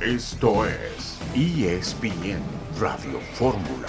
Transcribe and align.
Esto 0.00 0.64
es 0.64 1.18
ESPN 1.34 2.40
Radio 2.80 3.20
Fórmula. 3.34 3.88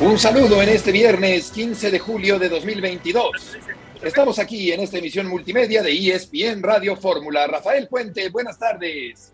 Un 0.00 0.18
saludo 0.18 0.60
en 0.62 0.68
este 0.70 0.90
viernes 0.90 1.52
15 1.52 1.90
de 1.90 1.98
julio 2.00 2.38
de 2.38 2.48
2022. 2.48 3.58
Estamos 4.02 4.40
aquí 4.40 4.72
en 4.72 4.80
esta 4.80 4.98
emisión 4.98 5.28
multimedia 5.28 5.80
de 5.80 5.92
ESPN 5.92 6.60
Radio 6.60 6.96
Fórmula. 6.96 7.46
Rafael 7.46 7.86
Puente, 7.86 8.28
buenas 8.30 8.58
tardes. 8.58 9.32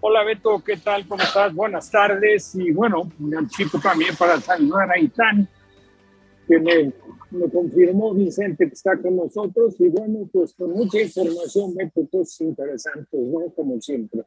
Hola 0.00 0.22
Beto, 0.22 0.62
¿qué 0.64 0.76
tal? 0.76 1.06
¿Cómo 1.08 1.22
estás? 1.22 1.52
Buenas 1.52 1.90
tardes. 1.90 2.54
Y 2.54 2.70
bueno, 2.70 3.10
un 3.18 3.36
anticipo 3.36 3.80
también 3.80 4.14
para 4.14 4.40
saludar 4.40 4.92
a 4.92 4.98
Itán, 4.98 5.48
que 6.46 6.58
me, 6.60 6.92
me, 7.30 7.48
confirmó 7.50 8.14
Vicente 8.14 8.66
que 8.68 8.74
está 8.74 9.00
con 9.00 9.16
nosotros. 9.16 9.74
Y 9.78 9.88
bueno, 9.88 10.28
pues 10.32 10.54
con 10.54 10.72
mucha 10.72 11.00
información, 11.00 11.74
Beto, 11.74 12.06
cosas 12.10 12.40
interesantes, 12.40 13.20
¿no? 13.20 13.52
Como 13.54 13.80
siempre. 13.80 14.22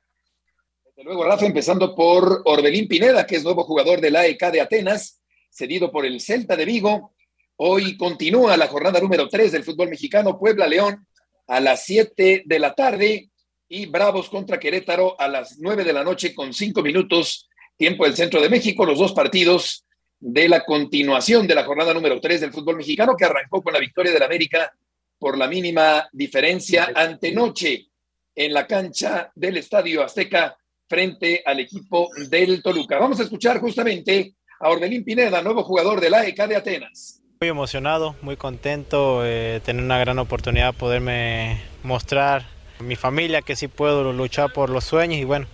Desde 0.85 1.03
luego, 1.03 1.23
Rafa, 1.23 1.45
empezando 1.45 1.95
por 1.95 2.41
Orbelín 2.45 2.87
Pineda, 2.87 3.25
que 3.25 3.37
es 3.37 3.43
nuevo 3.43 3.63
jugador 3.63 3.99
del 3.99 4.15
AEK 4.15 4.51
de 4.51 4.61
Atenas 4.61 5.19
cedido 5.53 5.91
por 5.91 6.05
el 6.05 6.19
Celta 6.19 6.55
de 6.55 6.65
Vigo. 6.65 7.13
Hoy 7.57 7.95
continúa 7.95 8.57
la 8.57 8.67
jornada 8.67 8.99
número 8.99 9.29
3 9.29 9.51
del 9.51 9.63
fútbol 9.63 9.89
mexicano, 9.89 10.39
Puebla 10.39 10.67
León 10.67 11.05
a 11.47 11.59
las 11.59 11.85
7 11.85 12.43
de 12.45 12.59
la 12.59 12.73
tarde 12.73 13.29
y 13.69 13.85
Bravos 13.85 14.29
contra 14.29 14.59
Querétaro 14.59 15.19
a 15.19 15.27
las 15.27 15.59
9 15.59 15.83
de 15.83 15.93
la 15.93 16.03
noche 16.03 16.33
con 16.33 16.53
5 16.53 16.81
minutos, 16.81 17.49
tiempo 17.77 18.05
del 18.05 18.15
centro 18.15 18.41
de 18.41 18.49
México, 18.49 18.85
los 18.85 18.97
dos 18.97 19.13
partidos 19.13 19.85
de 20.25 20.47
la 20.47 20.63
continuación 20.63 21.45
de 21.45 21.53
la 21.53 21.65
jornada 21.65 21.93
número 21.93 22.21
3 22.21 22.39
del 22.39 22.53
fútbol 22.53 22.77
mexicano 22.77 23.13
que 23.17 23.25
arrancó 23.25 23.61
con 23.61 23.73
la 23.73 23.79
victoria 23.79 24.13
del 24.13 24.23
América 24.23 24.71
por 25.19 25.37
la 25.37 25.49
mínima 25.49 26.07
diferencia 26.13 26.93
ante 26.95 27.33
noche 27.33 27.87
en 28.33 28.53
la 28.53 28.65
cancha 28.65 29.33
del 29.35 29.57
Estadio 29.57 30.01
Azteca 30.01 30.55
frente 30.87 31.43
al 31.45 31.59
equipo 31.59 32.07
del 32.29 32.63
Toluca. 32.63 32.97
Vamos 32.99 33.19
a 33.19 33.23
escuchar 33.23 33.59
justamente 33.59 34.35
a 34.61 34.69
Orbelín 34.69 35.03
Pineda, 35.03 35.41
nuevo 35.41 35.61
jugador 35.61 35.99
del 35.99 36.13
AEK 36.13 36.47
de 36.47 36.55
Atenas. 36.55 37.21
Muy 37.41 37.49
emocionado, 37.49 38.15
muy 38.21 38.37
contento, 38.37 39.25
eh, 39.25 39.59
tener 39.65 39.83
una 39.83 39.99
gran 39.99 40.19
oportunidad 40.19 40.71
de 40.71 40.79
poderme 40.79 41.61
mostrar 41.83 42.47
a 42.79 42.83
mi 42.83 42.95
familia 42.95 43.41
que 43.41 43.57
sí 43.57 43.67
puedo 43.67 44.13
luchar 44.13 44.53
por 44.53 44.69
los 44.69 44.85
sueños 44.85 45.19
y 45.19 45.25
bueno, 45.25 45.47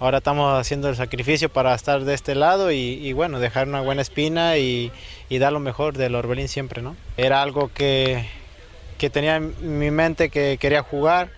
ahora 0.00 0.18
estamos 0.18 0.58
haciendo 0.58 0.88
el 0.88 0.96
sacrificio 0.96 1.48
para 1.48 1.74
estar 1.74 2.04
de 2.04 2.14
este 2.14 2.34
lado 2.34 2.70
y, 2.70 3.12
bueno, 3.12 3.40
dejar 3.40 3.68
una 3.68 3.80
buena 3.80 4.02
espina 4.02 4.58
y, 4.58 4.92
dar 5.30 5.52
lo 5.52 5.60
mejor 5.60 5.96
del 5.96 6.14
Orbelín 6.14 6.48
siempre, 6.48 6.82
¿no? 6.82 6.96
Era 7.16 7.42
algo 7.42 7.70
que, 7.72 8.28
que 8.98 9.10
tenía 9.10 9.36
en 9.36 9.78
mi 9.78 9.90
mente 9.90 10.28
que 10.28 10.58
quería 10.60 10.82
jugar, 10.82 11.30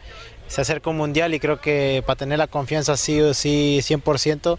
se 0.48 0.60
acerca 0.60 0.90
un 0.90 0.96
mundial 0.96 1.32
y 1.34 1.40
creo 1.40 1.60
que 1.60 2.02
para 2.04 2.16
tener 2.16 2.38
la 2.38 2.48
confianza 2.48 2.96
sí 2.96 3.20
o 3.20 3.34
sí 3.34 3.80
100%, 3.82 4.58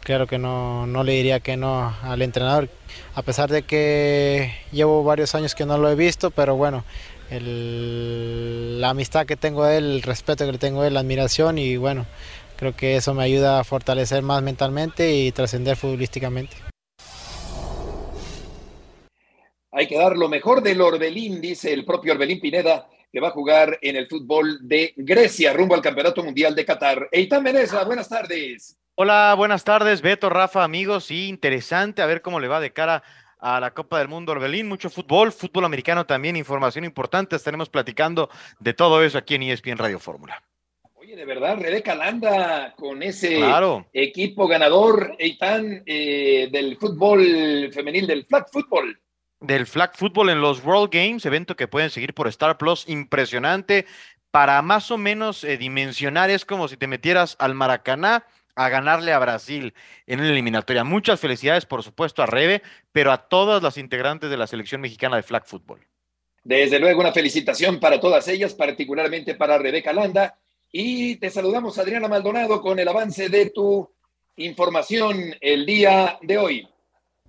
claro 0.00 0.26
que 0.26 0.38
no, 0.38 0.86
no 0.86 1.02
le 1.02 1.12
diría 1.12 1.40
que 1.40 1.56
no 1.56 1.94
al 2.02 2.22
entrenador, 2.22 2.68
a 3.14 3.22
pesar 3.22 3.50
de 3.50 3.62
que 3.62 4.54
llevo 4.70 5.02
varios 5.02 5.34
años 5.34 5.54
que 5.54 5.66
no 5.66 5.76
lo 5.76 5.90
he 5.90 5.94
visto, 5.96 6.30
pero 6.30 6.56
bueno, 6.56 6.84
la 7.30 8.90
amistad 8.90 9.26
que 9.26 9.36
tengo 9.36 9.64
de 9.64 9.78
él, 9.78 9.84
el 9.96 10.02
respeto 10.02 10.46
que 10.46 10.52
le 10.52 10.58
tengo 10.58 10.82
de 10.82 10.88
él, 10.88 10.94
la 10.94 11.00
admiración 11.00 11.58
y 11.58 11.76
bueno, 11.76 12.06
creo 12.56 12.74
que 12.74 12.96
eso 12.96 13.14
me 13.14 13.24
ayuda 13.24 13.60
a 13.60 13.64
fortalecer 13.64 14.22
más 14.22 14.42
mentalmente 14.42 15.12
y 15.12 15.32
trascender 15.32 15.76
futbolísticamente. 15.76 16.56
Hay 19.72 19.88
que 19.88 19.98
dar 19.98 20.16
lo 20.16 20.28
mejor 20.28 20.62
del 20.62 20.80
Orbelín, 20.80 21.40
dice 21.40 21.72
el 21.72 21.84
propio 21.84 22.12
Orbelín 22.12 22.40
Pineda, 22.40 22.88
que 23.12 23.20
va 23.20 23.28
a 23.28 23.32
jugar 23.32 23.78
en 23.82 23.96
el 23.96 24.06
fútbol 24.06 24.58
de 24.62 24.92
Grecia 24.96 25.52
rumbo 25.52 25.74
al 25.74 25.82
Campeonato 25.82 26.22
Mundial 26.22 26.54
de 26.54 26.64
Qatar. 26.64 27.08
Eitan 27.10 27.42
Menezes, 27.42 27.84
buenas 27.84 28.08
tardes. 28.08 28.78
Hola, 28.94 29.34
buenas 29.36 29.64
tardes, 29.64 30.00
Beto, 30.00 30.30
Rafa, 30.30 30.62
amigos. 30.62 31.06
Sí, 31.06 31.28
interesante 31.28 32.02
a 32.02 32.06
ver 32.06 32.22
cómo 32.22 32.38
le 32.38 32.46
va 32.46 32.60
de 32.60 32.72
cara 32.72 33.02
a 33.40 33.58
la 33.58 33.72
Copa 33.72 33.98
del 33.98 34.06
Mundo 34.06 34.30
Orbelín. 34.30 34.68
Mucho 34.68 34.90
fútbol, 34.90 35.32
fútbol 35.32 35.64
americano 35.64 36.06
también, 36.06 36.36
información 36.36 36.84
importante. 36.84 37.34
Estaremos 37.34 37.68
platicando 37.68 38.30
de 38.60 38.74
todo 38.74 39.02
eso 39.02 39.18
aquí 39.18 39.34
en 39.34 39.42
ESPN 39.42 39.78
Radio 39.78 39.98
Fórmula. 39.98 40.40
Oye, 41.14 41.20
de 41.20 41.26
verdad, 41.26 41.58
Rebeca 41.60 41.94
Landa 41.94 42.74
con 42.76 43.00
ese 43.00 43.40
equipo 43.92 44.48
ganador, 44.48 45.14
Eitan, 45.20 45.84
eh, 45.86 46.48
del 46.50 46.76
fútbol 46.76 47.70
femenil, 47.72 48.08
del 48.08 48.26
flag 48.26 48.46
football 48.50 48.98
del 49.40 49.66
flag 49.66 49.94
football 49.94 50.30
en 50.30 50.40
los 50.40 50.64
World 50.64 50.90
Games, 50.90 51.24
evento 51.24 51.54
que 51.54 51.68
pueden 51.68 51.90
seguir 51.90 52.14
por 52.14 52.26
Star 52.28 52.58
Plus, 52.58 52.88
impresionante. 52.88 53.86
Para 54.32 54.60
más 54.62 54.90
o 54.90 54.98
menos 54.98 55.44
eh, 55.44 55.56
dimensionar, 55.56 56.30
es 56.30 56.44
como 56.44 56.66
si 56.66 56.76
te 56.76 56.88
metieras 56.88 57.36
al 57.38 57.54
Maracaná 57.54 58.24
a 58.56 58.68
ganarle 58.68 59.12
a 59.12 59.18
Brasil 59.18 59.74
en 60.06 60.20
una 60.20 60.30
eliminatoria. 60.30 60.82
Muchas 60.82 61.20
felicidades, 61.20 61.66
por 61.66 61.84
supuesto, 61.84 62.22
a 62.22 62.26
Rebe, 62.26 62.62
pero 62.90 63.12
a 63.12 63.28
todas 63.28 63.62
las 63.62 63.78
integrantes 63.78 64.30
de 64.30 64.36
la 64.36 64.48
selección 64.48 64.80
mexicana 64.80 65.16
de 65.16 65.22
flag 65.22 65.46
football. 65.46 65.86
Desde 66.42 66.80
luego, 66.80 67.00
una 67.00 67.12
felicitación 67.12 67.78
para 67.78 68.00
todas 68.00 68.26
ellas, 68.26 68.54
particularmente 68.54 69.34
para 69.34 69.58
Rebeca 69.58 69.92
Landa. 69.92 70.38
Y 70.76 71.14
te 71.18 71.30
saludamos, 71.30 71.78
Adriana 71.78 72.08
Maldonado, 72.08 72.60
con 72.60 72.80
el 72.80 72.88
avance 72.88 73.28
de 73.28 73.50
tu 73.50 73.88
información 74.34 75.36
el 75.40 75.66
día 75.66 76.18
de 76.20 76.36
hoy. 76.36 76.68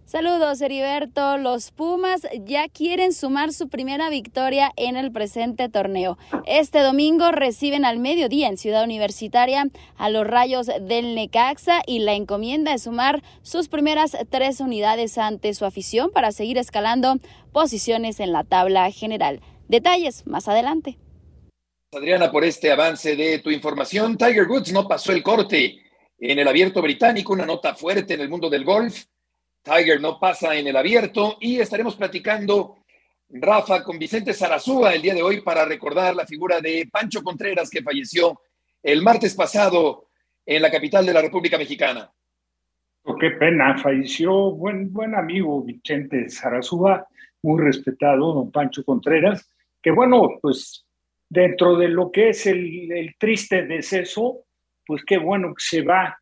Saludos, 0.05 0.59
Heriberto. 0.61 1.37
Los 1.37 1.69
Pumas 1.69 2.27
ya 2.43 2.67
quieren 2.69 3.13
sumar 3.13 3.53
su 3.53 3.69
primera 3.69 4.09
victoria 4.09 4.71
en 4.77 4.97
el 4.97 5.11
presente 5.11 5.69
torneo. 5.69 6.17
Este 6.47 6.79
domingo 6.79 7.31
reciben 7.31 7.85
al 7.85 7.99
mediodía 7.99 8.47
en 8.47 8.57
Ciudad 8.57 8.83
Universitaria 8.83 9.67
a 9.95 10.09
los 10.09 10.25
Rayos 10.25 10.65
del 10.81 11.13
Necaxa 11.13 11.83
y 11.85 11.99
la 11.99 12.15
encomienda 12.15 12.73
es 12.73 12.81
sumar 12.81 13.21
sus 13.43 13.67
primeras 13.67 14.17
tres 14.31 14.59
unidades 14.59 15.19
ante 15.19 15.53
su 15.53 15.65
afición 15.65 16.09
para 16.09 16.31
seguir 16.31 16.57
escalando 16.57 17.19
posiciones 17.51 18.19
en 18.19 18.31
la 18.31 18.43
tabla 18.43 18.89
general. 18.89 19.39
Detalles 19.67 20.25
más 20.25 20.47
adelante. 20.47 20.97
Adriana, 21.95 22.31
por 22.31 22.43
este 22.43 22.71
avance 22.71 23.15
de 23.15 23.39
tu 23.39 23.49
información. 23.49 24.17
Tiger 24.17 24.47
Woods 24.47 24.71
no 24.71 24.87
pasó 24.87 25.11
el 25.11 25.23
corte 25.23 25.81
en 26.19 26.39
el 26.39 26.47
abierto 26.47 26.81
británico, 26.81 27.33
una 27.33 27.45
nota 27.45 27.75
fuerte 27.75 28.13
en 28.13 28.21
el 28.21 28.29
mundo 28.29 28.49
del 28.49 28.63
golf 28.63 29.05
Tiger 29.65 29.99
no 29.99 30.19
pasa 30.19 30.55
en 30.55 30.67
el 30.67 30.77
abierto 30.77 31.37
y 31.41 31.59
estaremos 31.59 31.95
platicando, 31.95 32.77
Rafa, 33.29 33.83
con 33.83 33.97
Vicente 33.97 34.31
Zarazúa 34.31 34.93
el 34.93 35.01
día 35.01 35.15
de 35.15 35.23
hoy 35.23 35.41
para 35.41 35.65
recordar 35.65 36.15
la 36.15 36.27
figura 36.27 36.61
de 36.61 36.87
Pancho 36.91 37.23
Contreras 37.23 37.71
que 37.71 37.81
falleció 37.81 38.41
el 38.83 39.01
martes 39.01 39.33
pasado 39.33 40.09
en 40.45 40.61
la 40.61 40.69
capital 40.69 41.03
de 41.03 41.13
la 41.13 41.21
República 41.23 41.57
Mexicana. 41.57 42.11
Oh, 43.05 43.15
qué 43.15 43.31
pena, 43.31 43.75
falleció 43.79 44.51
buen, 44.51 44.93
buen 44.93 45.15
amigo 45.15 45.63
Vicente 45.63 46.29
Zarazúa, 46.29 47.07
muy 47.41 47.59
respetado, 47.59 48.33
don 48.33 48.51
Pancho 48.51 48.85
Contreras, 48.85 49.49
que 49.81 49.89
bueno, 49.89 50.29
pues 50.43 50.84
dentro 51.29 51.75
de 51.77 51.89
lo 51.89 52.11
que 52.11 52.29
es 52.29 52.45
el, 52.45 52.91
el 52.91 53.15
triste 53.17 53.65
deceso, 53.65 54.45
pues 54.85 55.03
qué 55.05 55.17
bueno 55.17 55.49
que 55.49 55.63
se 55.63 55.81
va 55.81 56.17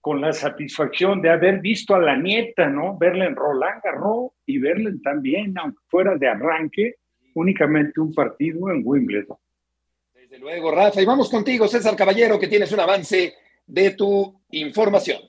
con 0.00 0.20
la 0.20 0.32
satisfacción 0.32 1.20
de 1.20 1.30
haber 1.30 1.60
visto 1.60 1.94
a 1.94 2.00
la 2.00 2.16
nieta, 2.16 2.66
¿no? 2.68 2.96
Verla 2.96 3.26
en 3.26 3.36
Roland 3.36 3.82
Garros 3.82 4.32
y 4.46 4.58
verla 4.58 4.90
también, 5.02 5.56
aunque 5.58 5.78
fuera 5.88 6.16
de 6.16 6.26
arranque, 6.26 6.94
únicamente 7.34 8.00
un 8.00 8.14
partido 8.14 8.70
en 8.70 8.82
Wimbledon. 8.84 9.36
Desde 10.14 10.38
luego, 10.38 10.70
Rafa. 10.70 11.02
Y 11.02 11.04
vamos 11.04 11.28
contigo, 11.28 11.68
César 11.68 11.96
Caballero, 11.96 12.38
que 12.38 12.48
tienes 12.48 12.72
un 12.72 12.80
avance 12.80 13.34
de 13.66 13.90
tu 13.90 14.40
información. 14.50 15.20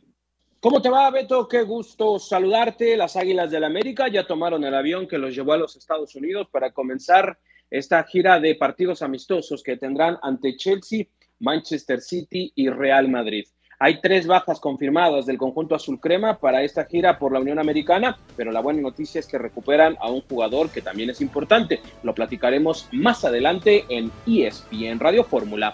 ¿Cómo 0.60 0.82
te 0.82 0.90
va, 0.90 1.10
Beto? 1.10 1.48
Qué 1.48 1.64
gusto 1.64 2.20
saludarte. 2.20 2.96
Las 2.96 3.18
Águilas 3.18 3.52
del 3.52 3.64
América 3.64 4.08
ya 4.08 4.26
tomaron 4.26 4.64
el 4.64 4.76
avión 4.76 5.08
que 5.08 5.18
los 5.18 5.36
llevó 5.36 5.54
a 5.54 5.58
los 5.58 5.76
Estados 5.76 6.16
Unidos 6.16 6.48
para 6.52 6.72
comenzar 6.72 7.40
esta 7.72 8.04
gira 8.04 8.40
de 8.40 8.56
partidos 8.56 9.02
amistosos 9.02 9.64
que 9.64 9.78
tendrán 9.78 10.18
ante 10.22 10.58
Chelsea, 10.58 11.06
Manchester 11.40 12.02
City 12.02 12.52
y 12.54 12.70
Real 12.70 13.08
Madrid. 13.08 13.46
Hay 13.80 14.00
tres 14.00 14.28
bajas 14.28 14.60
confirmadas 14.60 15.26
del 15.26 15.40
conjunto 15.40 15.74
azul 15.74 16.00
crema 16.00 16.38
para 16.38 16.62
esta 16.62 16.86
gira 16.86 17.18
por 17.18 17.32
la 17.32 17.40
Unión 17.40 17.58
Americana, 17.58 18.20
pero 18.38 18.52
la 18.52 18.60
buena 18.60 18.80
noticia 18.80 19.18
es 19.18 19.26
que 19.26 19.40
recuperan 19.40 19.98
a 20.00 20.12
un 20.12 20.22
jugador 20.22 20.70
que 20.70 20.84
también 20.84 21.10
es 21.10 21.20
importante. 21.20 21.82
Lo 22.04 22.14
platicaremos 22.14 22.88
más 22.92 23.26
adelante 23.26 23.86
en 23.90 24.12
ESPN 24.28 25.00
Radio 25.00 25.24
Fórmula. 25.24 25.74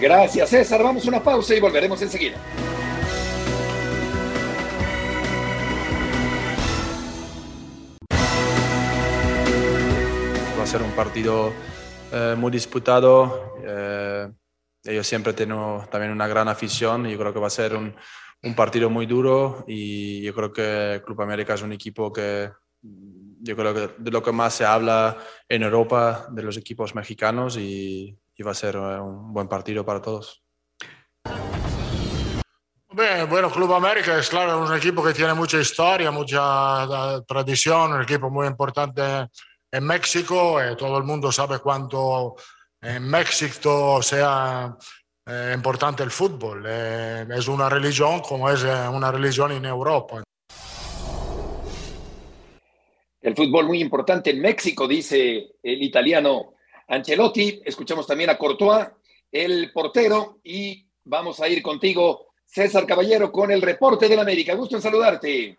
Gracias, 0.00 0.50
César. 0.50 0.84
Vamos 0.84 1.04
a 1.04 1.08
una 1.08 1.22
pausa 1.22 1.56
y 1.56 1.60
volveremos 1.60 2.00
enseguida. 2.00 2.36
Ser 10.76 10.84
un 10.84 10.92
partido 10.94 11.54
eh, 12.12 12.34
muy 12.36 12.50
disputado. 12.50 13.56
Eh, 13.64 14.30
ellos 14.84 15.06
siempre 15.06 15.32
tienen 15.32 15.58
también 15.90 16.12
una 16.12 16.26
gran 16.26 16.48
afición 16.48 17.06
y 17.06 17.12
yo 17.12 17.18
creo 17.18 17.32
que 17.32 17.38
va 17.38 17.46
a 17.46 17.50
ser 17.50 17.74
un, 17.74 17.94
un 18.42 18.54
partido 18.54 18.90
muy 18.90 19.06
duro 19.06 19.64
y 19.66 20.20
yo 20.20 20.34
creo 20.34 20.52
que 20.52 21.02
Club 21.02 21.22
América 21.22 21.54
es 21.54 21.62
un 21.62 21.72
equipo 21.72 22.12
que 22.12 22.50
yo 22.82 23.56
creo 23.56 23.72
que 23.72 23.90
de 23.96 24.10
lo 24.10 24.22
que 24.22 24.32
más 24.32 24.52
se 24.52 24.66
habla 24.66 25.16
en 25.48 25.62
Europa 25.62 26.26
de 26.30 26.42
los 26.42 26.58
equipos 26.58 26.94
mexicanos 26.94 27.56
y, 27.56 28.14
y 28.36 28.42
va 28.42 28.50
a 28.50 28.54
ser 28.54 28.76
un 28.76 29.32
buen 29.32 29.48
partido 29.48 29.82
para 29.82 30.02
todos. 30.02 30.42
bueno, 32.90 33.50
Club 33.50 33.72
América 33.72 34.18
es 34.18 34.28
claro, 34.28 34.62
un 34.62 34.74
equipo 34.76 35.02
que 35.02 35.14
tiene 35.14 35.32
mucha 35.32 35.58
historia, 35.58 36.10
mucha 36.10 37.22
tradición, 37.26 37.94
un 37.94 38.02
equipo 38.02 38.28
muy 38.28 38.46
importante 38.46 39.28
en 39.76 39.84
México. 39.84 40.60
Eh, 40.60 40.76
todo 40.76 40.98
el 40.98 41.04
mundo 41.04 41.30
sabe 41.30 41.58
cuánto 41.58 42.36
en 42.80 43.08
México 43.08 44.02
sea 44.02 44.76
eh, 45.26 45.52
importante 45.54 46.02
el 46.02 46.10
fútbol. 46.10 46.64
Eh, 46.66 47.26
es 47.36 47.48
una 47.48 47.68
religión 47.68 48.20
como 48.20 48.50
es 48.50 48.64
una 48.64 49.12
religión 49.12 49.52
en 49.52 49.64
Europa. 49.64 50.22
El 53.20 53.34
fútbol 53.34 53.66
muy 53.66 53.80
importante 53.80 54.30
en 54.30 54.40
México, 54.40 54.86
dice 54.86 55.56
el 55.62 55.82
italiano 55.82 56.54
Ancelotti. 56.88 57.60
Escuchamos 57.64 58.06
también 58.06 58.30
a 58.30 58.38
Courtois, 58.38 58.86
el 59.32 59.72
portero, 59.72 60.38
y 60.44 60.86
vamos 61.04 61.40
a 61.40 61.48
ir 61.48 61.60
contigo, 61.60 62.28
César 62.44 62.86
Caballero, 62.86 63.32
con 63.32 63.50
el 63.50 63.60
reporte 63.60 64.08
del 64.08 64.20
América. 64.20 64.54
Gusto 64.54 64.76
en 64.76 64.82
saludarte. 64.82 65.58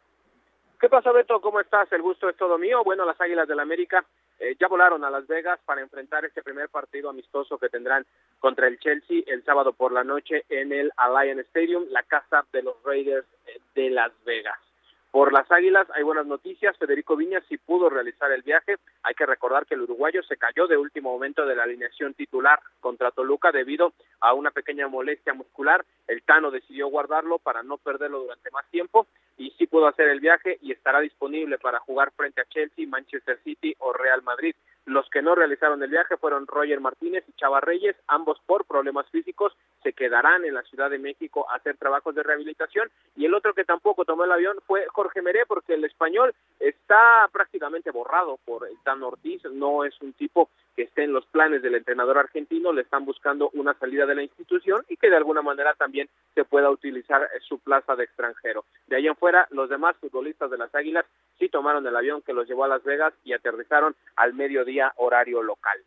¿Qué 0.79 0.89
pasa, 0.89 1.11
Beto? 1.11 1.41
¿Cómo 1.41 1.59
estás? 1.59 1.91
El 1.91 2.03
gusto 2.03 2.29
es 2.29 2.37
todo 2.37 2.59
mío. 2.59 2.83
Bueno, 2.83 3.03
las 3.03 3.19
Águilas 3.19 3.47
del 3.47 3.59
América 3.59 4.05
eh, 4.39 4.55
ya 4.59 4.67
volaron 4.67 5.03
a 5.03 5.09
Las 5.09 5.25
Vegas 5.25 5.59
para 5.65 5.81
enfrentar 5.81 6.23
este 6.23 6.43
primer 6.43 6.69
partido 6.69 7.09
amistoso 7.09 7.57
que 7.57 7.69
tendrán 7.69 8.05
contra 8.39 8.67
el 8.67 8.77
Chelsea 8.77 9.23
el 9.25 9.43
sábado 9.43 9.73
por 9.73 9.91
la 9.91 10.03
noche 10.03 10.45
en 10.49 10.71
el 10.71 10.91
Allianz 10.97 11.47
Stadium, 11.47 11.85
la 11.89 12.03
casa 12.03 12.45
de 12.53 12.61
los 12.61 12.75
Raiders 12.83 13.25
eh, 13.47 13.59
de 13.73 13.89
Las 13.89 14.11
Vegas. 14.23 14.66
Por 15.11 15.33
las 15.33 15.49
Águilas 15.51 15.87
hay 15.95 16.03
buenas 16.03 16.25
noticias. 16.25 16.77
Federico 16.77 17.15
Viñas 17.15 17.43
sí 17.47 17.57
pudo 17.57 17.89
realizar 17.89 18.31
el 18.31 18.41
viaje. 18.41 18.75
Hay 19.03 19.15
que 19.15 19.25
recordar 19.25 19.65
que 19.65 19.75
el 19.75 19.81
uruguayo 19.81 20.21
se 20.23 20.37
cayó 20.37 20.67
de 20.67 20.77
último 20.77 21.11
momento 21.11 21.45
de 21.45 21.55
la 21.55 21.63
alineación 21.63 22.13
titular 22.13 22.59
contra 22.79 23.11
Toluca 23.11 23.51
debido 23.51 23.93
a 24.19 24.33
una 24.33 24.51
pequeña 24.51 24.87
molestia 24.87 25.33
muscular. 25.33 25.85
El 26.07 26.23
Tano 26.23 26.51
decidió 26.51 26.87
guardarlo 26.87 27.39
para 27.39 27.63
no 27.63 27.77
perderlo 27.77 28.19
durante 28.19 28.51
más 28.51 28.65
tiempo 28.69 29.07
y 29.37 29.51
sí 29.51 29.67
pudo 29.67 29.87
hacer 29.87 30.09
el 30.09 30.19
viaje 30.19 30.57
y 30.61 30.71
estará 30.71 30.99
disponible 30.99 31.57
para 31.57 31.79
jugar 31.79 32.11
frente 32.11 32.41
a 32.41 32.45
Chelsea, 32.45 32.87
Manchester 32.87 33.39
City 33.43 33.75
o 33.79 33.93
Real 33.93 34.21
Madrid. 34.23 34.55
Los 34.87 35.09
que 35.09 35.21
no 35.21 35.35
realizaron 35.35 35.83
el 35.83 35.89
viaje 35.89 36.15
fueron 36.15 36.47
Roger 36.47 36.79
Martínez 36.79 37.25
y 37.27 37.33
Chava 37.33 37.59
Reyes, 37.59 37.97
ambos 38.07 38.39
por 38.45 38.63
problemas 38.63 39.05
físicos, 39.09 39.51
se 39.83 39.91
quedarán 39.91 40.45
en 40.45 40.53
la 40.53 40.63
Ciudad 40.63 40.89
de 40.89 40.97
México 40.97 41.45
a 41.49 41.57
hacer 41.57 41.75
trabajos 41.75 42.15
de 42.15 42.23
rehabilitación 42.23 42.89
y 43.17 43.25
el 43.25 43.33
otro 43.33 43.53
que 43.53 43.65
tampoco 43.65 44.05
tomó 44.05 44.23
el 44.23 44.31
avión 44.31 44.57
fue 44.65 44.87
Jorge 44.87 45.21
Meré 45.21 45.45
porque 45.45 45.73
el 45.73 45.83
español 45.83 46.33
está 46.61 47.27
prácticamente 47.33 47.91
borrado 47.91 48.39
por 48.45 48.65
el 48.65 48.77
Tan 48.83 49.03
Ortiz, 49.03 49.43
no 49.51 49.83
es 49.83 49.93
un 50.01 50.13
tipo 50.13 50.49
que 50.77 50.83
esté 50.83 51.05
en 51.05 51.11
los 51.11 51.25
planes 51.25 51.63
del 51.63 51.73
entrenador 51.73 52.19
argentino, 52.19 52.71
le 52.71 52.83
están 52.83 53.03
buscando 53.03 53.49
una 53.53 53.73
salida 53.79 54.05
de 54.05 54.13
la 54.13 54.21
institución 54.21 54.85
y 54.87 54.95
que 54.95 55.09
de 55.09 55.17
alguna 55.17 55.41
manera 55.41 55.73
también 55.73 56.07
se 56.35 56.45
pueda 56.45 56.69
utilizar 56.69 57.27
su 57.41 57.57
plaza 57.57 57.95
de 57.95 58.03
extranjero. 58.03 58.63
De 58.85 58.95
ahí 58.95 59.07
en 59.07 59.15
fuera, 59.15 59.47
los 59.49 59.69
demás 59.69 59.97
futbolistas 59.97 60.51
de 60.51 60.59
las 60.59 60.73
Águilas 60.75 61.03
sí 61.39 61.49
tomaron 61.49 61.85
el 61.87 61.95
avión 61.95 62.21
que 62.21 62.31
los 62.31 62.47
llevó 62.47 62.63
a 62.63 62.67
Las 62.67 62.83
Vegas 62.83 63.11
y 63.23 63.33
aterrizaron 63.33 63.95
al 64.17 64.35
mediodía 64.35 64.93
horario 64.97 65.41
local. 65.41 65.79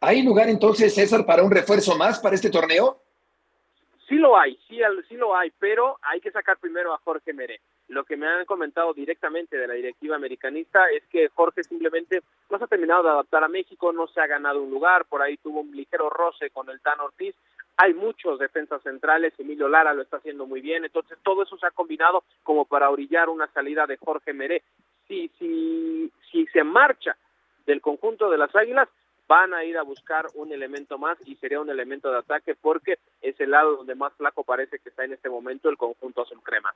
¿Hay 0.00 0.22
lugar 0.22 0.48
entonces, 0.48 0.94
César, 0.94 1.26
para 1.26 1.42
un 1.42 1.50
refuerzo 1.50 1.96
más 1.96 2.20
para 2.20 2.36
este 2.36 2.48
torneo? 2.50 3.00
Sí 4.08 4.14
lo 4.14 4.38
hay, 4.38 4.56
sí, 4.68 4.78
sí 5.08 5.16
lo 5.16 5.34
hay, 5.34 5.52
pero 5.58 5.98
hay 6.00 6.20
que 6.20 6.30
sacar 6.30 6.58
primero 6.58 6.94
a 6.94 6.98
Jorge 6.98 7.32
Meré. 7.32 7.60
Lo 7.88 8.04
que 8.04 8.16
me 8.16 8.26
han 8.26 8.44
comentado 8.46 8.92
directamente 8.94 9.56
de 9.56 9.68
la 9.68 9.74
directiva 9.74 10.16
americanista 10.16 10.86
es 10.86 11.04
que 11.06 11.28
Jorge 11.28 11.62
simplemente 11.62 12.22
no 12.50 12.58
se 12.58 12.64
ha 12.64 12.68
terminado 12.68 13.04
de 13.04 13.10
adaptar 13.10 13.44
a 13.44 13.48
México, 13.48 13.92
no 13.92 14.08
se 14.08 14.20
ha 14.20 14.26
ganado 14.26 14.62
un 14.62 14.70
lugar, 14.70 15.04
por 15.04 15.22
ahí 15.22 15.36
tuvo 15.36 15.60
un 15.60 15.70
ligero 15.70 16.10
roce 16.10 16.50
con 16.50 16.68
el 16.68 16.80
Tan 16.80 16.98
Ortiz. 17.00 17.34
Hay 17.76 17.94
muchos 17.94 18.38
defensas 18.38 18.82
centrales, 18.82 19.38
Emilio 19.38 19.68
Lara 19.68 19.94
lo 19.94 20.02
está 20.02 20.16
haciendo 20.16 20.46
muy 20.46 20.60
bien, 20.60 20.84
entonces 20.84 21.18
todo 21.22 21.42
eso 21.42 21.56
se 21.58 21.66
ha 21.66 21.70
combinado 21.70 22.24
como 22.42 22.64
para 22.64 22.90
orillar 22.90 23.28
una 23.28 23.46
salida 23.48 23.86
de 23.86 23.98
Jorge 23.98 24.32
Meré. 24.32 24.62
Si, 25.06 25.28
si, 25.38 26.10
si 26.32 26.46
se 26.46 26.64
marcha 26.64 27.16
del 27.66 27.80
conjunto 27.80 28.30
de 28.30 28.38
las 28.38 28.54
Águilas, 28.56 28.88
van 29.28 29.54
a 29.54 29.64
ir 29.64 29.76
a 29.76 29.82
buscar 29.82 30.26
un 30.34 30.52
elemento 30.52 30.98
más 30.98 31.18
y 31.26 31.36
sería 31.36 31.60
un 31.60 31.70
elemento 31.70 32.10
de 32.10 32.18
ataque 32.18 32.54
porque 32.54 32.98
es 33.20 33.38
el 33.40 33.50
lado 33.50 33.76
donde 33.76 33.94
más 33.94 34.12
flaco 34.14 34.44
parece 34.44 34.78
que 34.78 34.88
está 34.88 35.04
en 35.04 35.12
este 35.12 35.28
momento 35.28 35.68
el 35.68 35.76
conjunto 35.76 36.22
azul 36.22 36.40
crema. 36.42 36.72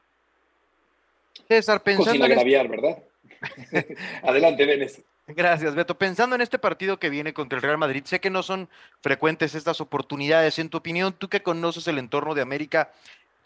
César, 1.50 1.82
pensando 1.82 2.26
en 2.26 2.30
este 2.30 2.68
¿verdad? 2.68 3.02
Adelante, 4.22 4.64
Vélez. 4.64 5.02
Gracias, 5.26 5.74
Beto. 5.74 5.98
Pensando 5.98 6.36
en 6.36 6.42
este 6.42 6.60
partido 6.60 7.00
que 7.00 7.10
viene 7.10 7.34
contra 7.34 7.56
el 7.56 7.62
Real 7.62 7.76
Madrid, 7.76 8.04
sé 8.04 8.20
que 8.20 8.30
no 8.30 8.44
son 8.44 8.68
frecuentes 9.00 9.56
estas 9.56 9.80
oportunidades. 9.80 10.60
En 10.60 10.68
tu 10.68 10.78
opinión, 10.78 11.12
tú 11.12 11.28
que 11.28 11.42
conoces 11.42 11.88
el 11.88 11.98
entorno 11.98 12.36
de 12.36 12.42
América, 12.42 12.92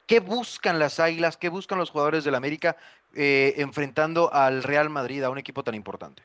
¿qué 0.07 0.21
buscan 0.21 0.79
las 0.79 1.01
Águilas, 1.01 1.39
qué 1.39 1.49
buscan 1.49 1.79
los 1.79 1.89
jugadores 1.89 2.25
del 2.25 2.35
América 2.35 2.77
eh, 3.15 3.55
enfrentando 3.57 4.31
al 4.35 4.65
Real 4.65 4.91
Madrid, 4.91 5.23
a 5.23 5.31
un 5.31 5.39
equipo 5.39 5.65
tan 5.65 5.75
importante? 5.75 6.23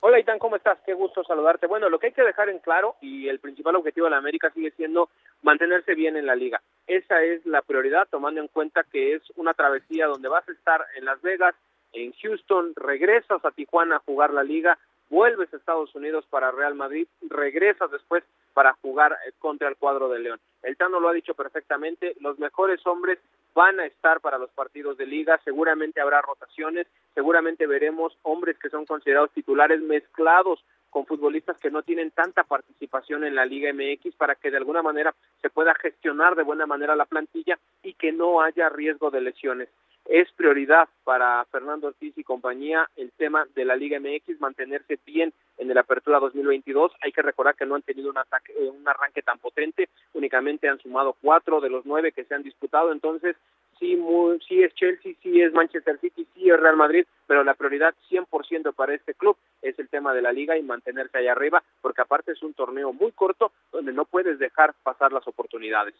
Hola, 0.00 0.20
Itán, 0.20 0.38
¿cómo 0.38 0.56
estás? 0.56 0.78
Qué 0.84 0.92
gusto 0.92 1.24
saludarte. 1.24 1.66
Bueno, 1.66 1.88
lo 1.88 1.98
que 1.98 2.08
hay 2.08 2.12
que 2.12 2.22
dejar 2.22 2.50
en 2.50 2.58
claro 2.58 2.96
y 3.00 3.28
el 3.28 3.40
principal 3.40 3.76
objetivo 3.76 4.06
de 4.06 4.10
la 4.10 4.18
América 4.18 4.50
sigue 4.50 4.70
siendo 4.72 5.08
mantenerse 5.42 5.94
bien 5.94 6.16
en 6.16 6.26
la 6.26 6.36
liga. 6.36 6.60
Esa 6.86 7.22
es 7.22 7.44
la 7.46 7.62
prioridad, 7.62 8.06
tomando 8.10 8.40
en 8.40 8.48
cuenta 8.48 8.84
que 8.84 9.14
es 9.14 9.22
una 9.36 9.54
travesía 9.54 10.06
donde 10.06 10.28
vas 10.28 10.46
a 10.48 10.52
estar 10.52 10.84
en 10.96 11.06
Las 11.06 11.20
Vegas, 11.22 11.54
en 11.92 12.12
Houston, 12.12 12.74
regresas 12.76 13.42
a 13.42 13.50
Tijuana 13.52 13.96
a 13.96 14.00
jugar 14.00 14.32
la 14.34 14.44
liga, 14.44 14.78
vuelves 15.08 15.52
a 15.52 15.56
Estados 15.56 15.94
Unidos 15.94 16.24
para 16.30 16.50
Real 16.50 16.74
Madrid, 16.74 17.06
regresas 17.28 17.90
después 17.90 18.24
para 18.54 18.72
jugar 18.82 19.12
eh, 19.12 19.32
contra 19.38 19.68
el 19.68 19.76
cuadro 19.76 20.08
de 20.08 20.18
León. 20.18 20.40
El 20.62 20.76
Tano 20.76 21.00
lo 21.00 21.08
ha 21.08 21.12
dicho 21.12 21.34
perfectamente, 21.34 22.16
los 22.20 22.38
mejores 22.38 22.84
hombres 22.86 23.18
van 23.54 23.80
a 23.80 23.86
estar 23.86 24.20
para 24.20 24.38
los 24.38 24.50
partidos 24.50 24.96
de 24.96 25.06
liga, 25.06 25.40
seguramente 25.44 26.00
habrá 26.00 26.22
rotaciones, 26.22 26.86
seguramente 27.14 27.66
veremos 27.66 28.16
hombres 28.22 28.58
que 28.58 28.70
son 28.70 28.84
considerados 28.84 29.30
titulares 29.32 29.80
mezclados 29.80 30.64
con 30.90 31.04
futbolistas 31.04 31.58
que 31.58 31.70
no 31.70 31.82
tienen 31.82 32.10
tanta 32.10 32.44
participación 32.44 33.24
en 33.24 33.34
la 33.34 33.44
Liga 33.44 33.70
MX 33.72 34.14
para 34.16 34.34
que 34.34 34.50
de 34.50 34.56
alguna 34.56 34.82
manera 34.82 35.14
se 35.42 35.50
pueda 35.50 35.74
gestionar 35.74 36.36
de 36.36 36.42
buena 36.42 36.64
manera 36.64 36.96
la 36.96 37.04
plantilla 37.04 37.58
y 37.82 37.92
que 37.92 38.12
no 38.12 38.40
haya 38.40 38.70
riesgo 38.70 39.10
de 39.10 39.20
lesiones. 39.20 39.68
Es 40.08 40.30
prioridad 40.32 40.88
para 41.02 41.44
Fernando 41.46 41.88
Ortiz 41.88 42.16
y 42.16 42.22
compañía 42.22 42.88
el 42.96 43.10
tema 43.12 43.44
de 43.56 43.64
la 43.64 43.74
Liga 43.74 43.98
MX 43.98 44.40
mantenerse 44.40 45.00
bien 45.04 45.32
en 45.58 45.68
el 45.68 45.78
Apertura 45.78 46.20
2022. 46.20 46.92
Hay 47.02 47.10
que 47.10 47.22
recordar 47.22 47.56
que 47.56 47.66
no 47.66 47.74
han 47.74 47.82
tenido 47.82 48.10
un, 48.10 48.18
ataque, 48.18 48.52
eh, 48.56 48.68
un 48.68 48.86
arranque 48.86 49.22
tan 49.22 49.38
potente, 49.38 49.88
únicamente 50.14 50.68
han 50.68 50.78
sumado 50.78 51.16
cuatro 51.20 51.60
de 51.60 51.70
los 51.70 51.84
nueve 51.86 52.12
que 52.12 52.24
se 52.24 52.36
han 52.36 52.44
disputado, 52.44 52.92
entonces 52.92 53.34
sí, 53.80 54.00
sí 54.46 54.62
es 54.62 54.72
Chelsea, 54.74 55.14
sí 55.22 55.40
es 55.40 55.52
Manchester 55.52 55.98
City, 55.98 56.24
sí 56.34 56.50
es 56.50 56.60
Real 56.60 56.76
Madrid, 56.76 57.04
pero 57.26 57.42
la 57.42 57.54
prioridad 57.54 57.92
100% 58.08 58.74
para 58.74 58.94
este 58.94 59.14
club 59.14 59.36
es 59.60 59.76
el 59.80 59.88
tema 59.88 60.14
de 60.14 60.22
la 60.22 60.30
liga 60.30 60.56
y 60.56 60.62
mantenerse 60.62 61.18
ahí 61.18 61.26
arriba, 61.26 61.64
porque 61.80 62.02
aparte 62.02 62.30
es 62.30 62.42
un 62.44 62.54
torneo 62.54 62.92
muy 62.92 63.10
corto 63.10 63.50
donde 63.72 63.92
no 63.92 64.04
puedes 64.04 64.38
dejar 64.38 64.72
pasar 64.84 65.12
las 65.12 65.26
oportunidades. 65.26 65.94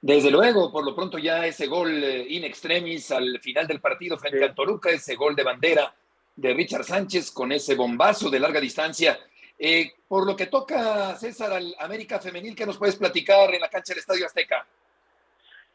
Desde 0.00 0.30
luego, 0.30 0.70
por 0.70 0.84
lo 0.84 0.94
pronto 0.94 1.18
ya 1.18 1.46
ese 1.46 1.66
gol 1.66 2.02
eh, 2.02 2.26
in 2.28 2.44
extremis 2.44 3.10
al 3.10 3.40
final 3.40 3.66
del 3.66 3.80
partido 3.80 4.18
frente 4.18 4.44
al 4.44 4.54
Toluca, 4.54 4.90
ese 4.90 5.16
gol 5.16 5.34
de 5.34 5.42
bandera 5.42 5.92
de 6.34 6.54
Richard 6.54 6.84
Sánchez 6.84 7.30
con 7.30 7.50
ese 7.50 7.74
bombazo 7.74 8.30
de 8.30 8.40
larga 8.40 8.60
distancia. 8.60 9.18
Eh, 9.58 9.92
por 10.06 10.26
lo 10.26 10.36
que 10.36 10.46
toca, 10.46 11.16
César, 11.16 11.52
al 11.52 11.74
América 11.78 12.20
Femenil, 12.20 12.54
¿qué 12.54 12.66
nos 12.66 12.76
puedes 12.76 12.96
platicar 12.96 13.52
en 13.54 13.60
la 13.60 13.70
cancha 13.70 13.94
del 13.94 14.00
Estadio 14.00 14.26
Azteca? 14.26 14.66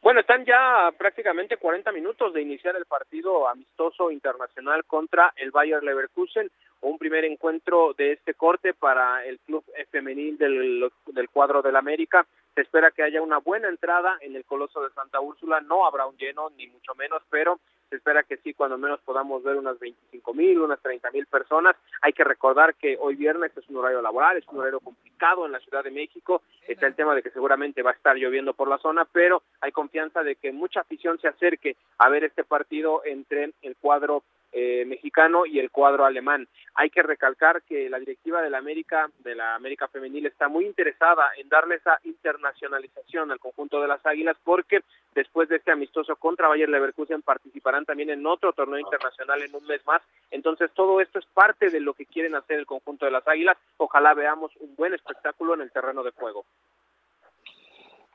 Bueno, 0.02 0.22
están 0.22 0.46
ya 0.46 0.92
prácticamente 0.98 1.58
40 1.58 1.92
minutos 1.92 2.34
de 2.34 2.42
iniciar 2.42 2.76
el 2.76 2.86
partido 2.86 3.48
amistoso 3.48 4.10
internacional 4.10 4.86
contra 4.86 5.32
el 5.36 5.52
Bayer 5.52 5.84
Leverkusen, 5.84 6.50
un 6.82 6.98
primer 6.98 7.26
encuentro 7.26 7.94
de 7.96 8.14
este 8.14 8.34
corte 8.34 8.74
para 8.74 9.24
el 9.26 9.40
club 9.40 9.64
femenil 9.92 10.38
del, 10.38 10.92
del 11.08 11.30
cuadro 11.30 11.62
del 11.62 11.76
América. 11.76 12.26
Se 12.56 12.62
espera 12.62 12.92
que 12.92 13.04
haya 13.04 13.22
una 13.22 13.38
buena 13.38 13.70
entrada 13.70 14.18
en 14.22 14.36
el 14.36 14.46
Coloso 14.46 14.82
de 14.82 14.90
Santa 14.92 15.20
Úrsula, 15.22 15.62
no 15.62 15.86
habrá 15.86 16.06
un 16.06 16.18
lleno, 16.18 16.50
ni 16.58 16.68
mucho 16.68 16.94
menos, 16.96 17.22
pero 17.30 17.60
se 17.92 17.98
espera 17.98 18.24
que 18.24 18.38
sí, 18.38 18.54
cuando 18.54 18.78
menos 18.78 19.02
podamos 19.02 19.44
ver 19.44 19.58
unas 19.58 19.78
25 19.78 20.34
mil, 20.34 20.60
unas 20.60 20.82
30 20.82 21.12
mil 21.12 21.26
personas. 21.26 21.76
Hay 22.02 22.14
que 22.14 22.24
recordar 22.24 22.76
que 22.76 22.98
hoy 22.98 23.16
viernes 23.16 23.52
es 23.56 23.68
un 23.70 23.78
horario 23.78 24.02
laboral, 24.02 24.38
es 24.38 24.48
un 24.48 24.60
horario 24.60 24.80
complicado 24.80 25.46
en 25.46 25.52
la 25.52 25.60
Ciudad 25.60 25.84
de 25.84 25.92
México. 25.92 26.42
Está 26.66 26.88
el 26.88 26.96
tema 26.96 27.14
de 27.16 27.22
que 27.22 27.32
seguramente 27.32 27.84
va 27.84 27.92
a 27.92 27.94
estar 27.94 28.16
lloviendo 28.16 28.54
por 28.54 28.70
la 28.70 28.78
zona, 28.78 29.06
pero 29.12 29.44
hay 29.60 29.74
confianza 29.74 30.24
de 30.24 30.38
que 30.38 30.54
mucha 30.54 30.80
afición 30.80 31.20
se 31.20 31.28
acerque 31.28 31.76
a 31.98 32.08
ver 32.08 32.24
este 32.24 32.46
partido 32.46 33.02
entre 33.04 33.52
el 33.62 33.76
cuadro 33.76 34.24
eh, 34.52 34.86
mexicano 34.86 35.46
y 35.46 35.60
el 35.60 35.72
cuadro 35.72 36.06
alemán. 36.06 36.48
Hay 36.76 36.90
que 36.90 37.04
recalcar 37.04 37.62
que 37.64 37.90
la 37.90 38.00
directiva 38.00 38.42
de 38.42 38.50
la 38.50 38.58
América, 38.58 39.10
de 39.20 39.36
la 39.36 39.56
América 39.56 39.88
Femenil, 39.88 40.26
está 40.26 40.48
muy 40.48 40.66
interesada 40.66 41.30
en 41.38 41.50
darle 41.50 41.76
esa 41.76 42.00
internacionalización 42.04 43.32
al 43.32 43.40
conjunto 43.40 43.82
de 43.82 43.88
las 43.88 44.06
Águilas 44.06 44.38
porque 44.44 44.82
después 45.16 45.50
de 45.50 45.58
este 45.58 45.72
amistoso 45.72 46.16
contra 46.16 46.48
Bayer 46.48 46.70
Leverkusen 46.70 47.22
participarán 47.22 47.86
también 47.86 48.10
en 48.10 48.26
otro 48.26 48.54
torneo 48.54 48.80
internacional 48.80 49.42
en 49.42 49.56
un 49.56 49.66
mes 49.66 49.86
más. 49.86 50.02
Entonces 50.32 50.72
todo 50.74 51.02
esto 51.02 51.20
es 51.20 51.26
parte 51.28 51.70
de 51.70 51.80
lo 51.80 51.94
que 51.94 52.06
quieren 52.06 52.36
hacer 52.36 52.60
el 52.60 52.66
conjunto 52.66 53.06
de 53.06 53.12
las 53.12 53.28
Águilas. 53.28 53.58
Ojalá 53.78 54.14
veamos 54.14 54.52
un 54.60 54.76
buen 54.76 54.94
espectáculo 54.94 55.54
en 55.54 55.62
el 55.62 55.72
terreno 55.72 56.04
de 56.04 56.12
juego. 56.12 56.46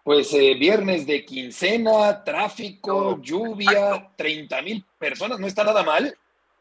Pues 0.07 0.33
eh, 0.35 0.55
viernes 0.55 1.05
de 1.05 1.25
quincena, 1.25 2.23
tráfico, 2.23 3.21
lluvia, 3.21 4.12
30 4.14 4.62
mil 4.62 4.85
personas, 4.99 5.40
no 5.40 5.49
está 5.49 5.64
nada 5.64 5.83
mal, 5.83 6.16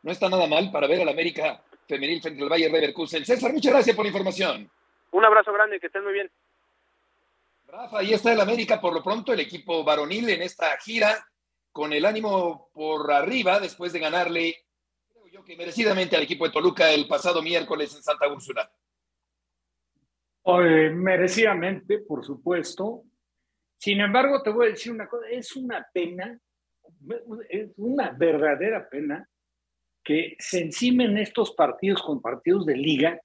no 0.06 0.12
está 0.12 0.30
nada 0.30 0.46
mal 0.46 0.72
para 0.72 0.86
ver 0.86 1.02
al 1.02 1.10
América 1.10 1.64
femenil 1.88 2.22
frente 2.22 2.44
al 2.44 2.48
Bayern 2.48 2.72
Leverkusen. 2.72 3.26
César, 3.26 3.52
muchas 3.52 3.74
gracias 3.74 3.96
por 3.96 4.06
la 4.06 4.10
información. 4.10 4.70
Un 5.12 5.26
abrazo 5.26 5.52
grande, 5.52 5.80
que 5.80 5.88
estén 5.88 6.04
muy 6.04 6.14
bien. 6.14 6.32
Rafa, 7.68 8.00
ahí 8.00 8.14
está 8.14 8.32
el 8.32 8.40
América 8.40 8.80
por 8.80 8.94
lo 8.94 9.04
pronto, 9.04 9.34
el 9.34 9.40
equipo 9.40 9.84
varonil 9.84 10.30
en 10.30 10.44
esta 10.44 10.78
gira, 10.78 11.28
con 11.72 11.92
el 11.92 12.06
ánimo 12.06 12.70
por 12.72 13.12
arriba 13.12 13.60
después 13.60 13.94
de 13.94 14.00
ganarle, 14.00 14.56
creo 15.12 15.28
yo 15.28 15.44
que 15.44 15.58
merecidamente 15.58 16.16
al 16.16 16.22
equipo 16.22 16.46
de 16.46 16.54
Toluca 16.54 16.92
el 16.92 17.08
pasado 17.08 17.42
miércoles 17.42 17.96
en 17.96 18.04
Santa 18.04 18.28
Úrsula. 18.28 18.72
merecidamente, 20.94 21.98
por 22.08 22.24
supuesto, 22.24 23.02
sin 23.78 24.02
embargo, 24.02 24.44
te 24.44 24.52
voy 24.52 24.68
a 24.68 24.70
decir 24.70 24.92
una 24.92 25.08
cosa, 25.08 25.28
es 25.30 25.56
una 25.56 25.84
pena, 25.92 26.40
es 27.50 27.72
una 27.78 28.12
verdadera 28.12 28.88
pena 28.88 29.28
que 30.06 30.36
se 30.40 30.62
encimen 30.62 31.18
estos 31.18 31.54
partidos 31.54 32.02
con 32.04 32.22
partidos 32.22 32.66
de 32.66 32.78
liga, 32.78 33.20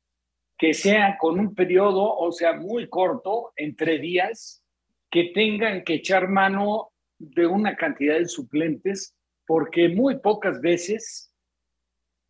que 0.59 0.73
sea 0.75 1.17
con 1.19 1.39
un 1.39 1.55
periodo, 1.55 2.17
o 2.17 2.33
sea, 2.33 2.55
muy 2.55 2.89
corto, 2.89 3.53
entre 3.55 3.99
días, 3.99 4.65
que 5.11 5.31
tengan 5.35 5.85
que 5.85 5.95
echar 5.95 6.29
mano 6.29 6.91
de 7.19 7.47
una 7.47 7.77
cantidad 7.77 8.19
de 8.19 8.27
suplentes, 8.27 9.15
porque 9.47 9.91
muy 9.91 10.21
pocas 10.21 10.61
veces, 10.61 11.35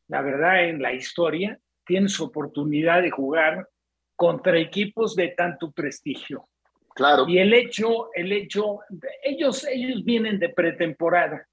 la 0.09 0.21
verdad, 0.21 0.65
en 0.65 0.83
la 0.83 0.93
historia, 0.93 1.59
tienes 1.87 2.21
oportunidad 2.21 3.03
de 3.03 3.11
jugar 3.11 3.69
contra 4.17 4.59
equipos 4.59 5.15
de 5.15 5.29
tanto 5.29 5.71
prestigio. 5.71 6.45
Claro. 6.95 7.29
Y 7.29 7.39
el 7.39 7.55
hecho, 7.55 8.13
el 8.15 8.33
hecho, 8.33 8.81
ellos, 9.23 9.65
ellos 9.67 10.05
vienen 10.05 10.41
de 10.41 10.49
pretemporada, 10.49 11.47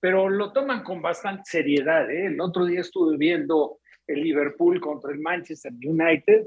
pero 0.00 0.28
lo 0.30 0.52
toman 0.52 0.82
con 0.82 1.02
bastante 1.02 1.42
seriedad. 1.44 2.10
¿eh? 2.10 2.26
El 2.26 2.40
otro 2.40 2.64
día 2.64 2.80
estuve 2.80 3.16
viendo 3.16 3.78
el 4.06 4.22
Liverpool 4.22 4.80
contra 4.80 5.12
el 5.12 5.20
Manchester 5.20 5.72
United 5.72 6.46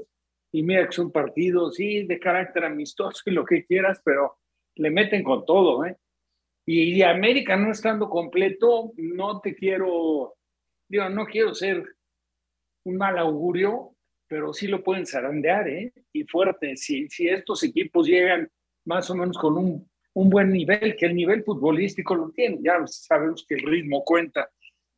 y 0.52 0.62
mira 0.62 0.82
que 0.84 0.90
es 0.90 0.98
un 0.98 1.10
partido, 1.10 1.70
sí, 1.70 2.04
de 2.04 2.18
carácter 2.18 2.64
amistoso 2.64 3.22
y 3.26 3.30
lo 3.30 3.44
que 3.44 3.64
quieras, 3.64 4.00
pero 4.04 4.38
le 4.76 4.90
meten 4.90 5.22
con 5.22 5.44
todo. 5.46 5.84
¿eh? 5.84 5.96
Y, 6.66 7.02
América 7.02 7.56
no 7.56 7.70
estando 7.70 8.08
completo, 8.08 8.92
no 8.96 9.40
te 9.40 9.54
quiero, 9.54 10.34
digo, 10.88 11.08
no 11.08 11.26
quiero 11.26 11.54
ser 11.54 11.84
un 12.84 12.96
mal 12.96 13.18
augurio, 13.18 13.94
pero 14.26 14.52
sí 14.52 14.66
lo 14.66 14.82
pueden 14.82 15.06
zarandear, 15.06 15.68
¿eh? 15.68 15.92
Y 16.12 16.24
fuerte. 16.24 16.76
Si, 16.76 17.08
si 17.08 17.28
estos 17.28 17.62
equipos 17.62 18.06
llegan 18.06 18.48
más 18.84 19.10
o 19.10 19.14
menos 19.14 19.36
con 19.36 19.58
un, 19.58 19.90
un 20.14 20.30
buen 20.30 20.50
nivel, 20.50 20.96
que 20.96 21.06
el 21.06 21.14
nivel 21.14 21.44
futbolístico 21.44 22.14
lo 22.14 22.30
tienen, 22.30 22.62
ya 22.62 22.84
sabemos 22.86 23.44
que 23.48 23.56
el 23.56 23.62
ritmo 23.62 24.04
cuenta, 24.04 24.48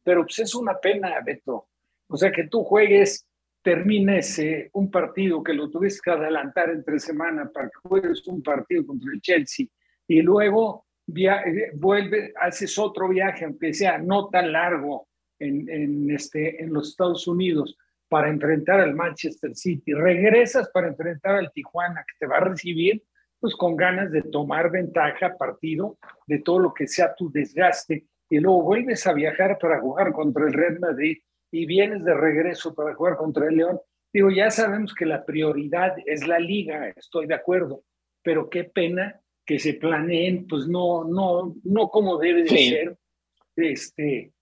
pero 0.05 0.23
pues 0.23 0.39
es 0.39 0.55
una 0.55 0.79
pena, 0.79 1.21
Beto. 1.25 1.69
O 2.09 2.17
sea, 2.17 2.31
que 2.31 2.47
tú 2.47 2.63
juegues, 2.63 3.27
termines 3.63 4.39
eh, 4.39 4.71
un 4.75 4.91
partido 4.91 5.43
que 5.43 5.53
lo 5.53 5.69
tuviste 5.69 6.01
que 6.05 6.11
adelantar 6.13 6.71
entre 6.71 7.01
semana 7.01 7.51
para 7.53 7.67
que 7.67 7.89
juegues 7.89 8.25
un 8.29 8.41
partido 8.41 8.87
contra 8.87 9.13
el 9.13 9.21
Chelsea 9.21 9.67
y 10.07 10.23
luego 10.23 10.87
via 11.07 11.43
vuelve, 11.75 12.33
haces 12.41 12.79
otro 12.79 13.09
viaje, 13.09 13.45
aunque 13.45 13.75
sea 13.75 13.99
no 13.99 14.29
tan 14.29 14.53
largo 14.53 15.09
en, 15.41 15.69
en, 15.69 16.11
este, 16.13 16.63
en 16.63 16.73
los 16.73 16.91
Estados 16.91 17.27
Unidos, 17.27 17.77
para 18.09 18.29
enfrentar 18.29 18.81
al 18.81 18.95
Manchester 18.95 19.55
City, 19.57 19.93
regresas 19.93 20.71
para 20.71 20.89
enfrentar 20.89 21.35
al 21.35 21.51
Tijuana 21.53 22.05
que 22.07 22.15
te 22.21 22.27
va 22.27 22.37
a 22.37 22.45
recibir, 22.45 23.03
pues 23.47 23.55
con 23.55 23.77
ganas 23.77 24.11
de 24.11 24.23
tomar 24.23 24.73
ventaja 24.73 25.37
partido 25.37 25.99
de 26.27 26.41
todo 26.41 26.59
lo 26.59 26.75
que 26.75 26.89
sea 26.89 27.15
tu 27.15 27.31
desgaste 27.31 28.05
y 28.29 28.41
luego 28.41 28.63
vuelves 28.63 29.07
a 29.07 29.13
viajar 29.13 29.57
para 29.61 29.81
jugar 29.81 30.13
contra 30.13 30.49
el 30.49 30.53
Real 30.53 30.81
Madrid 30.81 31.19
y 31.53 31.65
vienes 31.65 32.03
de 32.05 32.13
regreso 32.13 32.75
para 32.75 32.93
jugar 32.97 33.17
contra 33.17 33.47
el 33.47 33.55
León. 33.55 33.81
Digo, 34.13 34.33
ya 34.33 34.51
sabemos 34.51 34.93
que 34.93 35.07
la 35.07 35.25
prioridad 35.25 35.95
es 36.07 36.27
la 36.27 36.41
liga, 36.41 36.89
estoy 36.89 37.29
de 37.29 37.35
acuerdo, 37.35 37.85
pero 38.21 38.51
qué 38.51 38.65
pena 38.65 39.21
que 39.45 39.61
se 39.61 39.75
planeen, 39.75 40.49
pues 40.49 40.67
no, 40.67 41.05
no, 41.05 41.55
no 41.63 41.89
como 41.89 42.19
debe 42.19 42.43
de 42.43 42.49
ser, 42.49 42.99
este, 43.55 44.33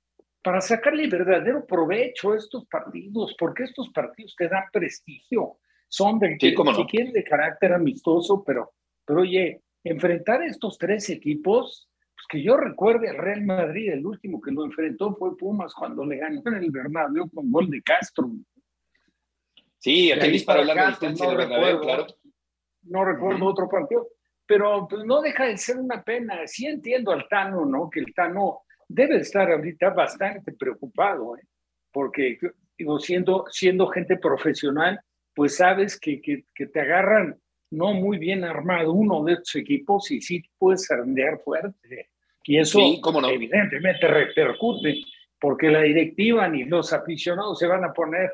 para 0.43 0.63
sacarle 0.63 1.09
verdadero 1.09 1.67
provecho 1.67 2.33
a 2.33 2.39
estos 2.39 2.65
partidos, 2.65 3.37
porque 3.39 3.65
estos 3.65 3.91
partidos 3.91 4.35
te 4.35 4.49
dan 4.49 4.65
prestigio, 4.73 5.59
son 5.89 6.19
de, 6.19 6.39
sí, 6.41 6.55
si 6.57 7.13
de 7.13 7.23
carácter 7.23 7.75
amistoso, 7.75 8.43
pero, 8.43 8.73
pero 9.05 9.21
oye, 9.21 9.63
enfrentar 9.83 10.43
a 10.43 10.47
estos 10.47 10.79
tres 10.79 11.11
equipos, 11.11 11.89
pues 12.15 12.27
que 12.29 12.43
yo 12.43 12.57
recuerde 12.57 13.11
al 13.11 13.19
Real 13.19 13.43
Madrid, 13.45 13.93
el 13.93 14.07
último 14.07 14.41
que 14.41 14.51
lo 14.51 14.65
enfrentó 14.65 15.15
fue 15.15 15.37
Pumas 15.37 15.75
cuando 15.75 16.05
le 16.05 16.17
ganó 16.17 16.43
en 16.47 16.55
el 16.55 16.71
Bernabéu 16.71 17.29
con 17.31 17.51
gol 17.51 17.71
de 17.71 17.83
Castro. 17.83 18.31
Sí, 19.79 20.11
aquel 20.11 20.33
disparo 20.33 20.65
larga 20.65 20.89
distancia 20.89 21.27
no 21.27 21.37
Bernabéu, 21.37 21.81
claro. 21.81 22.07
No 22.83 23.05
recuerdo 23.05 23.47
otro 23.47 23.69
partido, 23.69 24.09
pero 24.47 24.87
pues 24.89 25.05
no 25.05 25.21
deja 25.21 25.47
de 25.47 25.57
ser 25.57 25.77
una 25.77 26.03
pena. 26.03 26.47
Sí 26.47 26.67
entiendo 26.67 27.13
al 27.13 27.29
Tano, 27.29 27.65
¿no? 27.65 27.89
Que 27.91 28.01
el 28.01 28.15
Tano 28.15 28.63
debe 28.89 29.19
estar 29.19 29.51
ahorita 29.51 29.91
bastante 29.91 30.53
preocupado, 30.53 31.37
¿eh? 31.37 31.43
porque 31.93 32.39
digo, 32.77 32.99
siendo, 32.99 33.45
siendo 33.51 33.87
gente 33.89 34.17
profesional, 34.17 35.01
pues 35.35 35.57
sabes 35.57 35.99
que, 35.99 36.21
que, 36.21 36.45
que, 36.55 36.67
te 36.67 36.81
agarran 36.81 37.41
no 37.75 37.95
muy 37.95 38.19
bien 38.19 38.45
armado 38.45 38.93
uno 38.93 39.23
de 39.25 39.35
estos 39.35 39.57
equipos 39.57 40.11
y 40.11 40.21
sí 40.21 40.43
puedes 40.59 40.91
arrandear 40.91 41.41
fuerte. 41.45 42.11
Y 42.45 42.59
eso 42.59 42.79
evidentemente 42.81 44.07
repercute, 44.07 45.01
porque 45.41 45.71
la 45.71 45.83
directiva 45.83 46.49
ni 46.49 46.65
los 46.65 46.93
aficionados 46.93 47.59
se 47.59 47.67
van 47.67 47.85
a 47.85 47.93
poner 47.93 48.31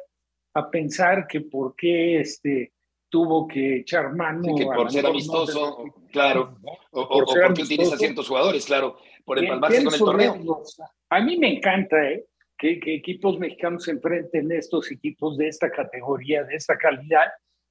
a 0.55 0.69
pensar 0.69 1.27
que 1.29 1.43
por 1.43 1.77
qué 1.77 2.21
este, 2.21 2.73
tuvo 3.09 3.47
que 3.47 3.77
echar 3.79 4.15
mano. 4.15 4.55
que 4.57 4.65
por 4.65 4.91
ser 4.91 5.07
amistoso, 5.07 5.85
claro. 6.11 6.59
O, 6.91 7.09
por 7.09 7.23
o, 7.23 7.27
porque 7.27 7.63
utiliza 7.63 7.97
ciertos 7.97 8.27
jugadores, 8.27 8.67
claro 8.67 8.97
por 9.31 9.39
empalmarse 9.39 9.85
con 9.85 9.95
el 9.95 10.01
torneo. 10.01 10.63
A 11.09 11.21
mí 11.21 11.37
me 11.37 11.57
encanta 11.57 12.11
¿eh? 12.11 12.27
que, 12.59 12.81
equipos 12.85 13.39
mexicanos 13.39 13.85
se 13.85 13.93
enfrenten 13.93 14.51
a 14.51 14.57
estos 14.57 14.91
equipos 14.91 15.37
de 15.37 15.47
esta 15.47 15.71
categoría, 15.71 16.43
de 16.43 16.57
esta 16.57 16.77
calidad, 16.77 17.29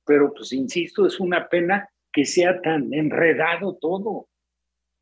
pero 0.09 0.33
pues 0.33 0.53
insisto, 0.53 1.05
es 1.05 1.19
una 1.19 1.47
pena 1.47 1.87
que 2.11 2.25
sea 2.25 2.59
tan 2.63 2.91
enredado 2.91 3.77
todo. 3.79 4.27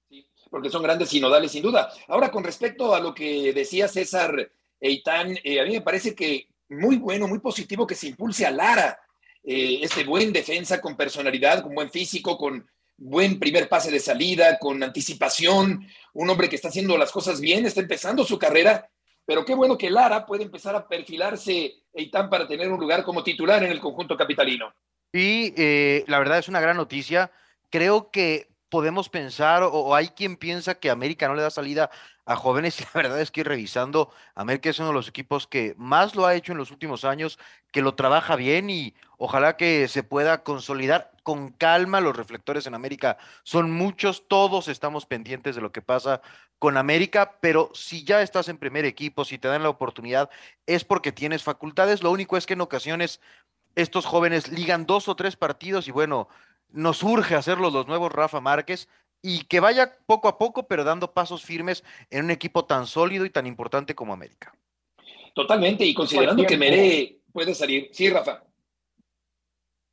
Sí, 0.09 0.27
porque 0.49 0.69
son 0.69 0.83
grandes 0.83 1.07
sinodales, 1.07 1.49
sin 1.49 1.63
duda. 1.63 1.89
Ahora, 2.09 2.29
con 2.29 2.43
respecto 2.43 2.93
a 2.93 2.99
lo 2.99 3.13
que 3.13 3.53
decía 3.53 3.87
César 3.87 4.51
Eitan, 4.81 5.37
eh, 5.45 5.61
a 5.61 5.63
mí 5.63 5.71
me 5.71 5.81
parece 5.81 6.13
que 6.13 6.49
muy 6.67 6.97
bueno, 6.97 7.25
muy 7.25 7.39
positivo 7.39 7.87
que 7.87 7.95
se 7.95 8.07
impulse 8.07 8.45
a 8.45 8.51
Lara, 8.51 8.99
eh, 9.45 9.79
este 9.81 10.03
buen 10.03 10.33
defensa 10.33 10.81
con 10.81 10.97
personalidad, 10.97 11.63
con 11.63 11.73
buen 11.73 11.89
físico, 11.89 12.37
con 12.37 12.67
buen 12.97 13.39
primer 13.39 13.69
pase 13.69 13.89
de 13.89 14.01
salida, 14.01 14.59
con 14.59 14.83
anticipación, 14.83 15.87
un 16.15 16.29
hombre 16.29 16.49
que 16.49 16.57
está 16.57 16.67
haciendo 16.67 16.97
las 16.97 17.13
cosas 17.13 17.39
bien, 17.39 17.65
está 17.65 17.79
empezando 17.79 18.25
su 18.25 18.37
carrera, 18.37 18.89
pero 19.25 19.45
qué 19.45 19.55
bueno 19.55 19.77
que 19.77 19.89
Lara 19.89 20.25
puede 20.25 20.43
empezar 20.43 20.75
a 20.75 20.85
perfilarse 20.85 21.75
Eitan 21.93 22.29
para 22.29 22.45
tener 22.45 22.69
un 22.69 22.79
lugar 22.81 23.05
como 23.05 23.23
titular 23.23 23.63
en 23.63 23.71
el 23.71 23.79
conjunto 23.79 24.17
capitalino. 24.17 24.73
Y 25.13 25.53
eh, 25.57 26.03
la 26.07 26.19
verdad 26.19 26.37
es 26.39 26.47
una 26.47 26.59
gran 26.59 26.77
noticia. 26.77 27.31
Creo 27.69 28.11
que 28.11 28.49
podemos 28.69 29.09
pensar, 29.09 29.63
o, 29.63 29.95
hay 29.95 30.09
quien 30.09 30.35
piensa 30.37 30.75
que 30.75 30.89
América 30.89 31.27
no 31.27 31.35
le 31.35 31.41
da 31.41 31.49
salida 31.49 31.89
a 32.25 32.35
jóvenes, 32.35 32.81
y 32.81 32.83
la 32.93 33.01
verdad 33.01 33.21
es 33.21 33.31
que 33.31 33.43
revisando, 33.43 34.11
América 34.35 34.69
es 34.69 34.79
uno 34.79 34.89
de 34.89 34.93
los 34.93 35.07
equipos 35.07 35.47
que 35.47 35.73
más 35.77 36.15
lo 36.15 36.25
ha 36.25 36.35
hecho 36.35 36.51
en 36.51 36.57
los 36.57 36.71
últimos 36.71 37.05
años, 37.05 37.39
que 37.71 37.81
lo 37.81 37.95
trabaja 37.95 38.35
bien 38.35 38.69
y 38.69 38.93
ojalá 39.17 39.55
que 39.55 39.87
se 39.87 40.03
pueda 40.03 40.43
consolidar 40.43 41.11
con 41.23 41.51
calma. 41.51 42.01
Los 42.01 42.17
reflectores 42.17 42.67
en 42.67 42.73
América 42.73 43.17
son 43.43 43.71
muchos, 43.71 44.27
todos 44.27 44.67
estamos 44.67 45.05
pendientes 45.05 45.55
de 45.55 45.61
lo 45.61 45.71
que 45.71 45.81
pasa 45.81 46.21
con 46.59 46.77
América, 46.77 47.37
pero 47.39 47.69
si 47.73 48.03
ya 48.03 48.21
estás 48.21 48.49
en 48.49 48.57
primer 48.57 48.85
equipo, 48.85 49.25
si 49.25 49.37
te 49.37 49.47
dan 49.47 49.63
la 49.63 49.69
oportunidad, 49.69 50.29
es 50.65 50.83
porque 50.83 51.11
tienes 51.11 51.43
facultades. 51.43 52.03
Lo 52.03 52.11
único 52.11 52.35
es 52.35 52.45
que 52.45 52.53
en 52.53 52.61
ocasiones 52.61 53.21
estos 53.77 54.07
jóvenes 54.07 54.51
ligan 54.51 54.87
dos 54.87 55.07
o 55.07 55.15
tres 55.15 55.35
partidos 55.35 55.87
y 55.87 55.91
bueno, 55.91 56.27
nos 56.69 57.03
urge 57.03 57.35
hacerlo 57.35 57.69
los 57.69 57.87
nuevos 57.87 58.11
Rafa 58.11 58.41
Márquez 58.41 58.89
y 59.21 59.45
que 59.45 59.59
vaya 59.59 59.93
poco 60.07 60.27
a 60.27 60.39
poco, 60.39 60.67
pero 60.67 60.83
dando 60.83 61.13
pasos 61.13 61.43
firmes 61.43 61.83
en 62.09 62.25
un 62.25 62.31
equipo 62.31 62.65
tan 62.65 62.87
sólido 62.87 63.23
y 63.23 63.29
tan 63.29 63.45
importante 63.45 63.93
como 63.93 64.13
América. 64.13 64.53
Totalmente, 65.33 65.85
y 65.85 65.93
considerando 65.93 66.43
que 66.43 66.57
Meré 66.57 67.19
puede 67.31 67.53
salir. 67.53 67.89
Sí, 67.91 68.09
Rafa. 68.09 68.43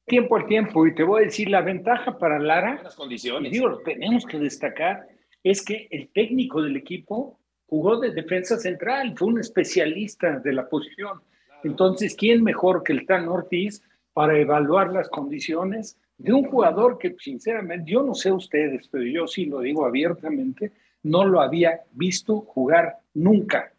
Tiempo 0.06 0.36
al 0.36 0.46
tiempo, 0.46 0.86
y 0.86 0.94
te 0.94 1.02
voy 1.02 1.22
a 1.22 1.24
decir, 1.26 1.50
la 1.50 1.60
ventaja 1.60 2.18
para 2.18 2.38
Lara, 2.38 2.80
Las 2.82 2.94
condiciones. 2.94 3.50
y 3.50 3.54
digo, 3.54 3.68
lo 3.68 3.78
tenemos 3.80 4.24
que 4.24 4.38
destacar, 4.38 5.06
es 5.42 5.62
que 5.62 5.88
el 5.90 6.08
técnico 6.08 6.62
del 6.62 6.76
equipo 6.76 7.38
jugó 7.66 7.98
de 7.98 8.12
defensa 8.12 8.58
central, 8.58 9.14
fue 9.16 9.28
un 9.28 9.40
especialista 9.40 10.38
de 10.38 10.52
la 10.54 10.68
posición. 10.68 11.22
Entonces, 11.64 12.14
¿quién 12.14 12.42
mejor 12.42 12.82
que 12.82 12.92
el 12.92 13.06
Tan 13.06 13.28
Ortiz 13.28 13.82
para 14.12 14.38
evaluar 14.38 14.92
las 14.92 15.08
condiciones 15.08 15.98
de 16.18 16.32
un 16.32 16.44
jugador 16.44 16.98
que, 16.98 17.16
sinceramente, 17.18 17.90
yo 17.90 18.02
no 18.02 18.14
sé 18.14 18.30
ustedes, 18.30 18.88
pero 18.88 19.04
yo 19.04 19.26
sí 19.26 19.46
lo 19.46 19.60
digo 19.60 19.84
abiertamente, 19.84 20.72
no 21.02 21.24
lo 21.24 21.40
había 21.40 21.80
visto 21.92 22.40
jugar 22.40 22.98
nunca. 23.14 23.72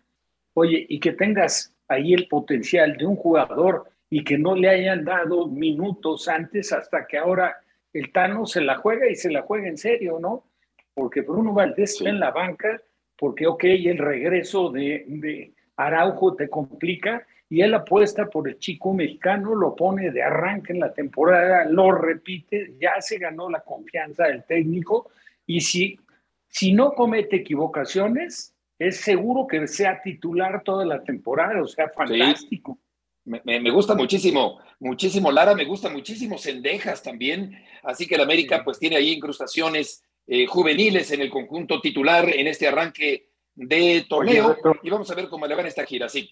Oye, 0.54 0.86
y 0.90 1.00
que 1.00 1.14
tengas 1.14 1.74
ahí 1.88 2.14
el 2.14 2.28
potencial 2.28 2.98
de 2.98 3.06
un 3.06 3.16
jugador 3.16 3.86
y 4.10 4.24
que 4.24 4.38
no 4.38 4.56
le 4.56 4.70
hayan 4.70 5.06
dado 5.06 5.48
minutos 5.48 6.28
antes 6.28 6.74
hasta 6.74 7.06
que 7.08 7.18
ahora 7.18 7.58
el 7.94 8.12
Tano 8.12 8.46
se 8.46 8.62
la 8.62 8.76
juega 8.76 9.10
y 9.10 9.16
se 9.16 9.32
la 9.32 9.44
juega 9.44 9.68
en 9.68 9.78
serio, 9.78 10.20
¿no? 10.20 10.46
Porque 10.94 11.22
Bruno 11.22 11.54
Valdés 11.54 11.94
está 11.94 12.10
en 12.10 12.20
la 12.20 12.32
banca, 12.32 12.82
porque, 13.18 13.48
ok, 13.48 13.64
el 13.64 13.98
regreso 13.98 14.70
de, 14.70 15.06
de 15.08 15.54
Araujo 15.78 16.36
te 16.36 16.50
complica 16.50 17.26
y 17.50 17.62
él 17.62 17.74
apuesta 17.74 18.28
por 18.28 18.48
el 18.48 18.58
chico 18.58 18.94
mexicano, 18.94 19.54
lo 19.54 19.76
pone 19.76 20.12
de 20.12 20.24
arranque 20.24 20.74
en 20.74 20.80
la 20.80 20.94
temporada, 20.94 21.66
lo 21.66 21.92
repite, 21.92 22.76
ya 22.80 23.00
se 23.02 23.18
ganó 23.18 23.50
la 23.50 23.62
confianza 23.62 24.26
del 24.26 24.44
técnico 24.44 25.12
y 25.46 25.62
si, 25.62 26.00
si 26.48 26.74
no 26.74 26.94
comete 26.94 27.38
equivocaciones, 27.38 28.56
es 28.80 28.98
seguro 28.98 29.48
que 29.48 29.68
sea 29.68 30.02
titular 30.02 30.64
toda 30.64 30.86
la 30.86 31.04
temporada, 31.04 31.62
o 31.62 31.68
sea, 31.68 31.90
fantástico. 31.90 32.80
Me, 33.24 33.42
me, 33.44 33.60
me, 33.60 33.72
gusta 33.72 33.96
muchísimo, 33.96 34.60
muchísimo 34.80 35.32
Lara, 35.32 35.56
me 35.56 35.66
gusta 35.66 35.90
muchísimo 35.90 36.38
Cendejas 36.38 37.02
también, 37.02 37.58
así 37.84 38.08
que 38.08 38.16
el 38.16 38.22
América 38.22 38.64
pues 38.64 38.78
tiene 38.78 38.98
ahí 38.98 39.14
incrustaciones 39.14 40.04
eh, 40.28 40.48
juveniles 40.48 41.12
en 41.12 41.22
el 41.22 41.30
conjunto 41.30 41.80
titular 41.82 42.28
en 42.30 42.48
este 42.48 42.68
arranque 42.68 43.30
de 43.54 44.06
torneo 44.10 44.58
Oye, 44.64 44.80
y 44.84 44.90
vamos 44.90 45.10
a 45.10 45.16
ver 45.16 45.30
cómo 45.30 45.46
le 45.46 45.56
va 45.56 45.62
en 45.62 45.68
esta 45.68 45.86
gira, 45.86 46.10
sí. 46.10 46.32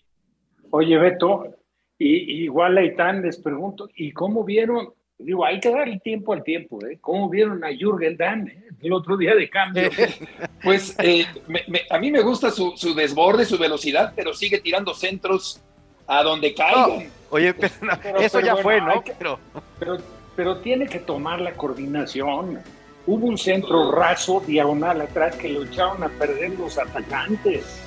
Oye, 0.76 0.98
Beto, 0.98 1.56
y, 2.00 2.46
igual 2.46 2.76
a 2.80 2.84
Itán 2.84 3.22
les 3.22 3.38
pregunto, 3.38 3.88
¿y 3.96 4.12
cómo 4.12 4.44
vieron? 4.44 4.90
Digo, 5.20 5.46
hay 5.46 5.60
que 5.60 5.70
darle 5.70 6.00
tiempo 6.00 6.34
al 6.34 6.44
tiempo, 6.44 6.84
¿eh? 6.84 6.98
¿Cómo 7.00 7.30
vieron 7.30 7.64
a 7.64 7.68
Jürgen 7.72 8.18
Damm 8.18 8.48
eh? 8.48 8.70
el 8.82 8.92
otro 8.92 9.16
día 9.16 9.36
de 9.36 9.50
cambio? 9.50 9.92
Pues 10.64 10.96
eh, 10.98 11.28
me, 11.48 11.62
me, 11.68 11.82
a 11.90 12.00
mí 12.00 12.10
me 12.10 12.22
gusta 12.22 12.50
su, 12.50 12.74
su, 12.76 12.96
desborde, 12.96 13.46
su 13.46 13.60
velocidad, 13.60 14.14
pero 14.16 14.34
sigue 14.34 14.62
tirando 14.62 14.96
centros 14.96 15.62
a 16.08 16.24
donde 16.24 16.56
caigan. 16.56 17.08
Oye, 17.30 17.54
pero, 17.54 17.74
no, 17.82 17.92
pero, 18.02 18.20
eso 18.20 18.40
pero 18.40 18.48
ya 18.48 18.54
bueno, 18.56 18.64
fue, 18.64 18.96
¿no? 18.96 19.04
Que, 19.04 19.14
pero... 19.14 19.40
pero... 19.78 19.98
Pero 20.36 20.58
tiene 20.62 20.88
que 20.88 20.98
tomar 20.98 21.40
la 21.40 21.54
coordinación. 21.54 22.60
Hubo 23.06 23.28
un 23.28 23.38
centro 23.38 23.92
raso, 23.92 24.42
diagonal 24.48 25.02
atrás, 25.02 25.36
que 25.36 25.50
lo 25.50 25.66
echaron 25.66 26.02
a 26.02 26.10
perder 26.10 26.58
los 26.58 26.80
atacantes. 26.80 27.83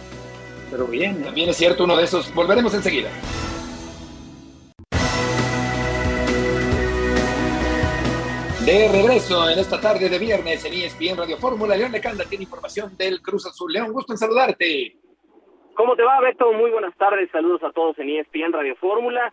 Pero 0.71 0.87
bien. 0.87 1.21
¿eh? 1.21 1.25
También 1.25 1.49
es 1.51 1.57
cierto 1.57 1.85
uno 1.85 1.97
de 1.97 2.05
esos. 2.05 2.35
Volveremos 2.35 2.75
enseguida. 2.75 3.11
De 8.67 8.89
regreso 8.89 9.49
en 9.49 9.61
esta 9.61 9.81
tarde 9.81 10.09
de 10.09 10.19
viernes 10.19 10.65
en 10.65 10.73
ESPN 10.73 11.17
Radio 11.17 11.37
Fórmula, 11.37 11.77
León 11.77 11.93
Lecanda 11.93 12.25
tiene 12.25 12.43
información 12.43 12.97
del 12.97 13.23
Cruz 13.23 13.47
Azul. 13.47 13.73
León, 13.73 13.93
gusto 13.93 14.13
en 14.13 14.19
saludarte. 14.19 14.97
¿Cómo 15.77 15.95
te 15.95 16.03
va, 16.03 16.21
Beto? 16.21 16.53
Muy 16.53 16.73
buenas 16.73 16.93
tardes, 16.97 17.31
saludos 17.31 17.63
a 17.63 17.71
todos 17.71 17.97
en 18.01 18.11
ESPN 18.11 18.53
Radio 18.53 18.75
Fórmula. 18.75 19.33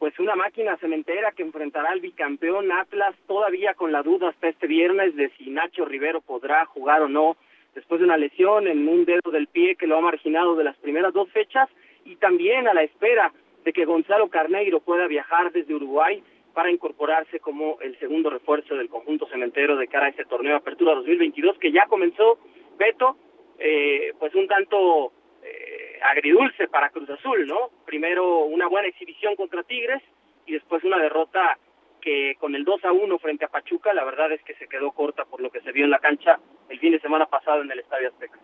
Pues 0.00 0.18
una 0.18 0.34
máquina 0.34 0.76
cementera 0.78 1.30
que 1.30 1.44
enfrentará 1.44 1.90
al 1.90 2.00
bicampeón 2.00 2.72
Atlas 2.72 3.14
todavía 3.28 3.74
con 3.74 3.92
la 3.92 4.02
duda 4.02 4.30
hasta 4.30 4.48
este 4.48 4.66
viernes 4.66 5.14
de 5.14 5.30
si 5.38 5.50
Nacho 5.50 5.84
Rivero 5.84 6.20
podrá 6.20 6.66
jugar 6.66 7.02
o 7.02 7.08
no 7.08 7.36
después 7.74 8.00
de 8.00 8.06
una 8.06 8.16
lesión 8.16 8.66
en 8.66 8.86
un 8.88 9.04
dedo 9.04 9.30
del 9.30 9.46
pie 9.46 9.76
que 9.76 9.86
lo 9.86 9.96
ha 9.96 10.00
marginado 10.00 10.56
de 10.56 10.64
las 10.64 10.76
primeras 10.78 11.12
dos 11.12 11.30
fechas 11.30 11.68
y 12.04 12.16
también 12.16 12.68
a 12.68 12.74
la 12.74 12.82
espera 12.82 13.32
de 13.64 13.72
que 13.72 13.84
Gonzalo 13.84 14.28
Carneiro 14.28 14.80
pueda 14.80 15.06
viajar 15.06 15.52
desde 15.52 15.74
Uruguay 15.74 16.22
para 16.52 16.70
incorporarse 16.70 17.40
como 17.40 17.78
el 17.80 17.98
segundo 17.98 18.28
refuerzo 18.28 18.74
del 18.74 18.88
conjunto 18.88 19.26
cementero 19.28 19.76
de 19.76 19.88
cara 19.88 20.06
a 20.06 20.10
este 20.10 20.24
torneo 20.24 20.56
Apertura 20.56 20.94
2022 20.94 21.58
que 21.58 21.72
ya 21.72 21.86
comenzó, 21.86 22.38
Beto, 22.78 23.16
eh, 23.58 24.12
pues 24.18 24.34
un 24.34 24.46
tanto 24.48 25.12
eh, 25.42 25.98
agridulce 26.02 26.68
para 26.68 26.90
Cruz 26.90 27.08
Azul, 27.10 27.46
¿no? 27.46 27.70
Primero 27.86 28.44
una 28.44 28.66
buena 28.66 28.88
exhibición 28.88 29.36
contra 29.36 29.62
Tigres 29.62 30.02
y 30.46 30.52
después 30.52 30.84
una 30.84 30.98
derrota 30.98 31.58
que 32.02 32.34
con 32.38 32.54
el 32.54 32.64
2 32.64 32.84
a 32.84 32.92
1 32.92 33.18
frente 33.18 33.46
a 33.46 33.48
Pachuca, 33.48 33.94
la 33.94 34.04
verdad 34.04 34.32
es 34.32 34.42
que 34.42 34.54
se 34.56 34.68
quedó 34.68 34.92
corta 34.92 35.24
por 35.24 35.40
lo 35.40 35.50
que 35.50 35.60
se 35.62 35.72
vio 35.72 35.84
en 35.84 35.90
la 35.90 36.00
cancha 36.00 36.38
el 36.68 36.78
fin 36.78 36.92
de 36.92 37.00
semana 37.00 37.26
pasado 37.26 37.62
en 37.62 37.70
el 37.70 37.78
Estadio 37.78 38.08
Azteca. 38.08 38.38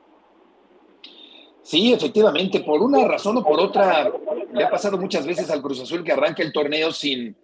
Sí, 1.62 1.92
efectivamente, 1.92 2.60
por 2.60 2.80
una 2.80 3.06
razón 3.06 3.36
o 3.36 3.44
por 3.44 3.60
otra, 3.60 4.10
le 4.52 4.64
ha 4.64 4.70
pasado 4.70 4.96
muchas 4.96 5.26
veces 5.26 5.50
al 5.50 5.60
Cruz 5.60 5.82
Azul 5.82 6.02
que 6.02 6.12
arranca 6.12 6.42
el 6.42 6.52
torneo 6.52 6.92
sin 6.92 7.36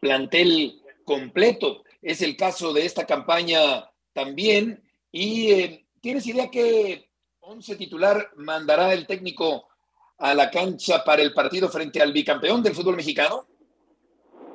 plantel 0.00 0.82
completo. 1.04 1.84
Es 2.02 2.22
el 2.22 2.36
caso 2.36 2.72
de 2.72 2.86
esta 2.86 3.06
campaña 3.06 3.88
también. 4.12 4.82
¿Y 5.12 5.52
eh, 5.52 5.86
tienes 6.00 6.26
idea 6.26 6.50
qué 6.50 7.08
once 7.40 7.76
titular 7.76 8.30
mandará 8.36 8.92
el 8.92 9.06
técnico 9.06 9.68
a 10.18 10.34
la 10.34 10.50
cancha 10.50 11.04
para 11.04 11.22
el 11.22 11.32
partido 11.32 11.68
frente 11.68 12.02
al 12.02 12.12
bicampeón 12.12 12.62
del 12.62 12.74
fútbol 12.74 12.96
mexicano? 12.96 13.46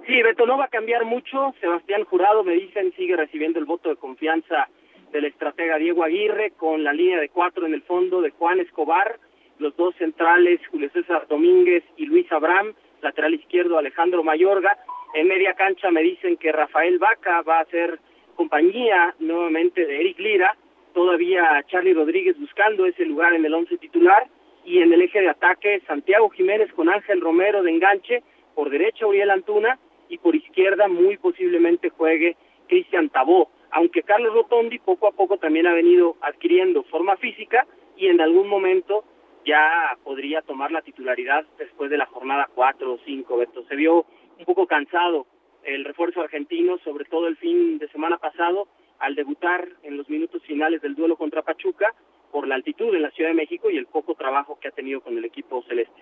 Sí, 0.05 0.21
Beto, 0.21 0.45
no 0.45 0.57
va 0.57 0.65
a 0.65 0.69
cambiar 0.69 1.05
mucho. 1.05 1.53
Sebastián 1.61 2.03
Jurado, 2.03 2.43
me 2.43 2.53
dicen, 2.53 2.93
sigue 2.97 3.15
recibiendo 3.15 3.57
el 3.57 3.65
voto 3.65 3.87
de 3.87 3.95
confianza 3.95 4.67
del 5.13 5.25
estratega 5.25 5.77
Diego 5.77 6.03
Aguirre, 6.03 6.51
con 6.51 6.83
la 6.83 6.91
línea 6.91 7.21
de 7.21 7.29
cuatro 7.29 7.65
en 7.65 7.73
el 7.73 7.83
fondo 7.83 8.21
de 8.21 8.31
Juan 8.31 8.59
Escobar, 8.59 9.17
los 9.59 9.75
dos 9.77 9.95
centrales, 9.95 10.59
Julio 10.67 10.89
César 10.91 11.27
Domínguez 11.29 11.85
y 11.95 12.05
Luis 12.07 12.29
Abraham, 12.33 12.73
lateral 13.01 13.33
izquierdo 13.33 13.77
Alejandro 13.77 14.23
Mayorga. 14.23 14.77
En 15.13 15.27
media 15.27 15.53
cancha 15.53 15.89
me 15.89 16.01
dicen 16.01 16.35
que 16.35 16.51
Rafael 16.51 16.99
Vaca 16.99 17.41
va 17.43 17.59
a 17.61 17.65
ser 17.65 17.99
compañía 18.35 19.15
nuevamente 19.19 19.85
de 19.85 20.01
Eric 20.01 20.19
Lira, 20.19 20.57
todavía 20.93 21.63
Charlie 21.67 21.93
Rodríguez 21.93 22.37
buscando 22.37 22.85
ese 22.85 23.05
lugar 23.05 23.33
en 23.33 23.45
el 23.45 23.53
once 23.53 23.77
titular, 23.77 24.27
y 24.65 24.79
en 24.79 24.91
el 24.91 25.01
eje 25.01 25.21
de 25.21 25.29
ataque 25.29 25.81
Santiago 25.87 26.29
Jiménez 26.29 26.73
con 26.73 26.89
Ángel 26.89 27.21
Romero 27.21 27.63
de 27.63 27.71
enganche, 27.71 28.23
por 28.55 28.69
derecha 28.69 29.05
Uriel 29.05 29.31
Antuna, 29.31 29.79
y 30.09 30.17
por 30.17 30.35
izquierda 30.35 30.87
muy 30.87 31.17
posiblemente 31.17 31.89
juegue 31.89 32.35
Cristian 32.67 33.09
Tabó, 33.09 33.51
aunque 33.71 34.03
Carlos 34.03 34.33
Rotondi 34.33 34.79
poco 34.79 35.07
a 35.07 35.11
poco 35.11 35.37
también 35.37 35.67
ha 35.67 35.73
venido 35.73 36.15
adquiriendo 36.21 36.83
forma 36.83 37.17
física 37.17 37.65
y 37.97 38.07
en 38.07 38.21
algún 38.21 38.47
momento 38.47 39.03
ya 39.45 39.97
podría 40.03 40.41
tomar 40.41 40.71
la 40.71 40.81
titularidad 40.81 41.45
después 41.57 41.89
de 41.89 41.97
la 41.97 42.05
jornada 42.05 42.47
4 42.53 42.93
o 42.93 42.99
5, 43.05 43.37
Beto. 43.37 43.63
Se 43.67 43.75
vio 43.75 44.05
un 44.37 44.45
poco 44.45 44.67
cansado 44.67 45.25
el 45.63 45.85
refuerzo 45.85 46.21
argentino, 46.21 46.77
sobre 46.79 47.05
todo 47.05 47.27
el 47.27 47.37
fin 47.37 47.77
de 47.77 47.87
semana 47.89 48.17
pasado, 48.17 48.67
al 48.99 49.15
debutar 49.15 49.67
en 49.83 49.97
los 49.97 50.09
minutos 50.09 50.41
finales 50.43 50.81
del 50.81 50.95
duelo 50.95 51.17
contra 51.17 51.41
Pachuca 51.41 51.93
por 52.31 52.47
la 52.47 52.55
altitud 52.55 52.93
en 52.95 53.01
la 53.01 53.11
Ciudad 53.11 53.29
de 53.29 53.35
México 53.35 53.69
y 53.69 53.77
el 53.77 53.85
poco 53.85 54.15
trabajo 54.15 54.57
que 54.59 54.67
ha 54.67 54.71
tenido 54.71 55.01
con 55.01 55.17
el 55.17 55.25
equipo 55.25 55.61
celeste. 55.63 56.01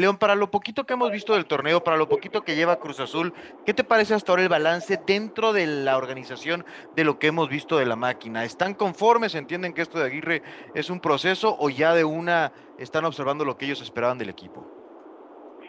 León, 0.00 0.18
para 0.18 0.34
lo 0.34 0.50
poquito 0.50 0.84
que 0.84 0.94
hemos 0.94 1.10
visto 1.10 1.34
del 1.34 1.46
torneo, 1.46 1.84
para 1.84 1.96
lo 1.96 2.08
poquito 2.08 2.42
que 2.42 2.56
lleva 2.56 2.80
Cruz 2.80 3.00
Azul, 3.00 3.34
¿qué 3.66 3.74
te 3.74 3.84
parece 3.84 4.14
hasta 4.14 4.32
ahora 4.32 4.42
el 4.42 4.48
balance 4.48 4.98
dentro 5.06 5.52
de 5.52 5.66
la 5.66 5.98
organización 5.98 6.64
de 6.96 7.04
lo 7.04 7.18
que 7.18 7.26
hemos 7.26 7.48
visto 7.48 7.76
de 7.76 7.86
la 7.86 7.96
máquina? 7.96 8.44
¿Están 8.44 8.74
conformes? 8.74 9.34
¿Entienden 9.34 9.74
que 9.74 9.82
esto 9.82 9.98
de 9.98 10.06
Aguirre 10.06 10.42
es 10.74 10.90
un 10.90 11.00
proceso 11.00 11.56
o 11.58 11.68
ya 11.70 11.94
de 11.94 12.04
una 12.04 12.52
están 12.78 13.04
observando 13.04 13.44
lo 13.44 13.58
que 13.58 13.66
ellos 13.66 13.82
esperaban 13.82 14.16
del 14.16 14.30
equipo? 14.30 14.66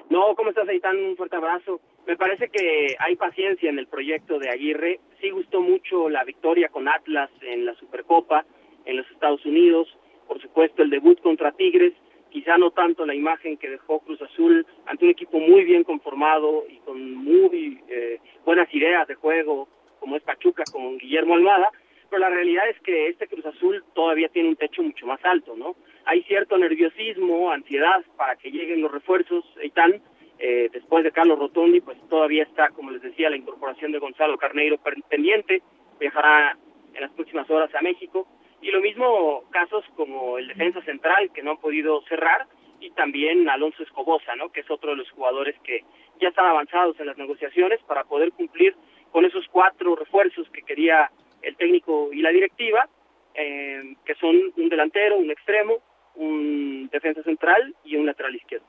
No, 0.09 0.35
¿cómo 0.35 0.49
estás, 0.49 0.67
Aitán? 0.69 0.97
Un 0.97 1.17
fuerte 1.17 1.35
abrazo. 1.35 1.81
Me 2.07 2.15
parece 2.15 2.49
que 2.49 2.95
hay 2.99 3.15
paciencia 3.15 3.69
en 3.69 3.79
el 3.79 3.87
proyecto 3.87 4.39
de 4.39 4.49
Aguirre. 4.49 4.99
Sí 5.19 5.29
gustó 5.31 5.61
mucho 5.61 6.09
la 6.09 6.23
victoria 6.23 6.69
con 6.69 6.87
Atlas 6.87 7.29
en 7.41 7.65
la 7.65 7.75
Supercopa 7.75 8.45
en 8.85 8.97
los 8.97 9.09
Estados 9.11 9.45
Unidos. 9.45 9.87
Por 10.27 10.41
supuesto, 10.41 10.83
el 10.83 10.89
debut 10.89 11.19
contra 11.21 11.51
Tigres 11.51 11.93
quizá 12.31 12.57
no 12.57 12.71
tanto 12.71 13.05
la 13.05 13.13
imagen 13.13 13.57
que 13.57 13.69
dejó 13.69 13.99
Cruz 13.99 14.21
Azul 14.21 14.65
ante 14.85 15.05
un 15.05 15.11
equipo 15.11 15.39
muy 15.39 15.63
bien 15.63 15.83
conformado 15.83 16.65
y 16.67 16.77
con 16.77 17.13
muy 17.13 17.79
eh, 17.89 18.19
buenas 18.45 18.73
ideas 18.73 19.07
de 19.07 19.15
juego, 19.15 19.67
como 19.99 20.15
es 20.15 20.23
Pachuca 20.23 20.63
con 20.71 20.97
Guillermo 20.97 21.35
Almada, 21.35 21.69
pero 22.09 22.21
la 22.21 22.29
realidad 22.29 22.67
es 22.69 22.79
que 22.81 23.07
este 23.09 23.27
Cruz 23.27 23.45
Azul 23.45 23.83
todavía 23.93 24.29
tiene 24.29 24.49
un 24.49 24.55
techo 24.55 24.81
mucho 24.81 25.05
más 25.05 25.23
alto, 25.23 25.55
¿no? 25.55 25.75
Hay 26.05 26.23
cierto 26.23 26.57
nerviosismo, 26.57 27.51
ansiedad 27.51 28.03
para 28.17 28.35
que 28.35 28.51
lleguen 28.51 28.81
los 28.81 28.91
refuerzos, 28.91 29.45
Eitan, 29.61 30.01
eh, 30.39 30.69
después 30.73 31.03
de 31.03 31.11
Carlos 31.11 31.37
Rotondi, 31.37 31.81
pues 31.81 31.97
todavía 32.09 32.43
está, 32.43 32.69
como 32.69 32.91
les 32.91 33.01
decía, 33.01 33.29
la 33.29 33.37
incorporación 33.37 33.91
de 33.91 33.99
Gonzalo 33.99 34.37
Carneiro 34.37 34.79
pendiente, 35.07 35.61
viajará 35.99 36.57
en 36.93 37.01
las 37.01 37.11
próximas 37.11 37.49
horas 37.49 37.73
a 37.75 37.81
México, 37.81 38.27
y 38.61 38.71
lo 38.71 38.81
mismo 38.81 39.43
casos 39.49 39.83
como 39.95 40.37
el 40.37 40.47
defensa 40.47 40.81
central 40.83 41.31
que 41.33 41.41
no 41.41 41.51
han 41.51 41.57
podido 41.57 42.01
cerrar 42.03 42.47
y 42.79 42.91
también 42.91 43.49
Alonso 43.49 43.83
Escobosa, 43.83 44.35
¿no? 44.35 44.51
que 44.51 44.61
es 44.61 44.71
otro 44.71 44.91
de 44.91 44.97
los 44.97 45.09
jugadores 45.11 45.55
que 45.63 45.83
ya 46.19 46.29
están 46.29 46.45
avanzados 46.45 46.99
en 46.99 47.07
las 47.07 47.17
negociaciones 47.17 47.79
para 47.87 48.03
poder 48.03 48.31
cumplir 48.31 48.75
con 49.11 49.25
esos 49.25 49.45
cuatro 49.51 49.95
refuerzos 49.95 50.49
que 50.51 50.61
quería 50.61 51.11
el 51.41 51.55
técnico 51.57 52.09
y 52.11 52.21
la 52.21 52.29
directiva, 52.29 52.87
eh, 53.33 53.95
que 54.05 54.15
son 54.15 54.35
un 54.55 54.69
delantero, 54.69 55.17
un 55.17 55.31
extremo, 55.31 55.77
un 56.15 56.89
defensa 56.91 57.23
central 57.23 57.75
y 57.83 57.95
un 57.95 58.05
lateral 58.05 58.35
izquierdo. 58.35 58.65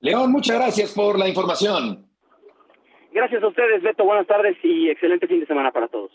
León, 0.00 0.32
muchas 0.32 0.56
gracias 0.56 0.94
por 0.94 1.18
la 1.18 1.28
información. 1.28 2.06
Gracias 3.12 3.42
a 3.42 3.48
ustedes, 3.48 3.82
Beto. 3.82 4.04
Buenas 4.04 4.26
tardes 4.26 4.56
y 4.62 4.88
excelente 4.88 5.26
fin 5.26 5.40
de 5.40 5.46
semana 5.46 5.72
para 5.72 5.88
todos. 5.88 6.10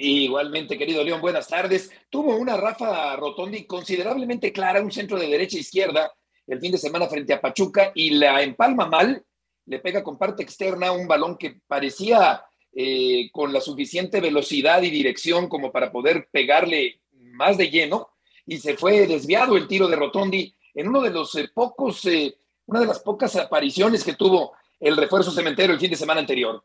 Igualmente, 0.00 0.78
querido 0.78 1.02
León, 1.02 1.20
buenas 1.20 1.48
tardes. 1.48 1.90
Tuvo 2.08 2.36
una 2.36 2.56
Rafa 2.56 3.16
Rotondi 3.16 3.64
considerablemente 3.64 4.52
clara, 4.52 4.80
un 4.80 4.92
centro 4.92 5.18
de 5.18 5.26
derecha 5.26 5.56
e 5.56 5.60
izquierda 5.60 6.12
el 6.46 6.60
fin 6.60 6.70
de 6.70 6.78
semana 6.78 7.08
frente 7.08 7.32
a 7.32 7.40
Pachuca 7.40 7.90
y 7.96 8.10
la 8.10 8.40
empalma 8.40 8.86
mal, 8.86 9.24
le 9.66 9.80
pega 9.80 10.04
con 10.04 10.16
parte 10.16 10.44
externa 10.44 10.92
un 10.92 11.08
balón 11.08 11.36
que 11.36 11.60
parecía 11.66 12.44
eh, 12.72 13.28
con 13.32 13.52
la 13.52 13.60
suficiente 13.60 14.20
velocidad 14.20 14.82
y 14.82 14.90
dirección 14.90 15.48
como 15.48 15.72
para 15.72 15.90
poder 15.90 16.28
pegarle 16.30 17.00
más 17.32 17.58
de 17.58 17.68
lleno 17.68 18.10
y 18.46 18.58
se 18.58 18.76
fue 18.76 19.04
desviado 19.04 19.56
el 19.56 19.66
tiro 19.66 19.88
de 19.88 19.96
Rotondi 19.96 20.54
en 20.74 20.86
uno 20.86 21.00
de 21.00 21.10
los 21.10 21.34
eh, 21.34 21.50
pocos, 21.52 22.04
eh, 22.04 22.38
una 22.66 22.78
de 22.78 22.86
las 22.86 23.00
pocas 23.00 23.34
apariciones 23.34 24.04
que 24.04 24.14
tuvo 24.14 24.52
el 24.78 24.96
refuerzo 24.96 25.32
cementero 25.32 25.72
el 25.72 25.80
fin 25.80 25.90
de 25.90 25.96
semana 25.96 26.20
anterior. 26.20 26.64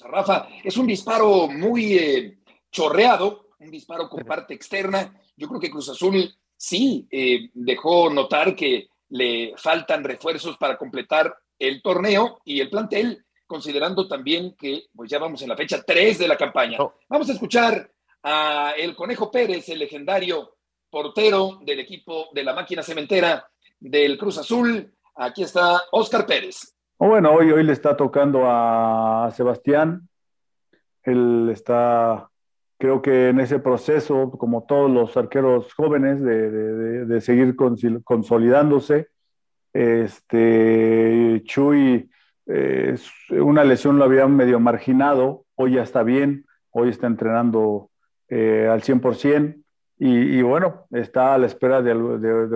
Rafa, 0.00 0.48
es 0.62 0.76
un 0.76 0.86
disparo 0.86 1.48
muy 1.48 1.94
eh, 1.94 2.38
chorreado, 2.70 3.50
un 3.58 3.70
disparo 3.70 4.08
con 4.08 4.24
parte 4.24 4.54
externa. 4.54 5.14
Yo 5.36 5.48
creo 5.48 5.60
que 5.60 5.70
Cruz 5.70 5.88
Azul 5.88 6.34
sí 6.56 7.06
eh, 7.10 7.50
dejó 7.52 8.10
notar 8.10 8.56
que 8.56 8.88
le 9.10 9.54
faltan 9.56 10.04
refuerzos 10.04 10.56
para 10.56 10.76
completar 10.76 11.34
el 11.58 11.82
torneo 11.82 12.40
y 12.44 12.60
el 12.60 12.70
plantel, 12.70 13.24
considerando 13.46 14.08
también 14.08 14.56
que 14.58 14.86
pues 14.94 15.10
ya 15.10 15.18
vamos 15.18 15.42
en 15.42 15.50
la 15.50 15.56
fecha 15.56 15.82
3 15.82 16.18
de 16.18 16.28
la 16.28 16.36
campaña. 16.36 16.78
Oh. 16.80 16.94
Vamos 17.08 17.28
a 17.28 17.32
escuchar 17.32 17.92
a 18.22 18.72
el 18.76 18.96
Conejo 18.96 19.30
Pérez, 19.30 19.68
el 19.68 19.80
legendario 19.80 20.56
portero 20.90 21.58
del 21.62 21.80
equipo 21.80 22.28
de 22.32 22.44
la 22.44 22.54
máquina 22.54 22.82
cementera 22.82 23.48
del 23.78 24.16
Cruz 24.18 24.38
Azul. 24.38 24.92
Aquí 25.16 25.42
está 25.42 25.82
Oscar 25.92 26.26
Pérez. 26.26 26.71
Bueno, 27.04 27.32
hoy, 27.32 27.50
hoy 27.50 27.64
le 27.64 27.72
está 27.72 27.96
tocando 27.96 28.44
a 28.46 29.28
Sebastián. 29.34 30.08
Él 31.02 31.48
está, 31.50 32.30
creo 32.78 33.02
que 33.02 33.30
en 33.30 33.40
ese 33.40 33.58
proceso, 33.58 34.30
como 34.30 34.62
todos 34.66 34.88
los 34.88 35.16
arqueros 35.16 35.74
jóvenes, 35.74 36.22
de, 36.22 37.20
seguir 37.20 37.56
consolidándose. 38.04 39.08
Este, 39.72 41.42
Chuy, 41.44 42.08
eh, 42.46 42.96
una 43.30 43.64
lesión 43.64 43.98
lo 43.98 44.04
había 44.04 44.28
medio 44.28 44.60
marginado, 44.60 45.44
hoy 45.56 45.72
ya 45.72 45.82
está 45.82 46.04
bien, 46.04 46.46
hoy 46.70 46.90
está 46.90 47.08
entrenando 47.08 47.90
eh, 48.28 48.68
al 48.70 48.82
100%. 48.82 49.60
Y, 49.98 50.38
y, 50.38 50.42
bueno, 50.42 50.86
está 50.92 51.34
a 51.34 51.38
la 51.38 51.46
espera 51.46 51.82
de 51.82 51.96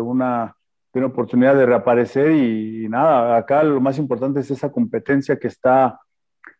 una 0.00 0.55
tiene 0.96 1.08
oportunidad 1.08 1.54
de 1.54 1.66
reaparecer 1.66 2.32
y, 2.32 2.88
nada, 2.88 3.36
acá 3.36 3.62
lo 3.62 3.82
más 3.82 3.98
importante 3.98 4.40
es 4.40 4.50
esa 4.50 4.72
competencia 4.72 5.38
que 5.38 5.48
está 5.48 6.00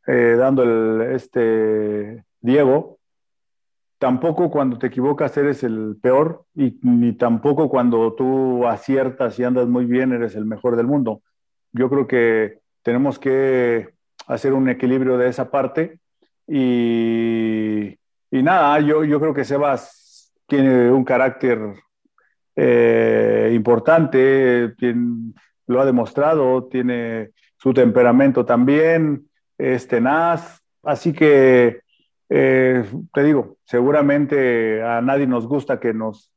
eh, 0.07 0.37
dando 0.39 0.63
el, 0.63 1.15
este 1.15 2.23
Diego. 2.43 2.99
Tampoco 3.97 4.51
cuando 4.51 4.79
te 4.79 4.89
equivocas 4.89 5.35
eres 5.39 5.63
el 5.65 5.97
peor 6.03 6.45
y 6.55 6.79
ni 6.83 7.15
tampoco 7.15 7.71
cuando 7.71 8.13
tú 8.13 8.67
aciertas 8.67 9.39
y 9.39 9.45
andas 9.45 9.69
muy 9.69 9.87
bien 9.87 10.13
eres 10.13 10.35
el 10.37 10.45
mejor 10.45 10.77
del 10.77 10.87
mundo. 10.87 11.23
Yo 11.73 11.89
creo 11.89 12.07
que 12.07 12.59
tenemos 12.83 13.19
que 13.19 13.95
hacer 14.27 14.53
un 14.53 14.69
equilibrio 14.69 15.17
de 15.17 15.31
esa 15.31 15.51
parte 15.51 15.99
y, 16.47 17.87
y 18.31 18.43
nada, 18.43 18.79
yo, 18.81 19.03
yo 19.03 19.19
creo 19.19 19.33
que 19.33 19.47
Sebas 19.47 20.31
tiene 20.47 20.91
un 20.91 21.05
carácter 21.05 21.59
eh, 22.57 23.53
importante, 23.55 24.75
lo 25.67 25.81
ha 25.81 25.85
demostrado, 25.85 26.65
tiene 26.65 27.31
su 27.59 27.75
temperamento 27.75 28.45
también, 28.45 29.29
es 29.59 29.87
tenaz, 29.87 30.63
así 30.83 31.13
que 31.13 31.81
eh, 32.29 32.85
te 33.13 33.23
digo, 33.23 33.59
seguramente 33.65 34.83
a 34.83 35.01
nadie 35.01 35.27
nos 35.27 35.47
gusta 35.47 35.79
que 35.79 35.93
nos, 35.93 36.31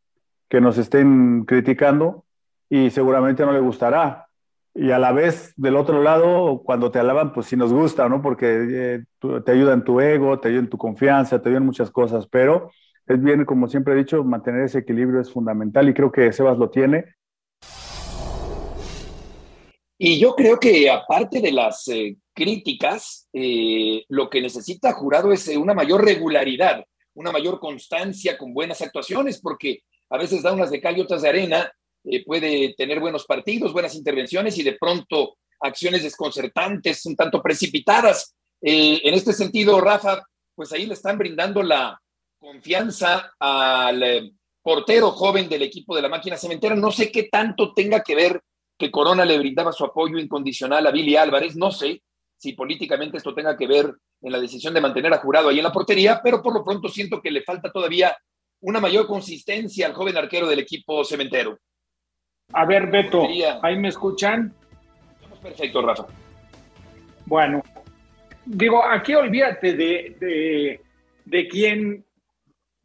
que 0.47 0.62
nos 0.62 0.77
estén 0.77 1.45
criticando 1.45 2.25
y 2.69 2.89
seguramente 2.89 3.45
no 3.45 3.53
le 3.53 3.60
gustará. 3.60 4.27
Y 4.75 4.91
a 4.91 4.99
la 4.99 5.12
vez, 5.12 5.53
del 5.58 5.75
otro 5.75 6.01
lado, 6.03 6.62
cuando 6.63 6.91
te 6.91 6.99
alaban, 6.99 7.34
pues 7.34 7.47
sí 7.47 7.58
nos 7.58 7.73
gusta, 7.73 8.08
¿no? 8.08 8.21
Porque 8.21 8.67
eh, 8.69 9.39
te 9.43 9.51
ayuda 9.51 9.73
en 9.73 9.84
tu 9.84 9.99
ego, 9.99 10.39
te 10.39 10.49
ayuda 10.49 10.62
en 10.62 10.69
tu 10.69 10.77
confianza, 10.77 11.41
te 11.41 11.49
ayuda 11.49 11.60
en 11.60 11.65
muchas 11.65 11.89
cosas, 11.89 12.27
pero 12.27 12.71
es 13.10 13.24
bien, 13.24 13.43
como 13.43 13.67
siempre 13.67 13.93
he 13.95 13.98
dicho, 13.98 14.24
mantener 14.24 14.65
ese 14.65 14.80
equilibrio 14.80 15.19
es 15.19 15.32
fundamental 15.32 15.89
y 15.89 15.95
creo 15.95 16.12
que 16.12 16.32
Sebas 16.32 16.60
lo 16.60 16.69
tiene. 16.69 17.06
Y 19.98 20.19
yo 20.19 20.36
creo 20.36 20.60
que 20.60 20.89
aparte 20.89 21.41
de 21.41 21.52
las 21.52 21.88
eh, 21.88 22.17
críticas, 22.34 23.28
eh, 23.34 24.06
lo 24.10 24.30
que 24.30 24.41
necesita 24.41 24.93
Jurado 24.93 25.34
es 25.34 25.48
eh, 25.48 25.58
una 25.58 25.74
mayor 25.74 26.06
regularidad, 26.06 26.86
una 27.15 27.32
mayor 27.32 27.60
constancia 27.60 28.38
con 28.38 28.54
buenas 28.54 28.82
actuaciones, 28.84 29.41
porque 29.41 29.80
a 30.12 30.17
veces 30.17 30.43
da 30.43 30.54
unas 30.54 30.69
de 30.69 30.80
cal 30.80 30.95
y 30.95 31.02
otras 31.02 31.24
de 31.24 31.30
arena, 31.30 31.72
puede 32.26 32.74
tener 32.78 33.00
buenos 33.00 33.26
partidos, 33.26 33.74
buenas 33.74 33.93
intervenciones 33.93 34.58
y 34.58 34.63
de 34.63 34.78
pronto 34.80 35.36
acciones 35.60 36.02
desconcertantes, 36.02 37.06
un 37.06 37.15
tanto 37.15 37.41
precipitadas. 37.41 38.34
en 38.62 39.13
este 39.13 39.34
sentido, 39.34 39.80
Rafa, 39.82 40.24
pues 40.56 40.72
ahí 40.72 40.86
le 40.86 40.93
están 40.93 41.17
brindando 41.17 41.62
la, 41.62 42.00
confianza 42.39 43.34
al 43.38 44.02
eh, 44.02 44.32
portero 44.62 45.12
joven 45.12 45.49
del 45.49 45.63
equipo 45.63 45.95
de 45.95 46.02
la 46.02 46.10
máquina 46.10 46.38
cementera. 46.38 46.75
No 46.75 46.91
sé 46.91 47.12
qué 47.12 47.23
tanto 47.23 47.73
tenga 47.73 48.02
que 48.02 48.15
ver 48.15 48.41
que 48.78 48.89
Corona 48.89 49.25
le 49.25 49.38
brindaba 49.38 49.73
su 49.73 49.84
apoyo 49.84 50.17
incondicional 50.17 50.88
a 50.88 50.91
Billy 50.91 51.15
Álvarez. 51.17 51.56
No 51.56 51.71
sé 51.71 52.02
si 52.38 52.54
políticamente 52.54 53.17
esto 53.17 53.34
tenga 53.34 53.58
que 53.58 53.67
ver 53.67 53.93
en 54.21 54.32
la 54.32 54.39
decisión 54.39 54.73
de 54.73 54.82
mantener 54.82 55.13
a 55.13 55.17
Jurado 55.17 55.49
ahí 55.49 55.58
en 55.58 55.65
la 55.65 55.73
portería, 55.73 56.21
pero 56.23 56.41
por 56.41 56.54
lo 56.54 56.63
pronto 56.63 56.88
siento 56.88 57.21
que 57.21 57.32
le 57.32 57.43
falta 57.43 57.71
todavía 57.71 58.15
una 58.62 58.80
mayor 58.80 59.08
consistencia 59.08 59.86
al 59.86 59.93
joven 59.93 60.17
arquero 60.17 60.47
del 60.47 60.60
equipo 60.60 61.04
cementero. 61.04 61.60
A 62.54 62.65
ver, 62.65 62.88
Beto, 62.88 63.28
¿ahí 63.62 63.78
me 63.78 63.89
escuchan? 63.89 64.54
Perfecto, 65.41 65.82
Rafa. 65.82 66.08
Bueno, 67.25 67.62
digo, 68.45 68.84
aquí 68.84 69.13
olvídate 69.13 69.73
de, 69.73 70.17
de, 70.19 70.82
de 71.25 71.47
quién 71.47 72.06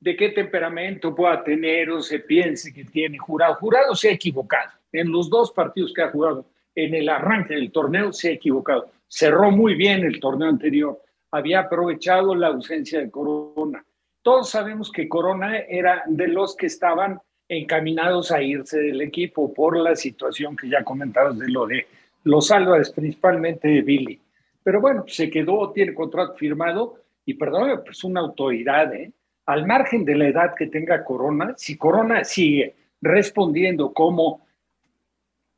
de 0.04 0.14
qué 0.16 0.28
temperamento 0.28 1.14
pueda 1.14 1.42
tener 1.42 1.88
o 1.88 2.02
se 2.02 2.18
piense 2.18 2.74
que 2.74 2.84
tiene 2.84 3.16
jurado. 3.16 3.54
Jurado 3.54 3.94
se 3.94 4.10
ha 4.10 4.12
equivocado. 4.12 4.70
En 4.92 5.10
los 5.10 5.30
dos 5.30 5.50
partidos 5.50 5.94
que 5.94 6.02
ha 6.02 6.10
jugado 6.10 6.44
en 6.74 6.94
el 6.94 7.08
arranque 7.08 7.54
del 7.54 7.72
torneo 7.72 8.12
se 8.12 8.28
ha 8.28 8.32
equivocado. 8.32 8.90
Cerró 9.08 9.50
muy 9.50 9.74
bien 9.74 10.04
el 10.04 10.20
torneo 10.20 10.50
anterior. 10.50 11.00
Había 11.30 11.60
aprovechado 11.60 12.34
la 12.34 12.48
ausencia 12.48 13.00
de 13.00 13.10
Corona. 13.10 13.82
Todos 14.20 14.50
sabemos 14.50 14.92
que 14.92 15.08
Corona 15.08 15.56
era 15.56 16.02
de 16.06 16.28
los 16.28 16.54
que 16.54 16.66
estaban 16.66 17.18
encaminados 17.48 18.30
a 18.30 18.42
irse 18.42 18.78
del 18.78 19.00
equipo 19.00 19.54
por 19.54 19.74
la 19.74 19.96
situación 19.96 20.54
que 20.54 20.68
ya 20.68 20.84
comentabas 20.84 21.38
de 21.38 21.48
lo 21.48 21.66
de 21.66 21.86
los 22.24 22.50
Álvarez, 22.50 22.90
principalmente 22.90 23.68
de 23.68 23.80
Billy. 23.80 24.20
Pero 24.62 24.82
bueno, 24.82 25.04
se 25.08 25.30
quedó, 25.30 25.72
tiene 25.72 25.94
contrato 25.94 26.34
firmado 26.34 26.96
y 27.24 27.32
perdón, 27.32 27.80
pues 27.86 28.04
una 28.04 28.20
autoridad, 28.20 28.92
¿eh? 28.92 29.10
Al 29.46 29.66
margen 29.66 30.04
de 30.04 30.16
la 30.16 30.28
edad 30.28 30.54
que 30.56 30.66
tenga 30.66 31.04
Corona, 31.04 31.54
si 31.56 31.76
Corona 31.76 32.24
sigue 32.24 32.74
respondiendo 33.00 33.92
como 33.92 34.46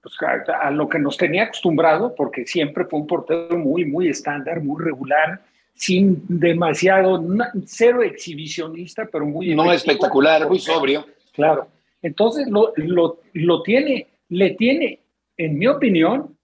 pues, 0.02 0.14
a, 0.48 0.70
lo 0.70 0.88
que 0.88 0.98
nos 0.98 1.16
tenía 1.16 1.44
acostumbrado, 1.44 2.14
porque 2.14 2.46
siempre 2.46 2.84
fue 2.84 3.00
un 3.00 3.06
portero 3.06 3.56
muy, 3.58 3.84
muy 3.84 4.08
estándar, 4.08 4.60
muy 4.60 4.82
regular, 4.82 5.40
sin 5.74 6.22
demasiado, 6.28 7.22
cero 7.66 8.02
exhibicionista, 8.02 9.06
pero 9.10 9.26
muy... 9.26 9.54
No 9.54 9.72
espectacular, 9.72 10.48
muy 10.48 10.58
sobrio. 10.58 11.06
Claro. 11.32 11.68
Entonces 12.02 12.48
lo, 12.48 12.72
lo, 12.76 13.20
lo 13.34 13.62
tiene, 13.62 14.06
le 14.28 14.50
tiene, 14.50 15.00
en 15.36 15.58
mi 15.58 15.66
opinión, 15.66 16.36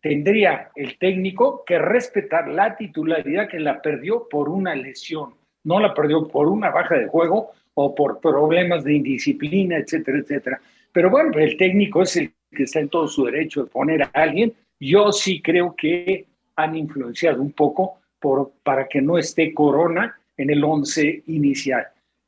tendría 0.00 0.70
el 0.74 0.98
técnico 0.98 1.64
que 1.64 1.78
respetar 1.78 2.48
la 2.48 2.76
titularidad 2.76 3.48
que 3.48 3.60
la 3.60 3.80
perdió 3.80 4.26
por 4.28 4.48
una 4.48 4.74
lesión 4.74 5.34
no 5.64 5.80
la 5.80 5.94
perdió 5.94 6.26
por 6.26 6.48
una 6.48 6.70
baja 6.70 6.96
de 6.96 7.06
juego 7.06 7.52
o 7.74 7.94
por 7.94 8.20
problemas 8.20 8.84
de 8.84 8.94
indisciplina, 8.94 9.76
etcétera, 9.76 10.18
etcétera. 10.18 10.60
Pero 10.92 11.10
bueno, 11.10 11.38
el 11.38 11.56
técnico 11.56 12.02
es 12.02 12.16
el 12.16 12.32
que 12.50 12.64
está 12.64 12.80
en 12.80 12.88
todo 12.88 13.06
su 13.06 13.24
derecho 13.24 13.64
de 13.64 13.70
poner 13.70 14.02
a 14.02 14.10
alguien. 14.14 14.52
Yo 14.78 15.12
sí 15.12 15.40
creo 15.40 15.74
que 15.76 16.26
han 16.56 16.76
influenciado 16.76 17.40
un 17.40 17.52
poco 17.52 18.00
por, 18.18 18.52
para 18.62 18.88
que 18.88 19.00
no 19.00 19.18
esté 19.18 19.54
Corona 19.54 20.18
en 20.36 20.50
el 20.50 20.64
once 20.64 21.22
inicial. 21.26 21.86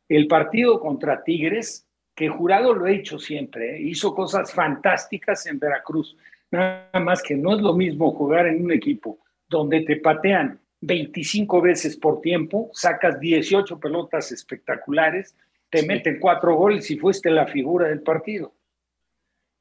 El 0.08 0.26
partido 0.26 0.78
contra 0.80 1.22
Tigres 1.24 1.86
que 2.14 2.28
Jurado 2.28 2.74
lo 2.74 2.84
ha 2.84 2.90
hecho 2.90 3.18
siempre, 3.18 3.76
¿eh? 3.76 3.82
hizo 3.82 4.14
cosas 4.14 4.52
fantásticas 4.52 5.46
en 5.46 5.58
Veracruz, 5.58 6.16
nada 6.50 6.88
más 7.00 7.22
que 7.22 7.34
no 7.34 7.54
es 7.56 7.62
lo 7.62 7.72
mismo 7.72 8.12
jugar 8.12 8.46
en 8.46 8.64
un 8.64 8.72
equipo 8.72 9.18
donde 9.48 9.80
te 9.80 9.96
patean 9.96 10.58
25 10.82 11.62
veces 11.62 11.96
por 11.96 12.20
tiempo, 12.20 12.70
sacas 12.72 13.18
18 13.18 13.78
pelotas 13.78 14.30
espectaculares, 14.32 15.36
te 15.70 15.84
meten 15.86 16.18
cuatro 16.20 16.54
goles 16.56 16.90
y 16.90 16.98
fuiste 16.98 17.30
la 17.30 17.46
figura 17.46 17.88
del 17.88 18.02
partido. 18.02 18.52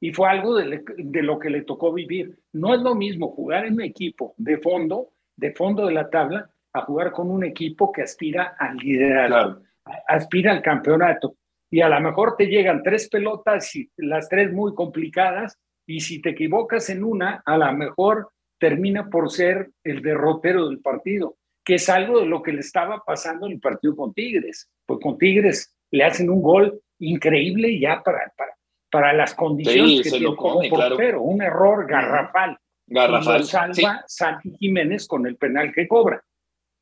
Y 0.00 0.12
fue 0.12 0.28
algo 0.28 0.56
de, 0.56 0.82
de, 0.98 1.22
lo 1.22 1.38
que 1.38 1.48
le 1.48 1.62
tocó 1.62 1.92
vivir. 1.92 2.36
No 2.52 2.74
es 2.74 2.80
lo 2.80 2.94
mismo 2.94 3.30
jugar 3.30 3.64
en 3.64 3.74
un 3.74 3.82
equipo 3.82 4.34
de 4.36 4.58
fondo, 4.58 5.10
de 5.36 5.52
fondo 5.52 5.86
de 5.86 5.94
la 5.94 6.10
tabla, 6.10 6.50
a 6.72 6.82
jugar 6.82 7.12
con 7.12 7.30
un 7.30 7.44
equipo 7.44 7.92
que 7.92 8.02
aspira 8.02 8.56
al 8.58 8.76
liderazgo, 8.76 9.62
aspira 10.08 10.52
al 10.52 10.62
campeonato 10.62 11.36
y 11.70 11.80
a 11.80 11.88
lo 11.88 12.00
mejor 12.00 12.36
te 12.36 12.46
llegan 12.46 12.82
tres 12.82 13.08
pelotas 13.08 13.74
y 13.76 13.90
las 13.96 14.28
tres 14.28 14.52
muy 14.52 14.74
complicadas 14.74 15.58
y 15.86 16.00
si 16.00 16.20
te 16.20 16.30
equivocas 16.30 16.90
en 16.90 17.02
una, 17.02 17.42
a 17.44 17.56
lo 17.56 17.72
mejor 17.72 18.30
termina 18.62 19.10
por 19.10 19.28
ser 19.28 19.72
el 19.82 20.02
derrotero 20.02 20.68
del 20.68 20.78
partido, 20.78 21.36
que 21.64 21.74
es 21.74 21.88
algo 21.88 22.20
de 22.20 22.26
lo 22.26 22.42
que 22.42 22.52
le 22.52 22.60
estaba 22.60 23.02
pasando 23.04 23.46
en 23.46 23.54
el 23.54 23.60
partido 23.60 23.96
con 23.96 24.14
Tigres. 24.14 24.70
Pues 24.86 25.00
con 25.02 25.18
Tigres 25.18 25.74
le 25.90 26.04
hacen 26.04 26.30
un 26.30 26.40
gol 26.40 26.80
increíble 27.00 27.76
ya 27.80 28.04
para, 28.04 28.32
para, 28.36 28.54
para 28.88 29.12
las 29.14 29.34
condiciones 29.34 30.02
que 30.02 30.10
tiene 30.10 30.36
como 30.36 30.60
portero, 30.70 31.22
un 31.22 31.42
error 31.42 31.88
garrafal. 31.88 32.56
Garrafal. 32.86 33.42
salva 33.42 34.04
Santi 34.06 34.52
Jiménez 34.56 35.08
con 35.08 35.26
el 35.26 35.34
penal 35.34 35.72
que 35.72 35.88
cobra. 35.88 36.22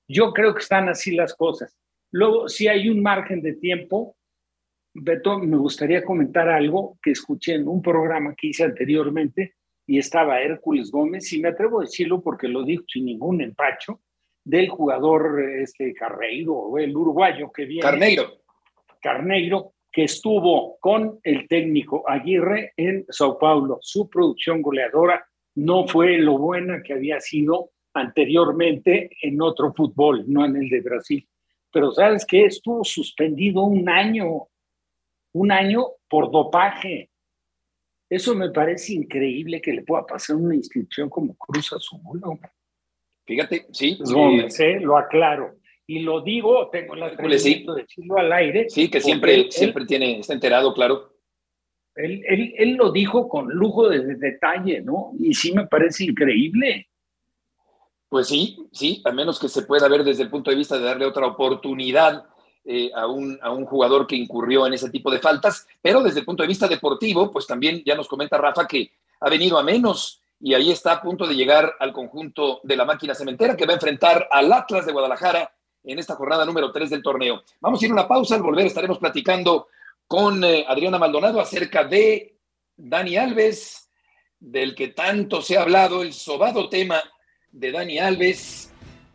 Yo 0.06 0.34
creo 0.34 0.52
que 0.52 0.60
están 0.60 0.90
así 0.90 1.12
las 1.12 1.34
cosas. 1.34 1.74
Luego, 2.12 2.46
si 2.46 2.68
hay 2.68 2.90
un 2.90 3.00
margen 3.00 3.40
de 3.40 3.54
tiempo, 3.54 4.16
Beto, 4.92 5.38
me 5.38 5.56
gustaría 5.56 6.04
comentar 6.04 6.50
algo 6.50 6.98
que 7.02 7.12
escuché 7.12 7.54
en 7.54 7.66
un 7.66 7.80
programa 7.80 8.34
que 8.36 8.48
hice 8.48 8.64
anteriormente 8.64 9.54
y 9.90 9.98
estaba 9.98 10.40
Hércules 10.40 10.92
Gómez, 10.92 11.32
y 11.32 11.40
me 11.40 11.48
atrevo 11.48 11.80
a 11.80 11.82
decirlo 11.82 12.20
porque 12.20 12.46
lo 12.46 12.62
dijo 12.62 12.84
sin 12.86 13.06
ningún 13.06 13.40
empacho, 13.40 13.98
del 14.44 14.68
jugador 14.68 15.42
este 15.42 15.92
Carreiro, 15.94 16.78
el 16.78 16.96
uruguayo 16.96 17.50
que 17.50 17.64
viene. 17.64 17.82
Carneiro. 17.82 18.38
Carneiro, 19.02 19.72
que 19.90 20.04
estuvo 20.04 20.78
con 20.78 21.18
el 21.24 21.48
técnico 21.48 22.08
Aguirre 22.08 22.72
en 22.76 23.04
Sao 23.08 23.36
Paulo. 23.36 23.78
Su 23.80 24.08
producción 24.08 24.62
goleadora 24.62 25.26
no 25.56 25.88
fue 25.88 26.18
lo 26.18 26.38
buena 26.38 26.84
que 26.84 26.92
había 26.92 27.18
sido 27.18 27.72
anteriormente 27.92 29.10
en 29.20 29.42
otro 29.42 29.74
fútbol, 29.74 30.22
no 30.28 30.44
en 30.44 30.54
el 30.54 30.68
de 30.68 30.82
Brasil. 30.82 31.28
Pero 31.72 31.90
sabes 31.90 32.24
que 32.24 32.44
estuvo 32.44 32.84
suspendido 32.84 33.64
un 33.64 33.88
año 33.88 34.46
un 35.32 35.52
año 35.52 35.86
por 36.08 36.30
dopaje. 36.30 37.09
Eso 38.10 38.34
me 38.34 38.50
parece 38.50 38.94
increíble 38.94 39.60
que 39.60 39.72
le 39.72 39.82
pueda 39.82 40.04
pasar 40.04 40.34
una 40.34 40.56
institución 40.56 41.08
como 41.08 41.36
Cruz 41.36 41.72
Azul. 41.72 42.20
Fíjate, 43.24 43.66
sí. 43.70 43.96
Gómez, 44.00 44.58
eh, 44.58 44.80
lo 44.80 44.98
aclaro. 44.98 45.54
Y 45.86 46.00
lo 46.00 46.20
digo, 46.20 46.68
tengo 46.70 46.94
el 46.94 47.04
atrevimiento 47.04 47.74
de 47.74 47.82
decirlo 47.82 48.18
al 48.18 48.32
aire. 48.32 48.68
Sí, 48.68 48.90
que 48.90 49.00
siempre, 49.00 49.50
siempre 49.52 49.86
tiene, 49.86 50.18
está 50.18 50.32
enterado, 50.32 50.74
claro. 50.74 51.14
Él, 51.94 52.22
él, 52.26 52.54
él, 52.56 52.74
lo 52.74 52.90
dijo 52.90 53.28
con 53.28 53.48
lujo 53.48 53.88
de 53.88 54.16
detalle, 54.16 54.80
¿no? 54.82 55.12
Y 55.20 55.34
sí 55.34 55.52
me 55.52 55.66
parece 55.68 56.04
increíble. 56.04 56.88
Pues 58.08 58.26
sí, 58.26 58.58
sí, 58.72 59.02
a 59.04 59.12
menos 59.12 59.38
que 59.38 59.48
se 59.48 59.62
pueda 59.62 59.86
ver 59.88 60.02
desde 60.02 60.24
el 60.24 60.30
punto 60.30 60.50
de 60.50 60.56
vista 60.56 60.76
de 60.76 60.84
darle 60.84 61.06
otra 61.06 61.26
oportunidad 61.26 62.24
eh, 62.72 62.92
a, 62.94 63.08
un, 63.08 63.36
a, 63.42 63.50
un, 63.50 63.66
jugador 63.66 64.06
que 64.06 64.14
incurrió 64.14 64.64
en 64.64 64.74
ese 64.74 64.90
tipo 64.90 65.10
de 65.10 65.18
faltas, 65.18 65.66
pero 65.82 66.04
desde 66.04 66.20
el 66.20 66.24
punto 66.24 66.44
de 66.44 66.46
vista 66.46 66.68
deportivo, 66.68 67.28
pues 67.32 67.44
también 67.44 67.82
ya 67.84 67.96
nos 67.96 68.06
comenta 68.06 68.38
Rafa 68.38 68.68
que 68.68 68.92
ha 69.18 69.28
venido 69.28 69.58
a 69.58 69.64
menos 69.64 70.22
y 70.38 70.54
ahí 70.54 70.70
está 70.70 70.92
a 70.92 71.02
punto 71.02 71.26
de 71.26 71.34
llegar 71.34 71.74
al 71.80 71.92
conjunto 71.92 72.60
de 72.62 72.76
la 72.76 72.84
máquina 72.84 73.12
cementera 73.12 73.56
que 73.56 73.66
va 73.66 73.72
a 73.72 73.74
enfrentar 73.74 74.28
al 74.30 74.52
Atlas 74.52 74.86
de 74.86 74.92
Guadalajara 74.92 75.52
en 75.82 75.98
esta 75.98 76.14
jornada 76.14 76.44
número 76.44 76.70
3 76.70 76.90
del 76.90 77.02
torneo. 77.02 77.42
Vamos 77.60 77.82
a 77.82 77.84
ir 77.84 77.90
a 77.90 77.94
una 77.94 78.06
pausa, 78.06 78.36
al 78.36 78.42
volver 78.42 78.66
estaremos 78.66 78.98
platicando 78.98 79.66
con 80.06 80.44
eh, 80.44 80.64
Adriana 80.68 80.98
Maldonado 80.98 81.40
acerca 81.40 81.82
de 81.82 82.36
Dani 82.76 83.16
Alves, 83.16 83.90
del 84.38 84.76
que 84.76 84.88
tanto 84.88 85.42
se 85.42 85.58
ha 85.58 85.62
hablado, 85.62 86.02
el 86.02 86.12
sobado 86.12 86.68
tema 86.68 87.02
de 87.50 87.72
Dani 87.72 87.98
Alves, 87.98 88.69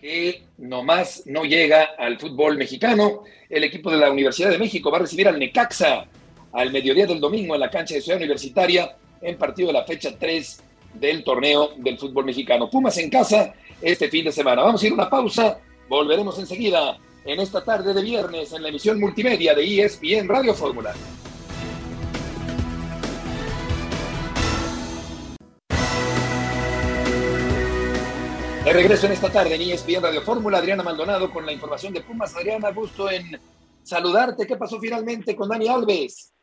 que 0.05 0.43
nomás 0.59 1.23
no 1.25 1.45
llega 1.45 1.95
al 1.97 2.19
fútbol 2.19 2.59
mexicano. 2.59 3.23
El 3.49 3.63
equipo 3.63 3.89
de 3.89 3.97
la 3.97 4.11
Universidad 4.11 4.51
de 4.51 4.59
México 4.59 4.91
va 4.91 4.97
a 4.97 5.01
recibir 5.01 5.27
al 5.27 5.39
Necaxa 5.39 6.05
al 6.53 6.71
mediodía 6.71 7.07
del 7.07 7.19
domingo 7.19 7.55
en 7.55 7.61
la 7.61 7.71
cancha 7.71 7.95
de 7.95 8.01
Ciudad 8.01 8.19
Universitaria 8.19 8.95
en 9.19 9.35
partido 9.35 9.69
de 9.69 9.73
la 9.73 9.83
fecha 9.83 10.15
3 10.15 10.63
del 10.93 11.23
torneo 11.23 11.71
del 11.77 11.97
fútbol 11.97 12.23
mexicano. 12.23 12.69
Pumas 12.69 12.95
en 12.99 13.09
casa 13.09 13.55
este 13.81 14.07
fin 14.07 14.25
de 14.25 14.31
semana. 14.31 14.61
Vamos 14.61 14.83
a 14.83 14.85
ir 14.85 14.91
a 14.91 14.93
una 14.93 15.09
pausa, 15.09 15.57
volveremos 15.89 16.37
enseguida 16.37 16.99
en 17.25 17.39
esta 17.39 17.63
tarde 17.63 17.91
de 17.91 18.03
viernes 18.03 18.53
en 18.53 18.61
la 18.61 18.69
emisión 18.69 18.99
multimedia 18.99 19.55
de 19.55 19.85
ESPN 19.85 20.29
Radio 20.29 20.53
Fórmula. 20.53 20.93
De 28.65 28.73
regreso 28.73 29.05
en 29.05 29.13
esta 29.13 29.31
tarde 29.31 29.53
en 29.53 29.61
ESPN 29.61 30.01
Radio 30.01 30.21
Fórmula, 30.21 30.57
Adriana 30.57 30.81
Maldonado 30.81 31.29
con 31.29 31.45
la 31.45 31.51
información 31.51 31.93
de 31.93 32.01
Pumas. 32.01 32.35
Adriana, 32.35 32.71
gusto 32.71 33.11
en 33.11 33.39
saludarte. 33.83 34.47
¿Qué 34.47 34.57
pasó 34.57 34.79
finalmente 34.79 35.35
con 35.35 35.49
Dani 35.49 35.67
Alves? 35.67 36.33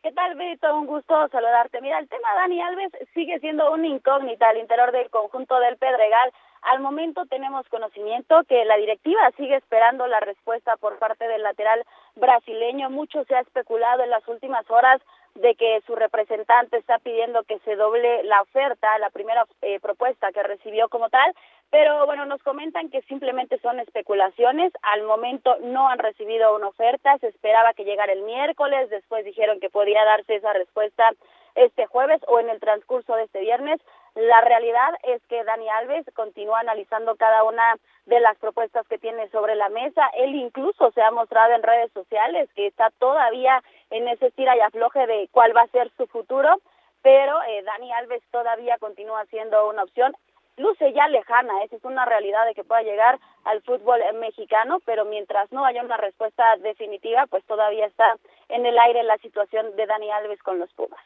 ¿Qué 0.00 0.12
tal, 0.12 0.36
Beto? 0.36 0.72
Un 0.78 0.86
gusto 0.86 1.26
saludarte. 1.32 1.80
Mira, 1.80 1.98
el 1.98 2.08
tema 2.08 2.28
Dani 2.36 2.62
Alves 2.62 2.92
sigue 3.12 3.40
siendo 3.40 3.72
una 3.72 3.88
incógnita 3.88 4.48
al 4.48 4.58
interior 4.58 4.92
del 4.92 5.10
conjunto 5.10 5.58
del 5.58 5.76
Pedregal. 5.78 6.32
Al 6.62 6.78
momento 6.78 7.26
tenemos 7.26 7.68
conocimiento 7.68 8.44
que 8.48 8.64
la 8.64 8.76
directiva 8.76 9.20
sigue 9.36 9.56
esperando 9.56 10.06
la 10.06 10.20
respuesta 10.20 10.76
por 10.76 11.00
parte 11.00 11.26
del 11.26 11.42
lateral 11.42 11.84
brasileño. 12.18 12.90
Mucho 12.90 13.24
se 13.24 13.34
ha 13.34 13.40
especulado 13.40 14.02
en 14.02 14.10
las 14.10 14.26
últimas 14.28 14.68
horas 14.70 15.00
de 15.34 15.54
que 15.54 15.80
su 15.86 15.94
representante 15.94 16.76
está 16.76 16.98
pidiendo 16.98 17.44
que 17.44 17.58
se 17.60 17.76
doble 17.76 18.24
la 18.24 18.42
oferta, 18.42 18.98
la 18.98 19.10
primera 19.10 19.46
eh, 19.62 19.78
propuesta 19.80 20.32
que 20.32 20.42
recibió 20.42 20.88
como 20.88 21.10
tal, 21.10 21.32
pero 21.70 22.06
bueno, 22.06 22.24
nos 22.26 22.42
comentan 22.42 22.90
que 22.90 23.02
simplemente 23.02 23.58
son 23.60 23.78
especulaciones, 23.78 24.72
al 24.82 25.02
momento 25.02 25.56
no 25.60 25.88
han 25.88 25.98
recibido 25.98 26.56
una 26.56 26.68
oferta, 26.68 27.18
se 27.18 27.28
esperaba 27.28 27.74
que 27.74 27.84
llegara 27.84 28.12
el 28.12 28.22
miércoles, 28.22 28.90
después 28.90 29.24
dijeron 29.24 29.60
que 29.60 29.70
podía 29.70 30.04
darse 30.04 30.36
esa 30.36 30.52
respuesta 30.54 31.12
este 31.54 31.86
jueves 31.86 32.20
o 32.26 32.38
en 32.40 32.48
el 32.48 32.60
transcurso 32.60 33.14
de 33.16 33.24
este 33.24 33.40
viernes. 33.40 33.80
La 34.14 34.40
realidad 34.40 34.94
es 35.02 35.22
que 35.28 35.44
Dani 35.44 35.68
Alves 35.68 36.06
continúa 36.14 36.60
analizando 36.60 37.16
cada 37.16 37.44
una 37.44 37.76
de 38.06 38.20
las 38.20 38.36
propuestas 38.38 38.86
que 38.88 38.98
tiene 38.98 39.28
sobre 39.28 39.54
la 39.54 39.68
mesa. 39.68 40.08
Él 40.14 40.34
incluso 40.34 40.90
se 40.92 41.02
ha 41.02 41.10
mostrado 41.10 41.52
en 41.54 41.62
redes 41.62 41.92
sociales 41.92 42.48
que 42.54 42.66
está 42.66 42.90
todavía 42.98 43.62
en 43.90 44.08
ese 44.08 44.30
tira 44.32 44.56
y 44.56 44.60
afloje 44.60 45.06
de 45.06 45.28
cuál 45.30 45.56
va 45.56 45.62
a 45.62 45.68
ser 45.68 45.90
su 45.96 46.06
futuro, 46.06 46.60
pero 47.02 47.40
eh, 47.42 47.62
Dani 47.62 47.92
Alves 47.92 48.22
todavía 48.30 48.78
continúa 48.78 49.24
siendo 49.26 49.68
una 49.68 49.84
opción. 49.84 50.16
Luce 50.56 50.92
ya 50.92 51.06
lejana, 51.06 51.62
esa 51.62 51.76
es 51.76 51.84
una 51.84 52.04
realidad 52.04 52.44
de 52.46 52.54
que 52.54 52.64
pueda 52.64 52.82
llegar 52.82 53.20
al 53.44 53.62
fútbol 53.62 54.00
mexicano, 54.14 54.80
pero 54.84 55.04
mientras 55.04 55.52
no 55.52 55.64
haya 55.64 55.84
una 55.84 55.96
respuesta 55.96 56.56
definitiva, 56.56 57.26
pues 57.26 57.44
todavía 57.44 57.86
está 57.86 58.16
en 58.48 58.66
el 58.66 58.76
aire 58.76 59.04
la 59.04 59.18
situación 59.18 59.76
de 59.76 59.86
Dani 59.86 60.10
Alves 60.10 60.42
con 60.42 60.58
los 60.58 60.72
Pumas. 60.72 61.00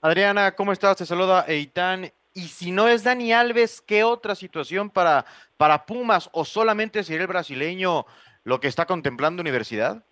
Adriana, 0.00 0.52
¿cómo 0.54 0.70
estás? 0.70 0.96
Te 0.96 1.06
saluda 1.06 1.44
Eitan. 1.48 2.04
Y 2.32 2.42
si 2.42 2.70
no 2.70 2.86
es 2.86 3.02
Dani 3.02 3.32
Alves, 3.32 3.80
¿qué 3.80 4.04
otra 4.04 4.36
situación 4.36 4.90
para, 4.90 5.24
para 5.56 5.86
Pumas 5.86 6.30
o 6.32 6.44
solamente 6.44 7.02
sería 7.02 7.22
el 7.22 7.26
brasileño 7.26 8.06
lo 8.44 8.60
que 8.60 8.68
está 8.68 8.86
contemplando 8.86 9.40
Universidad? 9.40 10.04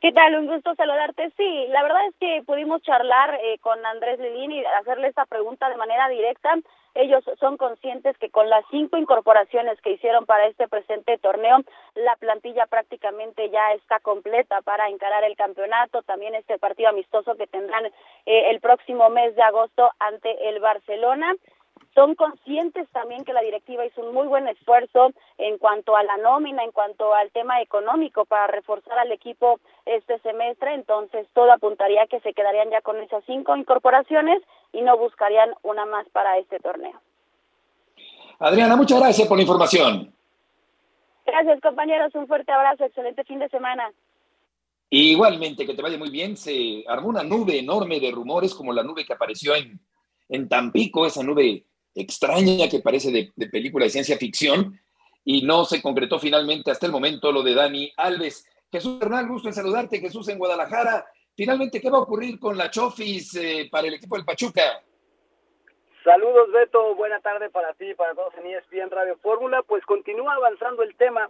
¿Qué 0.00 0.10
tal? 0.12 0.36
Un 0.36 0.46
gusto 0.46 0.74
saludarte. 0.74 1.30
Sí, 1.36 1.66
la 1.68 1.82
verdad 1.82 2.06
es 2.08 2.14
que 2.18 2.42
pudimos 2.46 2.80
charlar 2.80 3.34
eh, 3.34 3.58
con 3.60 3.84
Andrés 3.84 4.18
Lilín 4.20 4.52
y 4.52 4.64
hacerle 4.80 5.08
esta 5.08 5.26
pregunta 5.26 5.68
de 5.68 5.76
manera 5.76 6.08
directa. 6.08 6.54
Ellos 6.96 7.22
son 7.38 7.58
conscientes 7.58 8.16
que 8.16 8.30
con 8.30 8.48
las 8.48 8.64
cinco 8.70 8.96
incorporaciones 8.96 9.78
que 9.82 9.92
hicieron 9.92 10.24
para 10.24 10.46
este 10.46 10.66
presente 10.66 11.18
torneo, 11.18 11.58
la 11.94 12.16
plantilla 12.16 12.64
prácticamente 12.66 13.50
ya 13.50 13.72
está 13.74 14.00
completa 14.00 14.62
para 14.62 14.88
encarar 14.88 15.22
el 15.24 15.36
campeonato, 15.36 16.02
también 16.02 16.34
este 16.34 16.58
partido 16.58 16.88
amistoso 16.88 17.34
que 17.34 17.46
tendrán 17.46 17.84
eh, 17.84 18.50
el 18.50 18.60
próximo 18.60 19.10
mes 19.10 19.36
de 19.36 19.42
agosto 19.42 19.90
ante 19.98 20.48
el 20.48 20.58
Barcelona 20.58 21.34
son 21.96 22.14
conscientes 22.14 22.86
también 22.90 23.24
que 23.24 23.32
la 23.32 23.40
directiva 23.40 23.86
hizo 23.86 24.02
un 24.02 24.12
muy 24.12 24.28
buen 24.28 24.46
esfuerzo 24.48 25.12
en 25.38 25.56
cuanto 25.56 25.96
a 25.96 26.02
la 26.02 26.18
nómina, 26.18 26.62
en 26.62 26.70
cuanto 26.70 27.14
al 27.14 27.30
tema 27.30 27.62
económico 27.62 28.26
para 28.26 28.46
reforzar 28.48 28.98
al 28.98 29.10
equipo 29.12 29.58
este 29.86 30.18
semestre, 30.18 30.74
entonces 30.74 31.26
todo 31.32 31.50
apuntaría 31.50 32.06
que 32.06 32.20
se 32.20 32.34
quedarían 32.34 32.68
ya 32.70 32.82
con 32.82 32.98
esas 32.98 33.24
cinco 33.24 33.56
incorporaciones 33.56 34.42
y 34.74 34.82
no 34.82 34.98
buscarían 34.98 35.54
una 35.62 35.86
más 35.86 36.06
para 36.10 36.36
este 36.36 36.60
torneo. 36.60 37.00
Adriana, 38.40 38.76
muchas 38.76 39.00
gracias 39.00 39.26
por 39.26 39.38
la 39.38 39.42
información. 39.44 40.12
Gracias 41.24 41.60
compañeros, 41.62 42.14
un 42.14 42.26
fuerte 42.28 42.52
abrazo, 42.52 42.84
excelente 42.84 43.24
fin 43.24 43.38
de 43.38 43.48
semana. 43.48 43.90
Igualmente, 44.90 45.64
que 45.64 45.72
te 45.72 45.80
vaya 45.80 45.96
muy 45.96 46.10
bien. 46.10 46.36
Se 46.36 46.84
armó 46.86 47.08
una 47.08 47.24
nube 47.24 47.58
enorme 47.58 47.98
de 47.98 48.10
rumores, 48.10 48.54
como 48.54 48.74
la 48.74 48.82
nube 48.82 49.06
que 49.06 49.14
apareció 49.14 49.54
en, 49.54 49.80
en 50.28 50.46
Tampico, 50.46 51.06
esa 51.06 51.22
nube 51.22 51.64
extraña 51.96 52.68
que 52.68 52.80
parece 52.80 53.10
de, 53.10 53.48
película 53.48 53.86
de 53.86 53.90
ciencia 53.90 54.16
ficción, 54.18 54.78
y 55.24 55.42
no 55.42 55.64
se 55.64 55.82
concretó 55.82 56.20
finalmente 56.20 56.70
hasta 56.70 56.86
el 56.86 56.92
momento 56.92 57.32
lo 57.32 57.42
de 57.42 57.54
Dani 57.54 57.92
Alves. 57.96 58.46
Jesús 58.70 58.98
Hernán, 59.00 59.26
gusto 59.28 59.48
en 59.48 59.54
saludarte, 59.54 59.98
Jesús 59.98 60.28
en 60.28 60.38
Guadalajara. 60.38 61.04
Finalmente, 61.34 61.80
¿qué 61.80 61.90
va 61.90 61.98
a 61.98 62.02
ocurrir 62.02 62.38
con 62.38 62.56
la 62.56 62.70
Chofis 62.70 63.34
eh, 63.34 63.68
para 63.70 63.88
el 63.88 63.94
equipo 63.94 64.16
del 64.16 64.24
Pachuca? 64.24 64.82
Saludos, 66.04 66.52
Beto. 66.52 66.94
Buena 66.94 67.20
tarde 67.20 67.50
para 67.50 67.74
ti 67.74 67.86
y 67.90 67.94
para 67.94 68.14
todos 68.14 68.32
en 68.38 68.46
ESPN 68.46 68.90
Radio 68.90 69.16
Fórmula. 69.18 69.62
Pues 69.64 69.84
continúa 69.84 70.34
avanzando 70.34 70.84
el 70.84 70.94
tema. 70.94 71.28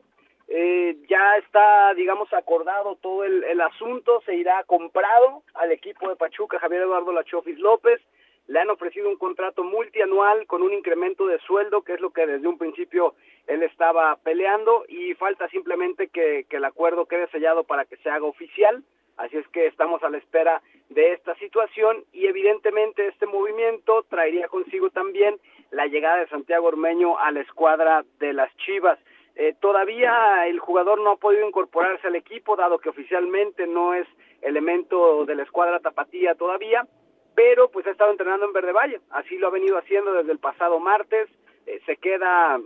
Eh, 0.48 0.98
ya 1.09 1.37
está, 1.38 1.94
digamos, 1.94 2.31
acordado 2.35 2.96
todo 2.96 3.24
el, 3.24 3.42
el, 3.44 3.61
asunto. 3.62 4.22
Se 4.26 4.35
irá 4.35 4.62
comprado 4.64 5.42
al 5.55 5.72
equipo 5.72 6.09
de 6.09 6.16
Pachuca, 6.16 6.59
Javier 6.59 6.83
Eduardo 6.83 7.12
Lachofis 7.12 7.59
López. 7.59 8.00
Le 8.49 8.61
han 8.61 8.71
ofrecido 8.71 9.09
un 9.09 9.17
contrato 9.17 9.65
multianual 9.65 10.47
con 10.47 10.63
un 10.63 10.73
incremento 10.73 11.27
de 11.27 11.39
sueldo, 11.41 11.83
que 11.83 11.95
es 11.95 12.01
lo 12.01 12.11
que 12.11 12.27
desde 12.27 12.47
un 12.47 12.59
principio 12.59 13.15
él 13.47 13.63
estaba 13.63 14.17
peleando. 14.17 14.85
Y 14.89 15.15
falta 15.15 15.49
simplemente 15.49 16.09
que, 16.09 16.47
el 16.49 16.65
acuerdo 16.65 17.07
quede 17.07 17.29
sellado 17.29 17.65
para 17.65 17.85
que 17.85 17.97
se 17.99 18.09
haga 18.09 18.27
oficial. 18.27 18.83
Así 19.17 19.37
es 19.37 19.49
que 19.49 19.67
estamos 19.67 20.03
a 20.03 20.11
la 20.11 20.19
espera 20.19 20.63
de 20.91 21.13
esta 21.13 21.35
situación 21.37 22.05
y 22.13 22.27
evidentemente 22.27 23.09
este 23.09 23.27
movimiento 23.27 24.05
traería 24.11 24.47
consigo 24.47 24.91
también 24.91 25.41
la 25.71 25.87
llegada 25.87 26.19
de 26.19 26.29
Santiago 26.29 26.69
Ormeño 26.69 27.19
a 27.19 27.31
la 27.33 27.41
escuadra 27.41 28.05
de 28.19 28.33
las 28.33 28.55
Chivas. 28.59 28.99
Eh, 29.35 29.55
todavía 29.61 30.47
el 30.47 30.59
jugador 30.59 31.01
no 31.01 31.13
ha 31.13 31.17
podido 31.17 31.47
incorporarse 31.47 32.07
al 32.07 32.17
equipo, 32.17 32.57
dado 32.57 32.79
que 32.79 32.89
oficialmente 32.89 33.67
no 33.67 33.95
es 33.95 34.07
elemento 34.41 35.25
de 35.27 35.35
la 35.35 35.43
escuadra 35.43 35.81
tapatía 35.81 36.35
todavía, 36.35 36.87
pero 37.37 37.70
pues 37.70 37.87
ha 37.87 37.90
estado 37.90 38.11
entrenando 38.11 38.46
en 38.46 38.53
Verde 38.53 38.72
Valle, 38.72 39.01
así 39.11 39.37
lo 39.37 39.46
ha 39.46 39.51
venido 39.51 39.79
haciendo 39.79 40.12
desde 40.12 40.33
el 40.33 40.38
pasado 40.38 40.81
martes, 40.81 41.29
eh, 41.66 41.81
se 41.87 41.96
queda, 41.99 42.59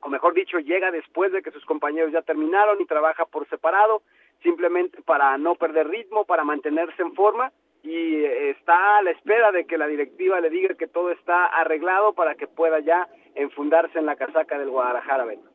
o 0.00 0.08
mejor 0.08 0.32
dicho, 0.32 0.58
llega 0.58 0.90
después 0.90 1.32
de 1.32 1.42
que 1.42 1.50
sus 1.50 1.64
compañeros 1.66 2.12
ya 2.12 2.22
terminaron 2.22 2.80
y 2.80 2.86
trabaja 2.86 3.26
por 3.26 3.46
separado, 3.50 4.02
simplemente 4.42 5.02
para 5.02 5.36
no 5.36 5.56
perder 5.56 5.88
ritmo, 5.88 6.24
para 6.24 6.44
mantenerse 6.44 7.02
en 7.02 7.14
forma 7.14 7.52
y 7.82 8.24
está 8.24 8.98
a 8.98 9.02
la 9.02 9.10
espera 9.10 9.52
de 9.52 9.66
que 9.66 9.76
la 9.76 9.86
directiva 9.86 10.40
le 10.40 10.48
diga 10.48 10.74
que 10.74 10.86
todo 10.86 11.10
está 11.10 11.46
arreglado 11.46 12.14
para 12.14 12.34
que 12.34 12.46
pueda 12.46 12.80
ya 12.80 13.08
enfundarse 13.34 13.98
en 13.98 14.06
la 14.06 14.16
casaca 14.16 14.58
del 14.58 14.70
Guadalajara, 14.70 15.26
Beto. 15.26 15.50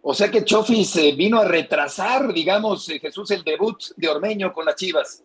O 0.00 0.14
sea 0.14 0.30
que 0.30 0.44
Chofis 0.44 0.96
eh, 0.96 1.14
vino 1.16 1.40
a 1.40 1.48
retrasar, 1.48 2.32
digamos, 2.32 2.88
eh, 2.90 2.98
Jesús, 2.98 3.30
el 3.30 3.42
debut 3.42 3.78
de 3.96 4.08
Ormeño 4.08 4.52
con 4.52 4.66
las 4.66 4.76
Chivas. 4.76 5.24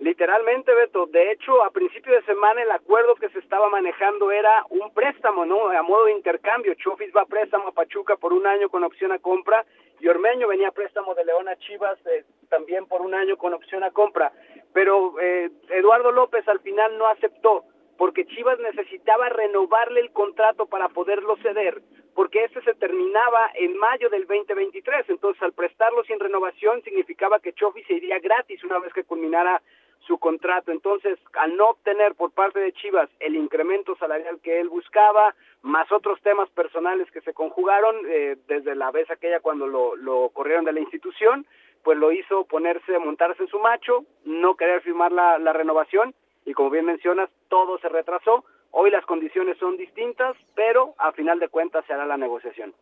Literalmente, 0.00 0.74
Beto. 0.74 1.06
De 1.06 1.30
hecho, 1.30 1.62
a 1.62 1.70
principio 1.70 2.14
de 2.14 2.22
semana 2.22 2.62
el 2.62 2.70
acuerdo 2.70 3.14
que 3.14 3.28
se 3.28 3.38
estaba 3.38 3.68
manejando 3.70 4.32
era 4.32 4.64
un 4.70 4.92
préstamo, 4.92 5.44
¿no? 5.46 5.68
A 5.68 5.82
modo 5.82 6.06
de 6.06 6.12
intercambio. 6.12 6.74
Chofis 6.74 7.14
va 7.14 7.22
a 7.22 7.26
préstamo 7.26 7.68
a 7.68 7.72
Pachuca 7.72 8.16
por 8.16 8.32
un 8.32 8.46
año 8.46 8.68
con 8.68 8.82
opción 8.82 9.12
a 9.12 9.18
compra 9.18 9.64
y 10.00 10.08
Ormeño 10.08 10.48
venía 10.48 10.68
a 10.68 10.72
préstamo 10.72 11.14
de 11.14 11.24
León 11.24 11.48
a 11.48 11.56
Chivas 11.56 11.98
eh, 12.06 12.24
también 12.50 12.86
por 12.86 13.02
un 13.02 13.14
año 13.14 13.36
con 13.36 13.54
opción 13.54 13.84
a 13.84 13.92
compra. 13.92 14.32
Pero 14.72 15.18
eh, 15.20 15.50
Eduardo 15.70 16.10
López 16.10 16.46
al 16.48 16.60
final 16.60 16.98
no 16.98 17.06
aceptó 17.06 17.64
porque 17.96 18.26
Chivas 18.26 18.58
necesitaba 18.58 19.28
renovarle 19.28 20.00
el 20.00 20.10
contrato 20.10 20.66
para 20.66 20.88
poderlo 20.88 21.36
ceder, 21.36 21.80
porque 22.14 22.44
ese 22.44 22.60
se 22.62 22.74
terminaba 22.74 23.50
en 23.54 23.76
mayo 23.76 24.10
del 24.10 24.26
2023. 24.26 25.08
Entonces, 25.08 25.40
al 25.42 25.52
prestarlo 25.52 26.02
sin 26.04 26.18
renovación, 26.18 26.82
significaba 26.82 27.38
que 27.38 27.52
Chofis 27.52 27.86
se 27.86 27.94
iría 27.94 28.18
gratis 28.18 28.62
una 28.64 28.80
vez 28.80 28.92
que 28.92 29.04
culminara 29.04 29.62
su 30.06 30.18
contrato. 30.18 30.72
Entonces, 30.72 31.18
al 31.34 31.56
no 31.56 31.70
obtener 31.70 32.14
por 32.14 32.30
parte 32.30 32.60
de 32.60 32.72
Chivas 32.72 33.08
el 33.20 33.36
incremento 33.36 33.96
salarial 33.96 34.38
que 34.42 34.60
él 34.60 34.68
buscaba, 34.68 35.34
más 35.62 35.90
otros 35.92 36.20
temas 36.22 36.48
personales 36.50 37.10
que 37.10 37.20
se 37.22 37.32
conjugaron 37.32 37.96
eh, 38.08 38.36
desde 38.46 38.74
la 38.74 38.90
vez 38.90 39.10
aquella 39.10 39.40
cuando 39.40 39.66
lo, 39.66 39.96
lo 39.96 40.28
corrieron 40.30 40.64
de 40.64 40.72
la 40.72 40.80
institución, 40.80 41.46
pues 41.82 41.98
lo 41.98 42.12
hizo 42.12 42.44
ponerse, 42.44 42.98
montarse 42.98 43.42
en 43.42 43.48
su 43.48 43.58
macho, 43.58 44.04
no 44.24 44.56
querer 44.56 44.82
firmar 44.82 45.12
la, 45.12 45.38
la 45.38 45.52
renovación 45.52 46.14
y 46.46 46.52
como 46.52 46.70
bien 46.70 46.84
mencionas, 46.84 47.30
todo 47.48 47.78
se 47.78 47.88
retrasó. 47.88 48.44
Hoy 48.70 48.90
las 48.90 49.06
condiciones 49.06 49.56
son 49.58 49.76
distintas, 49.76 50.36
pero 50.54 50.94
a 50.98 51.12
final 51.12 51.38
de 51.38 51.48
cuentas 51.48 51.84
se 51.86 51.92
hará 51.92 52.06
la 52.06 52.16
negociación. 52.16 52.74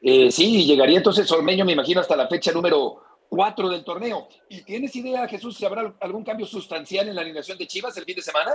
Eh, 0.00 0.30
sí, 0.30 0.64
llegaría 0.64 0.98
entonces 0.98 1.30
Ormeño, 1.30 1.64
me 1.64 1.72
imagino, 1.72 2.00
hasta 2.00 2.16
la 2.16 2.28
fecha 2.28 2.52
número 2.52 3.02
cuatro 3.32 3.70
del 3.70 3.82
torneo. 3.82 4.28
¿Y 4.50 4.62
tienes 4.62 4.94
idea, 4.94 5.26
Jesús, 5.26 5.56
si 5.56 5.64
habrá 5.64 5.94
algún 6.00 6.22
cambio 6.22 6.44
sustancial 6.44 7.08
en 7.08 7.14
la 7.14 7.22
alineación 7.22 7.56
de 7.56 7.66
Chivas 7.66 7.96
el 7.96 8.04
fin 8.04 8.16
de 8.16 8.20
semana? 8.20 8.52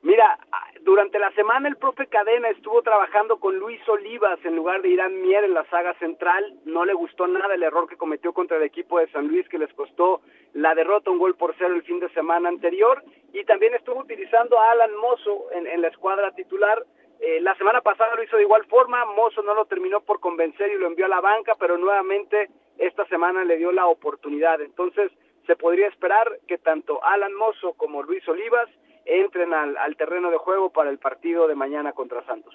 Mira, 0.00 0.38
durante 0.80 1.18
la 1.18 1.30
semana 1.32 1.68
el 1.68 1.76
profe 1.76 2.06
Cadena 2.06 2.48
estuvo 2.48 2.80
trabajando 2.80 3.38
con 3.38 3.58
Luis 3.58 3.86
Olivas 3.86 4.38
en 4.44 4.56
lugar 4.56 4.80
de 4.80 4.88
Irán 4.88 5.20
Mier 5.20 5.44
en 5.44 5.52
la 5.52 5.68
saga 5.68 5.92
central. 5.98 6.54
No 6.64 6.86
le 6.86 6.94
gustó 6.94 7.26
nada 7.26 7.54
el 7.54 7.62
error 7.62 7.86
que 7.86 7.98
cometió 7.98 8.32
contra 8.32 8.56
el 8.56 8.62
equipo 8.62 9.00
de 9.00 9.10
San 9.10 9.28
Luis 9.28 9.46
que 9.50 9.58
les 9.58 9.72
costó 9.74 10.22
la 10.54 10.74
derrota 10.74 11.10
un 11.10 11.18
gol 11.18 11.36
por 11.36 11.54
cero 11.58 11.74
el 11.74 11.82
fin 11.82 12.00
de 12.00 12.08
semana 12.14 12.48
anterior. 12.48 13.04
Y 13.34 13.44
también 13.44 13.74
estuvo 13.74 14.00
utilizando 14.00 14.58
a 14.58 14.70
Alan 14.70 14.96
Mozo 14.96 15.52
en, 15.52 15.66
en 15.66 15.82
la 15.82 15.88
escuadra 15.88 16.34
titular. 16.34 16.82
Eh, 17.20 17.40
la 17.42 17.54
semana 17.56 17.82
pasada 17.82 18.14
lo 18.14 18.22
hizo 18.22 18.36
de 18.36 18.44
igual 18.44 18.64
forma. 18.64 19.04
Mozo 19.04 19.42
no 19.42 19.52
lo 19.52 19.66
terminó 19.66 20.00
por 20.00 20.20
convencer 20.20 20.72
y 20.72 20.78
lo 20.78 20.86
envió 20.86 21.04
a 21.04 21.10
la 21.10 21.20
banca, 21.20 21.54
pero 21.58 21.76
nuevamente 21.76 22.48
esta 22.78 23.06
semana 23.08 23.44
le 23.44 23.56
dio 23.56 23.72
la 23.72 23.86
oportunidad. 23.86 24.60
Entonces, 24.60 25.10
se 25.46 25.56
podría 25.56 25.88
esperar 25.88 26.40
que 26.46 26.58
tanto 26.58 27.02
Alan 27.04 27.34
Mozo 27.34 27.74
como 27.74 28.02
Luis 28.02 28.26
Olivas 28.28 28.68
entren 29.04 29.54
al, 29.54 29.76
al, 29.76 29.96
terreno 29.96 30.30
de 30.30 30.36
juego 30.36 30.70
para 30.70 30.90
el 30.90 30.98
partido 30.98 31.48
de 31.48 31.54
mañana 31.54 31.92
contra 31.92 32.24
Santos. 32.26 32.54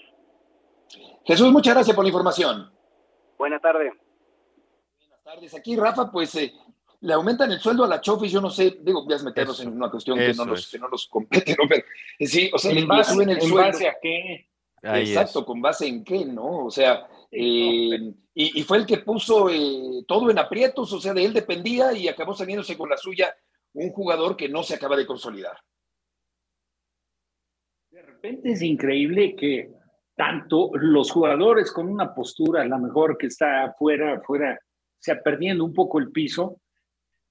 Jesús, 1.25 1.51
muchas 1.51 1.73
gracias 1.73 1.95
por 1.95 2.05
la 2.05 2.09
información. 2.09 2.71
Buena 3.37 3.59
tarde. 3.59 3.93
Buenas 4.99 5.23
tardes. 5.23 5.55
Aquí, 5.55 5.75
Rafa, 5.75 6.11
pues 6.11 6.35
eh, 6.35 6.53
le 7.01 7.13
aumentan 7.13 7.51
el 7.51 7.59
sueldo 7.59 7.83
a 7.83 7.87
la 7.87 7.99
Chofis, 7.99 8.31
yo 8.31 8.39
no 8.39 8.49
sé, 8.49 8.77
digo, 8.81 9.03
voy 9.03 9.13
a 9.13 9.23
meternos 9.23 9.59
eso, 9.59 9.67
en 9.67 9.75
una 9.75 9.89
cuestión 9.89 10.17
que 10.17 10.33
no, 10.33 10.45
nos, 10.45 10.71
que 10.71 10.79
no, 10.79 10.87
nos, 10.87 11.07
compete, 11.07 11.55
¿no? 11.59 11.67
Pero 11.67 11.83
eh, 12.19 12.27
sí, 12.27 12.49
o 12.53 12.57
sea, 12.57 12.71
¿En 12.71 12.81
le, 12.81 12.85
base, 12.85 13.13
suben 13.13 13.29
el 13.29 13.35
¿en 13.37 13.41
sueldo. 13.41 13.57
base 13.57 13.87
a 13.89 13.95
qué? 14.01 14.47
Ahí 14.83 15.09
Exacto, 15.09 15.39
es. 15.39 15.45
con 15.45 15.61
base 15.61 15.87
en 15.87 16.03
qué, 16.03 16.25
¿no? 16.25 16.65
O 16.65 16.71
sea, 16.71 17.07
eh, 17.35 18.13
y, 18.35 18.59
y, 18.59 18.63
fue 18.63 18.77
el 18.77 18.85
que 18.85 18.99
puso 18.99 19.49
eh, 19.49 20.03
todo 20.07 20.29
en 20.29 20.37
aprietos, 20.37 20.91
o 20.93 20.99
sea, 20.99 21.13
de 21.13 21.25
él 21.25 21.33
dependía 21.33 21.93
y 21.93 22.07
acabó 22.07 22.33
saliéndose 22.35 22.77
con 22.77 22.89
la 22.89 22.97
suya 22.97 23.35
un 23.73 23.89
jugador 23.91 24.37
que 24.37 24.49
no 24.49 24.63
se 24.63 24.75
acaba 24.75 24.95
de 24.95 25.07
consolidar. 25.07 25.57
De 27.89 28.01
repente 28.01 28.51
es 28.51 28.61
increíble 28.61 29.35
que 29.35 29.71
tanto 30.15 30.71
los 30.73 31.11
jugadores 31.11 31.71
con 31.71 31.87
una 31.87 32.13
postura, 32.13 32.61
a 32.61 32.65
lo 32.65 32.77
mejor 32.77 33.17
que 33.17 33.27
está 33.27 33.65
afuera, 33.65 34.15
afuera, 34.15 34.59
o 34.61 34.97
sea, 34.99 35.21
perdiendo 35.21 35.65
un 35.65 35.73
poco 35.73 35.99
el 35.99 36.11
piso, 36.11 36.61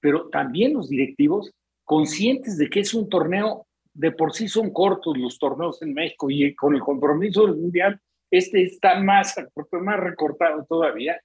pero 0.00 0.28
también 0.30 0.74
los 0.74 0.88
directivos 0.88 1.52
conscientes 1.84 2.58
de 2.58 2.68
que 2.68 2.80
es 2.80 2.92
un 2.94 3.08
torneo, 3.08 3.66
de 3.94 4.10
por 4.10 4.32
sí 4.32 4.48
son 4.48 4.72
cortos 4.72 5.16
los 5.16 5.38
torneos 5.38 5.80
en 5.82 5.94
México 5.94 6.30
y 6.30 6.54
con 6.54 6.74
el 6.74 6.80
compromiso 6.80 7.46
del 7.46 7.56
Mundial, 7.56 8.00
este 8.32 8.62
está 8.62 8.98
más, 9.00 9.36
más 9.72 10.00
recortado 10.00 10.64
todavía. 10.64 11.20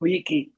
Oye, 0.00 0.22
que 0.24 0.50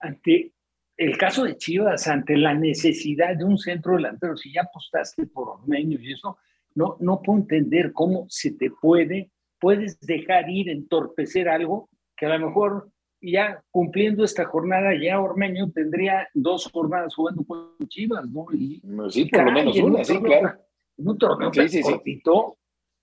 ante 0.00 0.52
el 0.96 1.16
caso 1.16 1.44
de 1.44 1.56
Chivas, 1.56 2.08
ante 2.08 2.36
la 2.36 2.52
necesidad 2.52 3.36
de 3.36 3.44
un 3.44 3.56
centro 3.56 3.94
delantero, 3.94 4.36
si 4.36 4.52
ya 4.52 4.62
apostaste 4.62 5.26
por 5.26 5.48
Ormeño 5.48 5.98
y 6.00 6.12
eso, 6.12 6.36
no, 6.74 6.96
no 7.00 7.22
puedo 7.22 7.38
entender 7.38 7.92
cómo 7.92 8.26
se 8.28 8.52
te 8.52 8.70
puede, 8.70 9.30
puedes 9.60 10.00
dejar 10.00 10.50
ir, 10.50 10.68
entorpecer 10.68 11.48
algo 11.48 11.88
que 12.16 12.26
a 12.26 12.36
lo 12.36 12.48
mejor 12.48 12.90
ya 13.22 13.62
cumpliendo 13.70 14.24
esta 14.24 14.46
jornada, 14.46 14.90
ya 15.00 15.20
Ormeño 15.20 15.70
tendría 15.70 16.28
dos 16.34 16.68
jornadas 16.72 17.14
jugando 17.14 17.44
con 17.44 17.76
Chivas, 17.88 18.28
¿no? 18.28 18.46
Y, 18.52 18.82
sí, 19.10 19.26
por 19.26 19.44
lo 19.44 19.52
menos 19.52 19.76
una, 19.78 20.04
sí, 20.04 20.20
claro. 20.20 20.58
En 20.96 21.08
un 21.08 21.18
torneo 21.18 21.52
sí, 21.52 21.68
sí, 21.68 21.82
cortito, 21.82 22.56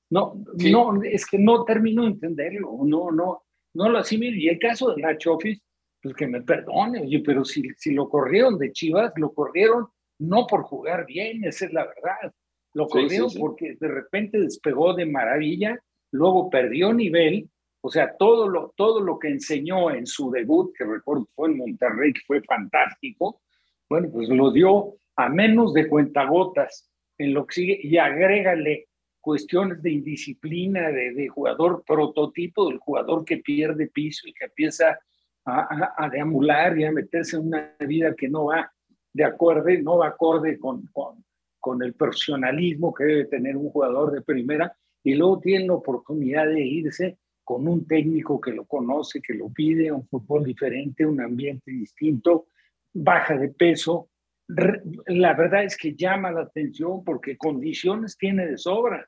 no, 0.10 0.44
sí. 0.58 0.72
no, 0.72 1.02
es 1.04 1.26
que 1.26 1.38
no 1.38 1.64
termino 1.66 2.04
de 2.04 2.10
entenderlo, 2.10 2.80
no, 2.84 3.12
no, 3.12 3.44
no 3.74 3.90
lo 3.90 3.98
asimilo. 3.98 4.38
Y 4.38 4.50
el 4.50 4.60
caso 4.60 4.94
de 4.94 5.02
la 5.02 5.18
Chofis, 5.18 5.62
pues 6.02 6.16
que 6.16 6.28
me 6.28 6.42
perdone, 6.42 7.02
oye, 7.02 7.22
pero 7.26 7.44
si, 7.44 7.64
si 7.78 7.94
lo 7.94 8.10
corrieron 8.10 8.58
de 8.58 8.72
Chivas, 8.72 9.14
lo 9.18 9.34
corrieron 9.34 9.88
no 10.20 10.48
por 10.48 10.64
jugar 10.64 11.06
bien, 11.06 11.44
esa 11.44 11.66
es 11.66 11.74
la 11.74 11.86
verdad. 11.86 12.34
Lo 12.74 12.88
corrieron 12.88 13.30
porque 13.38 13.76
de 13.80 13.88
repente 13.88 14.40
despegó 14.40 14.94
de 14.94 15.06
maravilla, 15.06 15.80
luego 16.12 16.50
perdió 16.50 16.94
nivel, 16.94 17.50
o 17.82 17.90
sea, 17.90 18.16
todo 18.18 18.48
lo, 18.48 18.74
todo 18.76 19.02
lo 19.02 19.20
que 19.20 19.30
enseñó 19.30 19.92
en 19.92 20.06
su 20.06 20.32
debut, 20.32 20.74
que 20.78 20.84
recuerdo 20.84 21.28
fue 21.36 21.50
en 21.50 21.58
Monterrey, 21.58 22.14
que 22.14 22.22
fue 22.26 22.42
fantástico, 22.42 23.42
bueno, 23.90 24.10
pues 24.12 24.30
lo 24.30 24.52
dio 24.52 24.96
a 25.16 25.30
menos 25.30 25.74
de 25.74 25.88
cuentagotas 25.88 26.90
en 27.18 27.34
lo 27.34 27.46
que 27.46 27.56
sigue 27.56 27.80
y 27.82 27.98
agrégale 27.98 28.88
cuestiones 29.28 29.84
de 29.84 29.92
indisciplina, 29.92 30.88
de, 30.88 31.12
de, 31.14 31.28
jugador 31.28 31.84
prototipo, 31.86 32.70
del 32.70 32.78
jugador 32.78 33.26
que 33.26 33.40
pierde 33.40 33.88
piso 33.88 34.26
y 34.26 34.32
que 34.32 34.46
empieza 34.46 34.98
a, 35.44 36.10
deambular 36.10 36.80
y 36.80 36.86
a 36.86 36.94
meterse 36.94 37.36
en 37.36 37.48
una 37.48 37.76
vida 37.78 38.16
que 38.16 38.30
no 38.30 38.46
va 38.46 38.72
de 39.12 39.26
acuerdo, 39.26 39.68
no 39.84 39.98
va 39.98 40.08
acorde 40.08 40.58
con, 40.58 40.88
con, 40.94 41.26
con 41.60 41.84
el 41.84 41.94
profesionalismo 41.94 42.94
que 42.94 43.04
debe 43.04 43.26
tener 43.26 43.58
un 43.58 43.70
jugador 43.70 44.14
de 44.14 44.22
primera 44.22 44.74
y 45.04 45.16
luego 45.16 45.42
tiene 45.42 45.68
la 45.68 45.74
oportunidad 45.74 46.48
de 46.48 46.62
irse 46.62 47.18
con 47.44 47.68
un 47.68 47.86
técnico 47.86 48.40
que 48.40 48.52
lo 48.52 48.64
conoce, 48.64 49.22
que 49.22 49.34
lo 49.34 49.50
pide, 49.50 49.92
un 49.92 50.08
fútbol 50.08 50.46
diferente, 50.46 51.06
un 51.06 51.20
ambiente 51.20 51.70
distinto, 51.70 52.46
baja 52.94 53.36
de 53.36 53.50
peso. 53.50 54.10
La 55.08 55.34
verdad 55.34 55.66
es 55.66 55.76
que 55.76 55.96
llama 55.96 56.32
la 56.32 56.44
atención 56.44 57.04
porque 57.04 57.38
condiciones 57.38 58.16
tiene 58.18 58.48
de 58.48 58.58
sobra. 58.58 59.06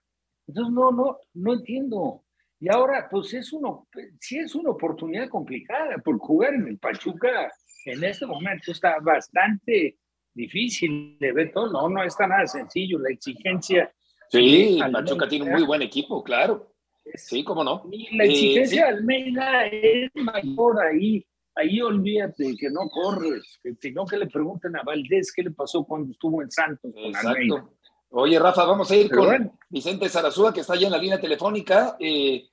Entonces, 0.50 0.74
no, 0.74 0.92
no, 0.92 1.20
no 1.36 1.54
entiendo. 1.54 2.24
Y 2.60 2.70
ahora, 2.70 3.08
pues 3.10 3.34
es 3.36 3.54
uno, 3.54 3.88
sí 4.20 4.40
es 4.40 4.56
una 4.56 4.72
oportunidad 4.72 5.30
complicada, 5.30 5.98
porque 6.04 6.20
jugar 6.20 6.56
en 6.56 6.68
el 6.68 6.80
Pachuca 6.80 7.52
en 7.86 8.04
este 8.04 8.26
momento 8.26 8.72
está 8.72 8.98
bastante 9.00 9.98
difícil 10.34 11.18
de 11.20 11.32
ver 11.32 11.52
todo. 11.52 11.72
No, 11.72 11.88
no 11.88 12.04
está 12.04 12.26
nada 12.26 12.48
sencillo. 12.48 12.98
La 13.00 13.12
exigencia. 13.12 13.94
Sí, 14.30 14.80
Pachuca 14.92 15.28
tiene 15.28 15.46
un 15.46 15.52
muy 15.52 15.64
buen 15.66 15.84
equipo, 15.84 16.24
claro. 16.24 16.74
Sí, 17.14 17.44
cómo 17.44 17.64
no. 17.64 17.90
la 18.12 18.24
exigencia 18.24 18.86
de 18.86 18.90
Almeida 18.90 19.66
es 19.68 20.12
mayor 20.16 20.82
ahí. 20.84 21.26
Ahí 21.56 21.82
olvídate 21.82 22.56
que 22.58 22.70
no 22.70 22.88
corres, 22.90 23.60
sino 23.82 24.06
que 24.06 24.18
le 24.18 24.28
pregunten 24.28 24.76
a 24.78 24.84
Valdés 24.84 25.34
qué 25.34 25.44
le 25.44 25.52
pasó 25.52 25.84
cuando 25.84 26.12
estuvo 26.12 26.42
en 26.42 26.50
Santos 26.50 26.92
con 26.94 27.06
Exacto. 27.06 27.74
Oye, 28.12 28.40
Rafa, 28.40 28.66
vamos 28.66 28.90
a 28.90 28.96
ir 28.96 29.12
con 29.12 29.52
Vicente 29.70 30.10
Zarazúa, 30.10 30.52
que 30.52 30.62
está 30.62 30.74
allá 30.74 30.88
en 30.88 30.94
la 30.94 30.98
línea 30.98 31.20
telefónica. 31.20 31.96
Eh, 32.00 32.50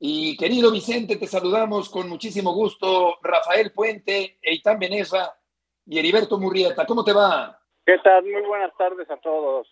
y 0.00 0.36
querido 0.36 0.70
Vicente, 0.72 1.16
te 1.16 1.26
saludamos 1.26 1.88
con 1.88 2.08
muchísimo 2.08 2.52
gusto. 2.52 3.16
Rafael 3.22 3.72
Puente, 3.72 4.38
Eitan 4.42 4.78
Beneza 4.78 5.38
y 5.86 5.98
Heriberto 5.98 6.38
Murrieta. 6.38 6.84
¿Cómo 6.84 7.04
te 7.04 7.12
va? 7.12 7.58
¿Qué 7.84 7.98
tal? 8.02 8.24
Muy 8.24 8.42
buenas 8.42 8.76
tardes 8.76 9.08
a 9.08 9.16
todos. 9.18 9.68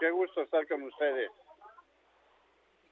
Qué 0.00 0.10
gusto 0.10 0.40
estar 0.40 0.66
con 0.66 0.82
ustedes. 0.82 1.30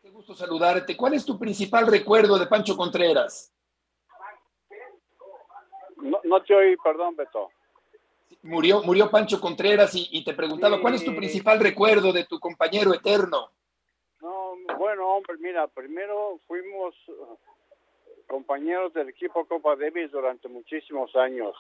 Qué 0.03 0.11
gusto 0.11 0.35
saludarte. 0.35 0.97
¿Cuál 0.97 1.15
es 1.15 1.25
tu 1.25 1.39
principal 1.39 1.87
recuerdo 1.87 2.39
de 2.39 2.47
Pancho 2.47 2.77
Contreras? 2.77 3.53
No, 5.97 6.43
te 6.43 6.55
oí, 6.55 6.77
perdón, 6.77 7.17
Beto. 7.17 7.49
Murió, 8.47 8.83
murió 8.83 9.11
Pancho 9.11 9.41
Contreras 9.41 9.93
y, 9.95 10.25
te 10.25 10.33
preguntaba, 10.33 10.81
¿cuál 10.81 10.95
es 10.95 11.05
tu 11.05 11.15
principal 11.15 11.59
recuerdo 11.59 12.13
de 12.13 12.25
tu 12.25 12.39
compañero 12.39 12.95
eterno? 12.95 13.51
No, 14.21 14.55
bueno, 14.79 15.09
hombre, 15.09 15.37
mira, 15.41 15.67
primero 15.67 16.39
fuimos 16.47 16.95
uh, 17.09 17.37
compañeros 18.29 18.93
del 18.95 19.09
equipo 19.09 19.45
Copa 19.47 19.75
Davis 19.75 20.13
durante 20.13 20.49
muchísimos 20.49 21.15
años. 21.17 21.57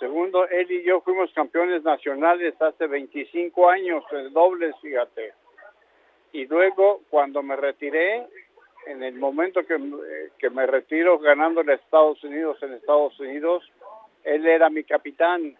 Segundo, 0.00 0.48
él 0.48 0.70
y 0.70 0.82
yo 0.82 1.00
fuimos 1.00 1.32
campeones 1.32 1.84
nacionales 1.84 2.60
hace 2.60 2.88
25 2.88 3.70
años 3.70 4.02
en 4.10 4.32
dobles, 4.32 4.74
fíjate. 4.82 5.32
Y 6.32 6.46
luego, 6.46 7.02
cuando 7.08 7.42
me 7.42 7.54
retiré, 7.54 8.26
en 8.86 9.02
el 9.04 9.14
momento 9.14 9.64
que, 9.64 9.78
que 10.38 10.50
me 10.50 10.66
retiro 10.66 11.18
ganando 11.20 11.60
en 11.60 11.70
Estados 11.70 12.22
Unidos, 12.24 12.58
en 12.62 12.72
Estados 12.72 13.18
Unidos, 13.20 13.62
él 14.24 14.46
era 14.46 14.70
mi 14.70 14.84
capitán. 14.84 15.56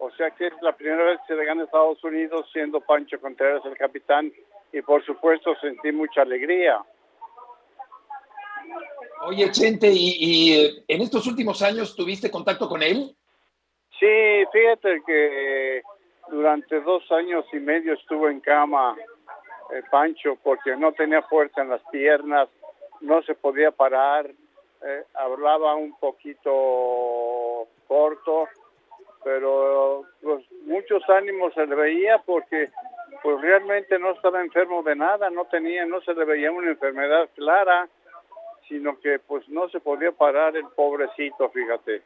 O 0.00 0.10
sea 0.12 0.30
que 0.30 0.46
es 0.46 0.52
la 0.62 0.72
primera 0.72 1.04
vez 1.04 1.18
que 1.20 1.34
se 1.34 1.40
le 1.40 1.44
gana 1.44 1.64
Estados 1.64 2.02
Unidos 2.04 2.48
siendo 2.52 2.80
Pancho 2.80 3.20
Contreras 3.20 3.64
el 3.64 3.76
capitán 3.76 4.32
y 4.72 4.82
por 4.82 5.04
supuesto 5.04 5.54
sentí 5.60 5.92
mucha 5.92 6.22
alegría. 6.22 6.80
Oye, 9.26 9.50
Chente, 9.50 9.88
¿y, 9.88 10.16
¿y, 10.18 10.54
eh, 10.54 10.84
en 10.86 11.02
estos 11.02 11.26
últimos 11.26 11.62
años 11.62 11.96
tuviste 11.96 12.30
contacto 12.30 12.68
con 12.68 12.82
él? 12.82 13.16
Sí, 13.98 14.44
fíjate 14.52 15.02
que 15.04 15.82
durante 16.30 16.80
dos 16.80 17.10
años 17.10 17.44
y 17.52 17.56
medio 17.56 17.94
estuvo 17.94 18.28
en 18.28 18.40
cama 18.40 18.96
eh, 19.72 19.82
Pancho 19.90 20.38
porque 20.42 20.76
no 20.76 20.92
tenía 20.92 21.22
fuerza 21.22 21.62
en 21.62 21.70
las 21.70 21.82
piernas, 21.90 22.48
no 23.00 23.22
se 23.22 23.34
podía 23.34 23.72
parar, 23.72 24.30
eh, 24.82 25.04
hablaba 25.14 25.74
un 25.74 25.98
poquito 25.98 27.66
corto, 27.88 28.48
pero 29.22 30.04
pues 30.22 30.44
muchos 30.64 31.02
ánimos 31.08 31.54
se 31.54 31.66
le 31.66 31.74
veía 31.74 32.18
porque 32.24 32.70
pues 33.22 33.40
realmente 33.40 33.98
no 33.98 34.12
estaba 34.12 34.40
enfermo 34.40 34.82
de 34.82 34.96
nada, 34.96 35.30
no 35.30 35.46
tenía, 35.46 35.84
no 35.86 36.00
se 36.02 36.14
le 36.14 36.24
veía 36.24 36.52
una 36.52 36.70
enfermedad 36.70 37.28
clara, 37.34 37.88
sino 38.68 38.98
que 39.00 39.18
pues 39.18 39.48
no 39.48 39.68
se 39.70 39.80
podía 39.80 40.12
parar 40.12 40.56
el 40.56 40.66
pobrecito, 40.76 41.50
fíjate. 41.50 42.02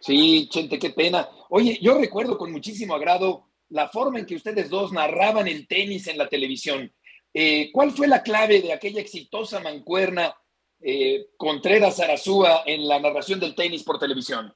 Sí, 0.00 0.48
Chente, 0.50 0.78
qué 0.78 0.90
pena. 0.90 1.28
Oye, 1.50 1.78
yo 1.80 1.98
recuerdo 1.98 2.36
con 2.36 2.52
muchísimo 2.52 2.94
agrado 2.94 3.46
la 3.70 3.88
forma 3.88 4.18
en 4.18 4.26
que 4.26 4.36
ustedes 4.36 4.68
dos 4.68 4.92
narraban 4.92 5.48
el 5.48 5.66
tenis 5.66 6.06
en 6.06 6.18
la 6.18 6.28
televisión. 6.28 6.92
Eh, 7.32 7.70
¿Cuál 7.72 7.90
fue 7.90 8.06
la 8.06 8.22
clave 8.22 8.60
de 8.60 8.72
aquella 8.72 9.00
exitosa 9.00 9.60
mancuerna 9.60 10.36
eh, 10.80 11.28
Contreras 11.36 11.98
Arazúa 12.00 12.62
en 12.66 12.86
la 12.86 13.00
narración 13.00 13.40
del 13.40 13.54
tenis 13.54 13.82
por 13.82 13.98
televisión? 13.98 14.54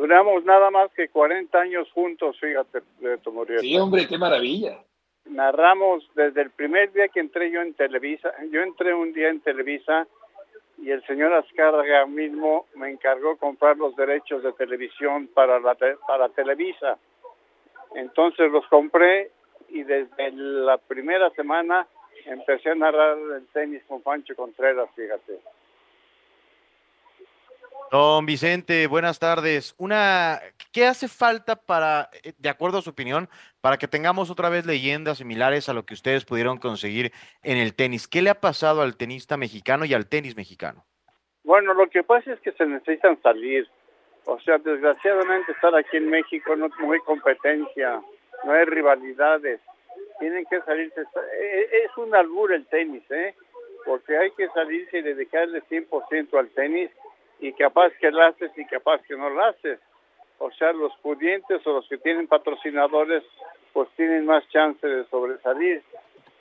Duramos 0.00 0.42
nada 0.46 0.70
más 0.70 0.90
que 0.92 1.10
40 1.10 1.60
años 1.60 1.92
juntos, 1.92 2.34
fíjate, 2.40 2.80
Muriel. 3.30 3.60
Sí, 3.60 3.76
hombre, 3.76 4.08
qué 4.08 4.16
maravilla. 4.16 4.78
Narramos 5.26 6.08
desde 6.14 6.40
el 6.40 6.50
primer 6.50 6.90
día 6.94 7.08
que 7.08 7.20
entré 7.20 7.50
yo 7.50 7.60
en 7.60 7.74
Televisa. 7.74 8.32
Yo 8.50 8.62
entré 8.62 8.94
un 8.94 9.12
día 9.12 9.28
en 9.28 9.40
Televisa 9.40 10.06
y 10.78 10.90
el 10.90 11.04
señor 11.04 11.34
Azcárraga 11.34 12.06
mismo 12.06 12.64
me 12.76 12.90
encargó 12.90 13.36
comprar 13.36 13.76
los 13.76 13.94
derechos 13.94 14.42
de 14.42 14.54
televisión 14.54 15.28
para, 15.34 15.60
la, 15.60 15.76
para 16.06 16.30
Televisa. 16.30 16.96
Entonces 17.94 18.50
los 18.50 18.66
compré 18.68 19.30
y 19.68 19.82
desde 19.82 20.32
la 20.32 20.78
primera 20.78 21.28
semana 21.32 21.86
empecé 22.24 22.70
a 22.70 22.74
narrar 22.74 23.18
el 23.18 23.46
tenis 23.48 23.82
con 23.86 24.00
Pancho 24.00 24.34
Contreras, 24.34 24.88
fíjate. 24.96 25.40
Don 27.90 28.24
Vicente, 28.24 28.86
buenas 28.86 29.18
tardes. 29.18 29.74
Una, 29.76 30.38
¿qué 30.72 30.86
hace 30.86 31.08
falta 31.08 31.56
para, 31.56 32.08
eh, 32.22 32.34
de 32.38 32.48
acuerdo 32.48 32.78
a 32.78 32.82
su 32.82 32.90
opinión, 32.90 33.28
para 33.60 33.78
que 33.78 33.88
tengamos 33.88 34.30
otra 34.30 34.48
vez 34.48 34.64
leyendas 34.64 35.18
similares 35.18 35.68
a 35.68 35.74
lo 35.74 35.84
que 35.84 35.94
ustedes 35.94 36.24
pudieron 36.24 36.58
conseguir 36.58 37.10
en 37.42 37.56
el 37.56 37.74
tenis? 37.74 38.06
¿Qué 38.06 38.22
le 38.22 38.30
ha 38.30 38.40
pasado 38.40 38.82
al 38.82 38.96
tenista 38.96 39.36
mexicano 39.36 39.84
y 39.86 39.94
al 39.94 40.06
tenis 40.06 40.36
mexicano? 40.36 40.84
Bueno, 41.42 41.74
lo 41.74 41.90
que 41.90 42.04
pasa 42.04 42.32
es 42.32 42.38
que 42.40 42.52
se 42.52 42.64
necesitan 42.64 43.20
salir. 43.22 43.68
O 44.24 44.38
sea, 44.38 44.58
desgraciadamente 44.58 45.50
estar 45.50 45.74
aquí 45.74 45.96
en 45.96 46.10
México 46.10 46.54
no, 46.54 46.66
hay 46.92 47.00
competencia, 47.00 48.00
no 48.44 48.52
hay 48.52 48.66
rivalidades. 48.66 49.60
Tienen 50.20 50.44
que 50.48 50.60
salirse. 50.60 51.00
E, 51.00 51.44
e, 51.44 51.84
es 51.86 51.96
un 51.96 52.14
albur 52.14 52.52
el 52.52 52.66
tenis, 52.66 53.02
¿eh? 53.10 53.34
Porque 53.84 54.16
hay 54.16 54.30
que 54.30 54.46
salirse 54.50 54.98
y 54.98 55.02
dedicarle 55.02 55.60
100% 55.62 56.38
al 56.38 56.50
tenis 56.50 56.90
y 57.40 57.52
capaz 57.52 57.92
que 58.00 58.10
lo 58.10 58.22
haces 58.22 58.50
y 58.56 58.64
capaz 58.66 59.02
que 59.02 59.16
no 59.16 59.30
lo 59.30 59.44
haces. 59.44 59.80
O 60.38 60.50
sea, 60.52 60.72
los 60.72 60.92
pudientes 61.02 61.66
o 61.66 61.72
los 61.72 61.88
que 61.88 61.98
tienen 61.98 62.26
patrocinadores 62.26 63.24
pues 63.72 63.88
tienen 63.96 64.26
más 64.26 64.46
chance 64.48 64.86
de 64.86 65.04
sobresalir. 65.06 65.82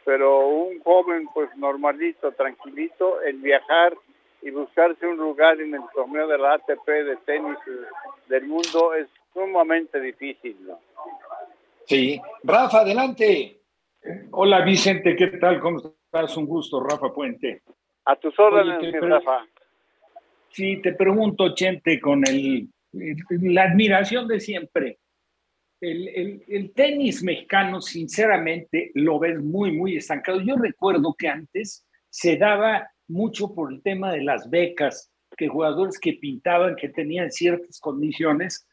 Pero 0.06 0.47
un 0.47 0.80
joven 0.82 1.28
pues 1.34 1.50
normalito, 1.58 2.32
tranquilito, 2.32 3.22
el 3.22 3.38
viajar 3.38 3.93
y 4.41 4.52
buscarse 4.52 5.06
un 5.06 5.18
lugar 5.18 5.60
en 5.60 5.76
el 5.76 5.82
torneo 5.93 6.28
de 6.28 6.38
la 6.38 6.54
ATP 6.54 6.88
de 6.88 7.18
tenis 7.26 7.58
del 8.28 8.45
mundo 8.45 8.93
es 8.93 9.08
sumamente 9.34 10.00
difícil, 10.00 10.58
¿no? 10.66 10.80
Sí. 11.86 12.22
Rafa, 12.43 12.82
adelante. 12.82 13.60
Hola 14.32 14.62
Vicente, 14.62 15.16
¿qué 15.16 15.28
tal? 15.39 15.60
¿Cómo 15.60 15.80
estás? 15.80 16.38
Un 16.38 16.45
gusto, 16.45 16.80
Rafa 16.80 17.14
Puente. 17.14 17.62
A 18.06 18.16
tus 18.16 18.38
órdenes, 18.39 18.93
Rafa. 19.02 19.45
Sí, 20.52 20.82
te 20.82 20.93
pregunto, 20.93 21.54
Chente, 21.54 22.00
con 22.00 22.28
el, 22.28 22.70
la 22.91 23.64
admiración 23.64 24.28
de 24.28 24.39
siempre. 24.39 25.00
El, 25.82 26.43
el, 26.47 26.74
tenis 26.74 27.24
mexicano, 27.24 27.82
sinceramente, 27.82 28.91
lo 28.95 29.18
ves 29.20 29.39
muy, 29.39 29.72
muy 29.72 29.95
estancado. 29.95 30.41
Yo 30.41 30.58
recuerdo 30.58 31.16
que 31.18 31.30
antes 31.30 31.88
se 32.10 32.36
daba 32.36 32.89
mucho 33.08 33.54
por 33.54 33.72
el 33.72 33.82
tema 33.82 34.12
de 34.12 34.24
las 34.24 34.50
becas, 34.50 35.12
que 35.38 35.47
jugadores 35.47 35.97
que 36.00 36.14
pintaban, 36.14 36.76
que 36.76 36.89
tenían 36.89 37.32
ciertas 37.32 37.80
condiciones, 37.80 38.68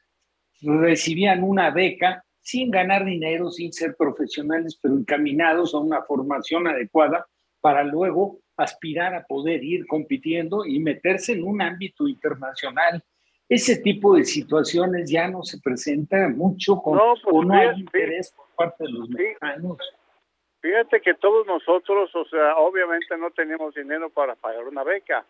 recibían 0.62 1.44
una 1.44 1.70
beca 1.70 2.24
sin 2.40 2.70
ganar 2.70 3.04
dinero, 3.04 3.50
sin 3.50 3.72
ser 3.72 3.96
profesionales, 3.96 4.78
pero 4.80 4.96
encaminados 4.96 5.74
a 5.74 5.78
una 5.78 6.02
formación 6.02 6.66
adecuada 6.66 7.26
para 7.60 7.84
luego 7.84 8.40
aspirar 8.56 9.14
a 9.14 9.24
poder 9.24 9.62
ir 9.62 9.86
compitiendo 9.86 10.64
y 10.64 10.78
meterse 10.78 11.32
en 11.32 11.44
un 11.44 11.60
ámbito 11.60 12.08
internacional. 12.08 13.02
Ese 13.48 13.80
tipo 13.80 14.16
de 14.16 14.24
situaciones 14.24 15.10
ya 15.10 15.28
no 15.28 15.42
se 15.44 15.60
presenta 15.60 16.28
mucho 16.28 16.76
con, 16.82 16.96
no, 16.96 17.14
pues, 17.22 17.46
no 17.46 17.54
hay 17.54 17.80
interés 17.80 18.34
por 18.36 18.46
parte 18.56 18.84
de 18.84 18.90
los 18.90 19.08
mexicanos. 19.08 19.78
Fíjate 20.60 21.00
que 21.00 21.14
todos 21.14 21.46
nosotros, 21.46 22.10
o 22.16 22.24
sea, 22.24 22.56
obviamente 22.56 23.16
no 23.16 23.30
tenemos 23.30 23.72
dinero 23.74 24.10
para 24.10 24.34
pagar 24.34 24.64
una 24.66 24.82
beca, 24.82 25.24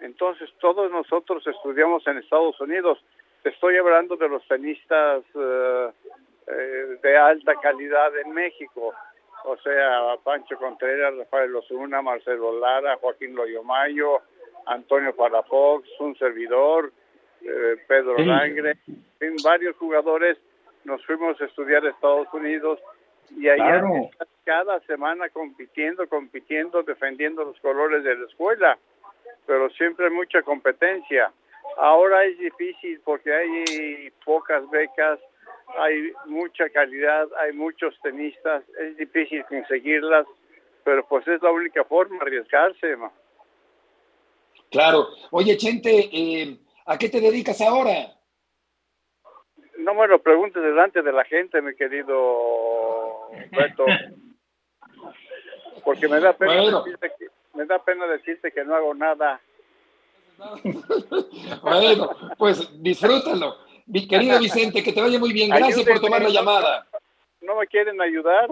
Entonces 0.00 0.48
todos 0.58 0.90
nosotros 0.90 1.46
estudiamos 1.46 2.06
en 2.06 2.16
Estados 2.16 2.58
Unidos. 2.60 2.98
Te 3.42 3.50
estoy 3.50 3.76
hablando 3.76 4.16
de 4.16 4.28
los 4.30 4.46
tenistas 4.48 5.22
eh, 5.34 5.90
eh, 6.46 6.98
de 7.02 7.16
alta 7.18 7.54
calidad 7.56 8.16
en 8.24 8.32
México. 8.32 8.94
O 9.44 9.56
sea, 9.58 10.16
Pancho 10.22 10.56
Contreras, 10.56 11.16
Rafael 11.16 11.54
Osuna, 11.56 12.02
Marcelo 12.02 12.58
Lara, 12.58 12.96
Joaquín 12.96 13.34
Loyomayo, 13.34 14.20
Antonio 14.66 15.14
Palafox, 15.14 15.88
un 16.00 16.16
servidor, 16.16 16.92
eh, 17.42 17.76
Pedro 17.88 18.18
Langre, 18.18 18.76
en 19.20 19.36
varios 19.42 19.76
jugadores 19.76 20.38
nos 20.84 21.04
fuimos 21.04 21.40
a 21.40 21.44
estudiar 21.44 21.84
a 21.84 21.90
Estados 21.90 22.28
Unidos 22.32 22.78
y 23.36 23.48
allá 23.48 23.82
cada 24.44 24.80
semana 24.80 25.28
compitiendo, 25.28 26.08
compitiendo, 26.08 26.82
defendiendo 26.82 27.44
los 27.44 27.58
colores 27.60 28.02
de 28.02 28.16
la 28.16 28.26
escuela, 28.26 28.78
pero 29.46 29.70
siempre 29.70 30.06
hay 30.06 30.12
mucha 30.12 30.42
competencia. 30.42 31.30
Ahora 31.76 32.24
es 32.24 32.38
difícil 32.38 33.00
porque 33.04 33.32
hay 33.32 34.10
pocas 34.24 34.68
becas, 34.70 35.20
hay 35.78 36.12
mucha 36.26 36.68
calidad, 36.70 37.28
hay 37.40 37.52
muchos 37.52 37.94
tenistas, 38.02 38.62
es 38.78 38.96
difícil 38.96 39.44
conseguirlas, 39.46 40.26
pero 40.84 41.06
pues 41.06 41.26
es 41.28 41.42
la 41.42 41.50
única 41.50 41.84
forma, 41.84 42.18
arriesgarse. 42.20 42.96
Claro. 44.70 45.08
Oye, 45.30 45.56
Chente, 45.56 46.08
eh, 46.12 46.58
¿a 46.86 46.98
qué 46.98 47.08
te 47.08 47.20
dedicas 47.20 47.60
ahora? 47.60 48.14
No 49.78 49.94
me 49.94 50.06
lo 50.06 50.22
preguntes 50.22 50.62
delante 50.62 51.02
de 51.02 51.12
la 51.12 51.24
gente, 51.24 51.62
mi 51.62 51.74
querido 51.74 53.30
Beto. 53.50 53.86
Porque 55.84 56.08
me 56.08 56.20
da 56.20 56.34
pena, 56.34 56.82
decirte, 56.82 57.12
que, 57.18 57.26
me 57.54 57.64
da 57.64 57.82
pena 57.82 58.06
decirte 58.06 58.52
que 58.52 58.64
no 58.64 58.74
hago 58.74 58.94
nada. 58.94 59.40
bueno, 61.62 62.10
pues 62.38 62.82
disfrútalo. 62.82 63.69
Mi 63.90 64.06
querido 64.06 64.38
Vicente, 64.40 64.82
que 64.82 64.92
te 64.92 65.00
vaya 65.00 65.18
muy 65.18 65.32
bien. 65.32 65.50
Gracias 65.50 65.84
por 65.84 66.00
tomar 66.00 66.22
la 66.22 66.30
llamada. 66.30 66.86
¿No 67.40 67.56
me 67.56 67.66
quieren 67.66 68.00
ayudar? 68.00 68.50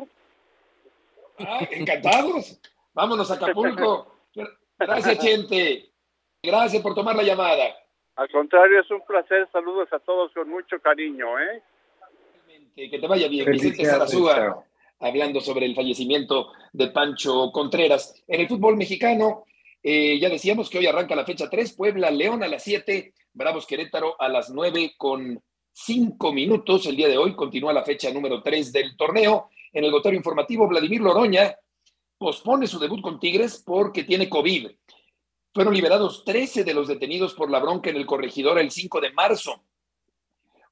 Ah, 1.38 1.66
encantados. 1.70 2.58
Vámonos 2.92 3.30
a 3.30 3.34
Acapulco. 3.34 4.14
Gracias, 4.78 5.20
gente. 5.20 5.90
Gracias 6.42 6.82
por 6.82 6.94
tomar 6.94 7.14
la 7.16 7.22
llamada. 7.22 7.76
Al 8.16 8.28
contrario, 8.30 8.80
es 8.80 8.90
un 8.90 9.04
placer. 9.06 9.48
Saludos 9.52 9.88
a 9.92 10.00
todos 10.00 10.32
con 10.32 10.48
mucho 10.48 10.80
cariño, 10.80 11.38
¿eh? 11.38 11.62
Que 12.74 12.98
te 12.98 13.06
vaya 13.06 13.28
bien. 13.28 13.50
Vicente 13.50 13.84
Sarazúa, 13.84 14.64
hablando 15.00 15.40
sobre 15.40 15.66
el 15.66 15.74
fallecimiento 15.74 16.52
de 16.72 16.88
Pancho 16.88 17.50
Contreras. 17.52 18.22
En 18.26 18.40
el 18.40 18.48
fútbol 18.48 18.76
mexicano, 18.76 19.44
eh, 19.90 20.18
ya 20.18 20.28
decíamos 20.28 20.68
que 20.68 20.76
hoy 20.76 20.86
arranca 20.86 21.16
la 21.16 21.24
fecha 21.24 21.48
3, 21.48 21.72
Puebla, 21.72 22.10
León 22.10 22.42
a 22.42 22.46
las 22.46 22.62
7, 22.62 23.14
Bravos 23.32 23.66
Querétaro 23.66 24.20
a 24.20 24.28
las 24.28 24.50
9 24.50 24.92
con 24.98 25.42
5 25.72 26.30
minutos. 26.30 26.84
El 26.84 26.94
día 26.94 27.08
de 27.08 27.16
hoy 27.16 27.34
continúa 27.34 27.72
la 27.72 27.84
fecha 27.84 28.12
número 28.12 28.42
3 28.42 28.70
del 28.70 28.98
torneo. 28.98 29.48
En 29.72 29.84
el 29.84 29.90
gotero 29.90 30.14
informativo, 30.14 30.68
Vladimir 30.68 31.00
Loroña 31.00 31.56
pospone 32.18 32.66
su 32.66 32.78
debut 32.78 33.00
con 33.00 33.18
Tigres 33.18 33.62
porque 33.64 34.04
tiene 34.04 34.28
COVID. 34.28 34.72
Fueron 35.54 35.72
liberados 35.72 36.22
13 36.22 36.64
de 36.64 36.74
los 36.74 36.86
detenidos 36.86 37.32
por 37.32 37.50
la 37.50 37.58
bronca 37.58 37.88
en 37.88 37.96
el 37.96 38.04
corregidor 38.04 38.58
el 38.58 38.70
5 38.70 39.00
de 39.00 39.12
marzo. 39.12 39.64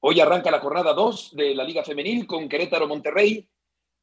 Hoy 0.01 0.19
arranca 0.19 0.51
la 0.51 0.59
jornada 0.59 0.93
2 0.93 1.35
de 1.35 1.55
la 1.55 1.63
Liga 1.63 1.83
Femenil 1.83 2.27
con 2.27 2.47
Querétaro 2.47 2.87
Monterrey. 2.87 3.49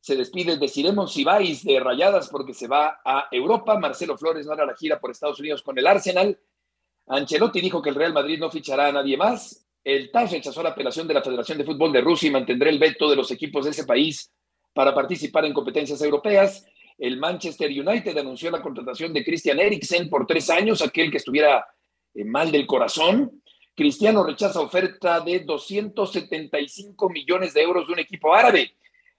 Se 0.05 0.16
despide 0.16 0.59
de 0.59 0.68
Ciremon 0.68 1.09
Sibais 1.09 1.64
de 1.64 1.80
Rayadas 1.80 2.28
porque 2.28 2.52
se 2.52 2.68
va 2.68 3.00
a 3.02 3.26
Europa. 3.30 3.78
Marcelo 3.78 4.18
Flores 4.18 4.44
no 4.44 4.52
hará 4.52 4.66
la 4.66 4.76
gira 4.76 5.00
por 5.00 5.11
Estados 5.11 5.40
Unidos 5.40 5.62
con 5.62 5.78
el 5.78 5.86
Arsenal. 5.86 6.38
Ancelotti 7.07 7.62
dijo 7.62 7.80
que 7.80 7.88
el 7.88 7.94
Real 7.94 8.12
Madrid 8.12 8.38
no 8.38 8.50
fichará 8.50 8.88
a 8.88 8.92
nadie 8.92 9.16
más. 9.16 9.66
El 9.82 10.11
TAS 10.11 10.32
rechazó 10.32 10.62
la 10.62 10.68
apelación 10.68 11.09
de 11.09 11.14
la 11.14 11.22
Federación 11.22 11.57
de 11.57 11.64
Fútbol 11.64 11.90
de 11.90 12.02
Rusia 12.02 12.28
y 12.28 12.32
mantendrá 12.32 12.68
el 12.68 12.78
veto 12.78 13.09
de 13.09 13.16
los 13.16 13.30
equipos 13.30 13.64
de 13.64 13.70
ese 13.70 13.86
país 13.86 14.30
para 14.74 14.94
participar 14.94 15.46
en 15.46 15.55
competencias 15.55 16.02
europeas. 16.02 16.66
El 16.98 17.16
Manchester 17.16 17.70
United 17.70 18.18
anunció 18.18 18.50
la 18.50 18.61
contratación 18.61 19.11
de 19.14 19.24
Christian 19.24 19.59
Eriksen 19.59 20.11
por 20.11 20.26
tres 20.26 20.50
años, 20.50 20.82
aquel 20.82 21.11
que 21.11 21.16
estuviera 21.16 21.66
eh, 22.12 22.26
mal 22.26 22.52
del 22.52 22.66
corazón. 22.66 23.42
Cristiano 23.74 24.22
rechaza 24.22 24.61
oferta 24.61 25.20
de 25.20 25.40
275 25.40 27.09
millones 27.09 27.55
de 27.55 27.62
euros 27.62 27.86
de 27.86 27.94
un 27.94 28.00
equipo 28.00 28.34
árabe. 28.34 28.74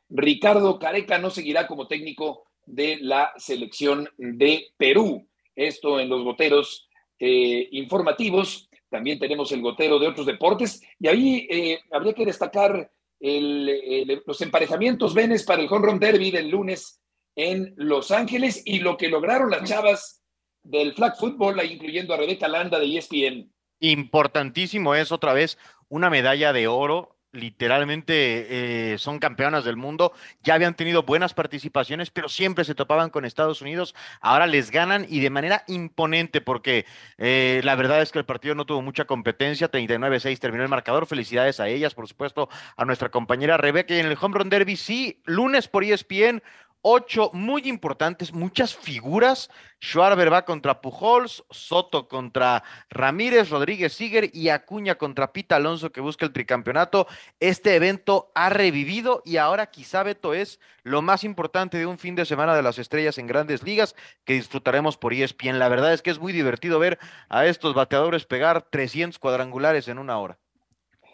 Ricardo 0.09 0.79
Careca 0.79 1.17
no 1.17 1.29
seguirá 1.29 1.67
como 1.67 1.87
técnico 1.87 2.43
de 2.65 2.97
la 3.01 3.33
selección 3.37 4.09
de 4.17 4.67
Perú. 4.77 5.27
Esto 5.55 5.99
en 5.99 6.09
los 6.09 6.23
goteros 6.23 6.87
eh, 7.19 7.67
informativos. 7.71 8.69
También 8.89 9.19
tenemos 9.19 9.51
el 9.51 9.61
gotero 9.61 9.99
de 9.99 10.07
otros 10.07 10.25
deportes. 10.25 10.81
Y 10.99 11.07
ahí 11.07 11.47
eh, 11.49 11.79
habría 11.91 12.13
que 12.13 12.25
destacar 12.25 12.91
los 13.19 14.41
emparejamientos 14.41 15.13
Venes 15.13 15.43
para 15.43 15.61
el 15.61 15.71
Home 15.71 15.97
Derby 15.99 16.31
del 16.31 16.49
lunes 16.49 17.01
en 17.35 17.73
Los 17.77 18.11
Ángeles 18.11 18.61
y 18.65 18.79
lo 18.79 18.97
que 18.97 19.09
lograron 19.09 19.49
las 19.49 19.67
chavas 19.67 20.21
del 20.63 20.93
flag 20.93 21.17
football, 21.17 21.63
incluyendo 21.65 22.13
a 22.13 22.17
Rebeca 22.17 22.47
Landa 22.47 22.79
de 22.79 22.97
ESPN. 22.97 23.51
Importantísimo 23.79 24.95
es 24.95 25.11
otra 25.11 25.33
vez 25.33 25.57
una 25.89 26.09
medalla 26.09 26.53
de 26.53 26.67
oro. 26.67 27.14
Literalmente 27.35 28.93
eh, 28.93 28.97
son 28.97 29.19
campeonas 29.19 29.65
del 29.65 29.75
mundo, 29.75 30.13
ya 30.41 30.53
habían 30.53 30.73
tenido 30.73 31.03
buenas 31.03 31.33
participaciones, 31.33 32.09
pero 32.09 32.29
siempre 32.29 32.63
se 32.63 32.75
topaban 32.75 33.09
con 33.09 33.25
Estados 33.25 33.61
Unidos. 33.61 33.93
Ahora 34.21 34.47
les 34.47 34.71
ganan 34.71 35.05
y 35.09 35.19
de 35.19 35.29
manera 35.29 35.63
imponente, 35.67 36.39
porque 36.39 36.85
eh, 37.17 37.59
la 37.63 37.75
verdad 37.75 38.01
es 38.01 38.11
que 38.11 38.19
el 38.19 38.25
partido 38.25 38.55
no 38.55 38.65
tuvo 38.65 38.81
mucha 38.81 39.05
competencia. 39.05 39.69
39-6 39.69 40.39
terminó 40.39 40.63
el 40.63 40.69
marcador. 40.69 41.07
Felicidades 41.07 41.59
a 41.59 41.67
ellas, 41.67 41.93
por 41.93 42.07
supuesto, 42.07 42.49
a 42.77 42.85
nuestra 42.85 43.09
compañera 43.09 43.57
Rebeca. 43.57 43.93
Y 43.93 43.99
en 43.99 44.07
el 44.07 44.17
Home 44.19 44.37
Run 44.39 44.49
Derby, 44.49 44.77
sí, 44.77 45.21
lunes 45.25 45.67
por 45.67 45.83
ESPN, 45.83 46.41
ocho 46.87 47.31
muy 47.33 47.63
importantes, 47.67 48.31
muchas 48.31 48.75
figuras. 48.75 49.49
Schwarber 49.81 50.31
va 50.31 50.45
contra 50.45 50.81
Pujols, 50.81 51.43
Soto 51.49 52.07
contra 52.07 52.63
Ramírez, 52.91 53.49
Rodríguez 53.49 53.93
Siger 53.93 54.29
y 54.31 54.49
Acuña 54.49 54.93
contra 54.93 55.33
Pita 55.33 55.55
Alonso 55.55 55.91
que 55.91 55.99
busca 55.99 56.27
el 56.27 56.31
tricampeonato. 56.31 57.07
Este 57.39 57.73
evento 57.73 58.31
ha 58.35 58.49
revivido 58.49 59.23
y 59.25 59.37
ahora 59.37 59.71
quizá 59.71 60.03
Beto 60.03 60.35
es 60.35 60.59
lo 60.83 61.01
más 61.01 61.23
importante 61.23 61.79
de 61.79 61.87
un 61.87 61.97
fin 61.97 62.13
de 62.13 62.23
semana 62.23 62.55
de 62.55 62.61
las 62.61 62.77
estrellas 62.77 63.17
en 63.17 63.25
grandes 63.25 63.63
ligas 63.63 63.95
que 64.23 64.33
disfrutaremos 64.33 64.95
por 64.95 65.11
ESPN. 65.11 65.57
La 65.57 65.69
verdad 65.69 65.91
es 65.91 66.03
que 66.03 66.11
es 66.11 66.19
muy 66.19 66.33
divertido 66.33 66.77
ver 66.77 66.99
a 67.29 67.47
estos 67.47 67.73
bateadores 67.73 68.27
pegar 68.27 68.61
300 68.69 69.17
cuadrangulares 69.17 69.87
en 69.87 69.97
una 69.97 70.19
hora. 70.19 70.37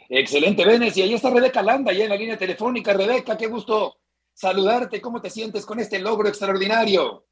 Excelente, 0.09 0.65
Benes. 0.65 0.97
Y 0.97 1.03
ahí 1.03 1.13
está 1.13 1.29
Rebeca 1.29 1.61
Landa, 1.61 1.93
ya 1.93 2.03
en 2.03 2.09
la 2.09 2.17
línea 2.17 2.37
telefónica. 2.37 2.91
Rebeca, 2.91 3.37
qué 3.37 3.47
gusto 3.47 4.00
saludarte. 4.41 5.01
¿Cómo 5.01 5.21
te 5.21 5.29
sientes 5.29 5.67
con 5.67 5.79
este 5.79 5.99
logro 5.99 6.27
extraordinario? 6.27 7.23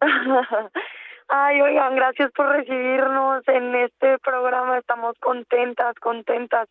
Ay, 1.28 1.60
oigan, 1.60 1.94
gracias 1.94 2.32
por 2.32 2.48
recibirnos 2.48 3.46
en 3.46 3.74
este 3.76 4.18
programa. 4.18 4.78
Estamos 4.78 5.16
contentas, 5.20 5.94
contentas. 6.00 6.68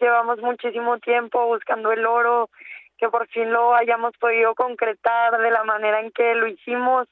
Llevamos 0.00 0.38
muchísimo 0.38 0.98
tiempo 0.98 1.46
buscando 1.46 1.92
el 1.92 2.04
oro, 2.06 2.48
que 2.96 3.08
por 3.08 3.28
fin 3.28 3.52
lo 3.52 3.74
hayamos 3.74 4.16
podido 4.18 4.54
concretar 4.54 5.38
de 5.38 5.50
la 5.50 5.64
manera 5.64 6.00
en 6.00 6.10
que 6.10 6.34
lo 6.34 6.48
hicimos 6.48 7.06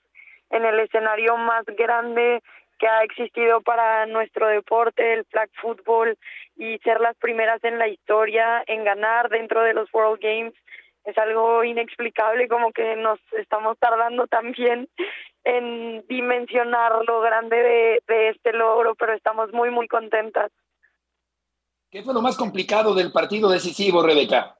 en 0.50 0.64
el 0.64 0.80
escenario 0.80 1.36
más 1.36 1.64
grande 1.66 2.42
que 2.78 2.88
ha 2.88 3.04
existido 3.04 3.60
para 3.60 4.06
nuestro 4.06 4.48
deporte, 4.48 5.12
el 5.12 5.24
flag 5.26 5.50
football, 5.60 6.16
y 6.56 6.78
ser 6.78 7.00
las 7.00 7.16
primeras 7.16 7.62
en 7.62 7.78
la 7.78 7.86
historia 7.86 8.64
en 8.66 8.82
ganar 8.82 9.28
dentro 9.28 9.62
de 9.62 9.74
los 9.74 9.92
World 9.92 10.20
Games 10.20 10.54
es 11.04 11.18
algo 11.18 11.64
inexplicable, 11.64 12.48
como 12.48 12.72
que 12.72 12.96
nos 12.96 13.18
estamos 13.32 13.78
tardando 13.78 14.26
también 14.26 14.88
en 15.44 16.06
dimensionar 16.06 17.04
lo 17.06 17.20
grande 17.20 17.56
de, 17.56 18.02
de 18.06 18.28
este 18.28 18.52
logro, 18.52 18.94
pero 18.94 19.12
estamos 19.12 19.52
muy, 19.52 19.70
muy 19.70 19.88
contentas. 19.88 20.52
¿Qué 21.90 22.02
fue 22.02 22.14
lo 22.14 22.22
más 22.22 22.36
complicado 22.36 22.94
del 22.94 23.12
partido 23.12 23.50
decisivo, 23.50 24.02
Rebeca? 24.02 24.56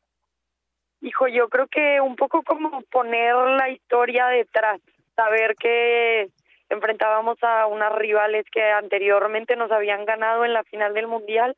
Hijo, 1.01 1.28
yo 1.28 1.49
creo 1.49 1.66
que 1.66 2.01
un 2.01 2.14
poco 2.14 2.43
como 2.43 2.82
poner 2.82 3.34
la 3.34 3.70
historia 3.70 4.26
detrás, 4.26 4.80
saber 5.16 5.57
que 5.57 6.28
enfrentábamos 6.68 7.38
a 7.43 7.66
unas 7.66 7.93
rivales 7.95 8.45
que 8.51 8.62
anteriormente 8.62 9.57
nos 9.57 9.70
habían 9.70 10.05
ganado 10.05 10.45
en 10.45 10.53
la 10.53 10.62
final 10.64 10.95
del 10.95 11.07
Mundial 11.07 11.57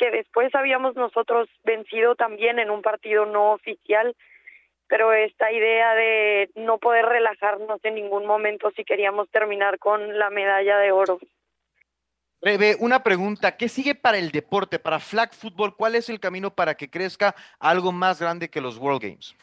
que 0.00 0.10
después 0.10 0.54
habíamos 0.54 0.96
nosotros 0.96 1.46
vencido 1.62 2.14
también 2.14 2.58
en 2.58 2.70
un 2.70 2.80
partido 2.80 3.26
no 3.26 3.52
oficial, 3.52 4.16
pero 4.88 5.12
esta 5.12 5.52
idea 5.52 5.94
de 5.94 6.50
no 6.54 6.78
poder 6.78 7.04
relajarnos 7.04 7.84
en 7.84 7.96
ningún 7.96 8.24
momento 8.24 8.70
si 8.74 8.82
queríamos 8.82 9.28
terminar 9.28 9.78
con 9.78 10.18
la 10.18 10.30
medalla 10.30 10.78
de 10.78 10.90
oro. 10.90 11.18
Rebe, 12.40 12.76
una 12.80 13.02
pregunta, 13.02 13.58
¿qué 13.58 13.68
sigue 13.68 13.94
para 13.94 14.16
el 14.16 14.30
deporte, 14.30 14.78
para 14.78 15.00
flag 15.00 15.34
football? 15.34 15.76
¿Cuál 15.76 15.94
es 15.94 16.08
el 16.08 16.18
camino 16.18 16.50
para 16.50 16.74
que 16.74 16.88
crezca 16.88 17.34
algo 17.58 17.92
más 17.92 18.18
grande 18.18 18.48
que 18.48 18.62
los 18.62 18.78
World 18.78 19.02
Games? 19.02 19.36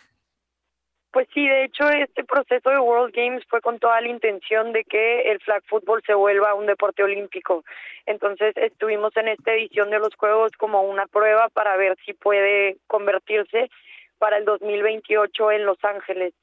Pues 1.12 1.28
sí, 1.34 1.47
de 1.47 1.66
hecho 1.66 1.89
este 1.89 2.24
proceso 2.26 2.70
de 2.70 2.80
World 2.80 3.16
Games 3.16 3.43
fue 3.49 3.62
con 3.62 3.80
toda 3.80 3.99
la 4.01 4.10
intención 4.10 4.74
de 4.74 4.84
que 4.84 5.32
el 5.32 5.39
flag 5.39 5.64
football 5.68 6.03
se 6.05 6.14
vuelva 6.14 6.53
un 6.53 6.66
deporte 6.66 7.03
olímpico. 7.03 7.64
Entonces 8.05 8.55
estuvimos 8.58 9.16
en 9.16 9.30
esta 9.30 9.53
edición 9.53 9.89
de 9.89 9.99
los 9.99 10.14
Juegos 10.16 10.51
como 10.58 10.82
una 10.82 11.08
prueba 11.08 11.49
para 11.49 11.78
ver 11.78 11.97
si 12.05 12.14
puede 12.14 12.78
convertirse 12.88 13.70
para 14.18 14.38
el 14.38 14.45
2028 14.45 15.51
en 15.51 15.66
Los 15.66 15.78
Ángeles. 15.84 16.34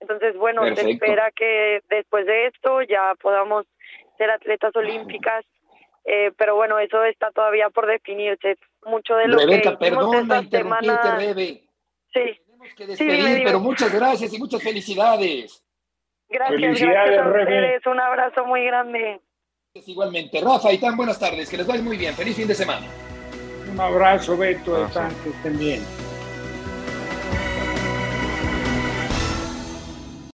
Entonces, 0.00 0.36
bueno, 0.36 0.62
se 0.74 0.90
espera 0.90 1.30
que 1.30 1.82
después 1.88 2.26
de 2.26 2.46
esto 2.46 2.82
ya 2.82 3.14
podamos 3.20 3.66
ser 4.16 4.30
atletas 4.30 4.74
olímpicas, 4.74 5.44
eh, 6.04 6.32
pero 6.36 6.56
bueno, 6.56 6.78
eso 6.78 7.04
está 7.04 7.30
todavía 7.30 7.68
por 7.70 7.86
definirse. 7.86 8.56
Mucho 8.86 9.14
de 9.16 9.28
lo 9.28 9.38
Rebeca, 9.38 9.72
que 9.72 9.76
perdona 9.76 10.40
esta 10.40 10.58
semana... 10.58 11.18
Sí. 12.12 12.40
Tenemos 12.60 12.76
que 12.76 12.96
Sí, 12.96 13.04
dime, 13.04 13.12
despedir, 13.16 13.34
dime. 13.36 13.44
pero 13.46 13.60
muchas 13.60 13.92
gracias 13.92 14.32
y 14.34 14.38
muchas 14.38 14.62
felicidades. 14.62 15.64
Gracias, 16.28 16.60
Felicidades, 16.60 17.10
gracias 17.10 17.26
a 17.26 17.28
ustedes. 17.40 17.86
Un 17.86 18.00
abrazo 18.00 18.44
muy 18.44 18.64
grande. 18.64 19.20
Igualmente, 19.74 20.40
Rafa 20.40 20.72
y 20.72 20.78
tan 20.78 20.96
buenas 20.96 21.18
tardes, 21.18 21.48
que 21.48 21.56
les 21.56 21.66
vaya 21.66 21.82
muy 21.82 21.96
bien. 21.96 22.14
Feliz 22.14 22.36
fin 22.36 22.46
de 22.48 22.54
semana. 22.54 22.86
Un 23.72 23.80
abrazo, 23.80 24.36
Beto, 24.36 24.88
que 25.24 25.30
estén 25.30 25.58
bien. 25.58 26.09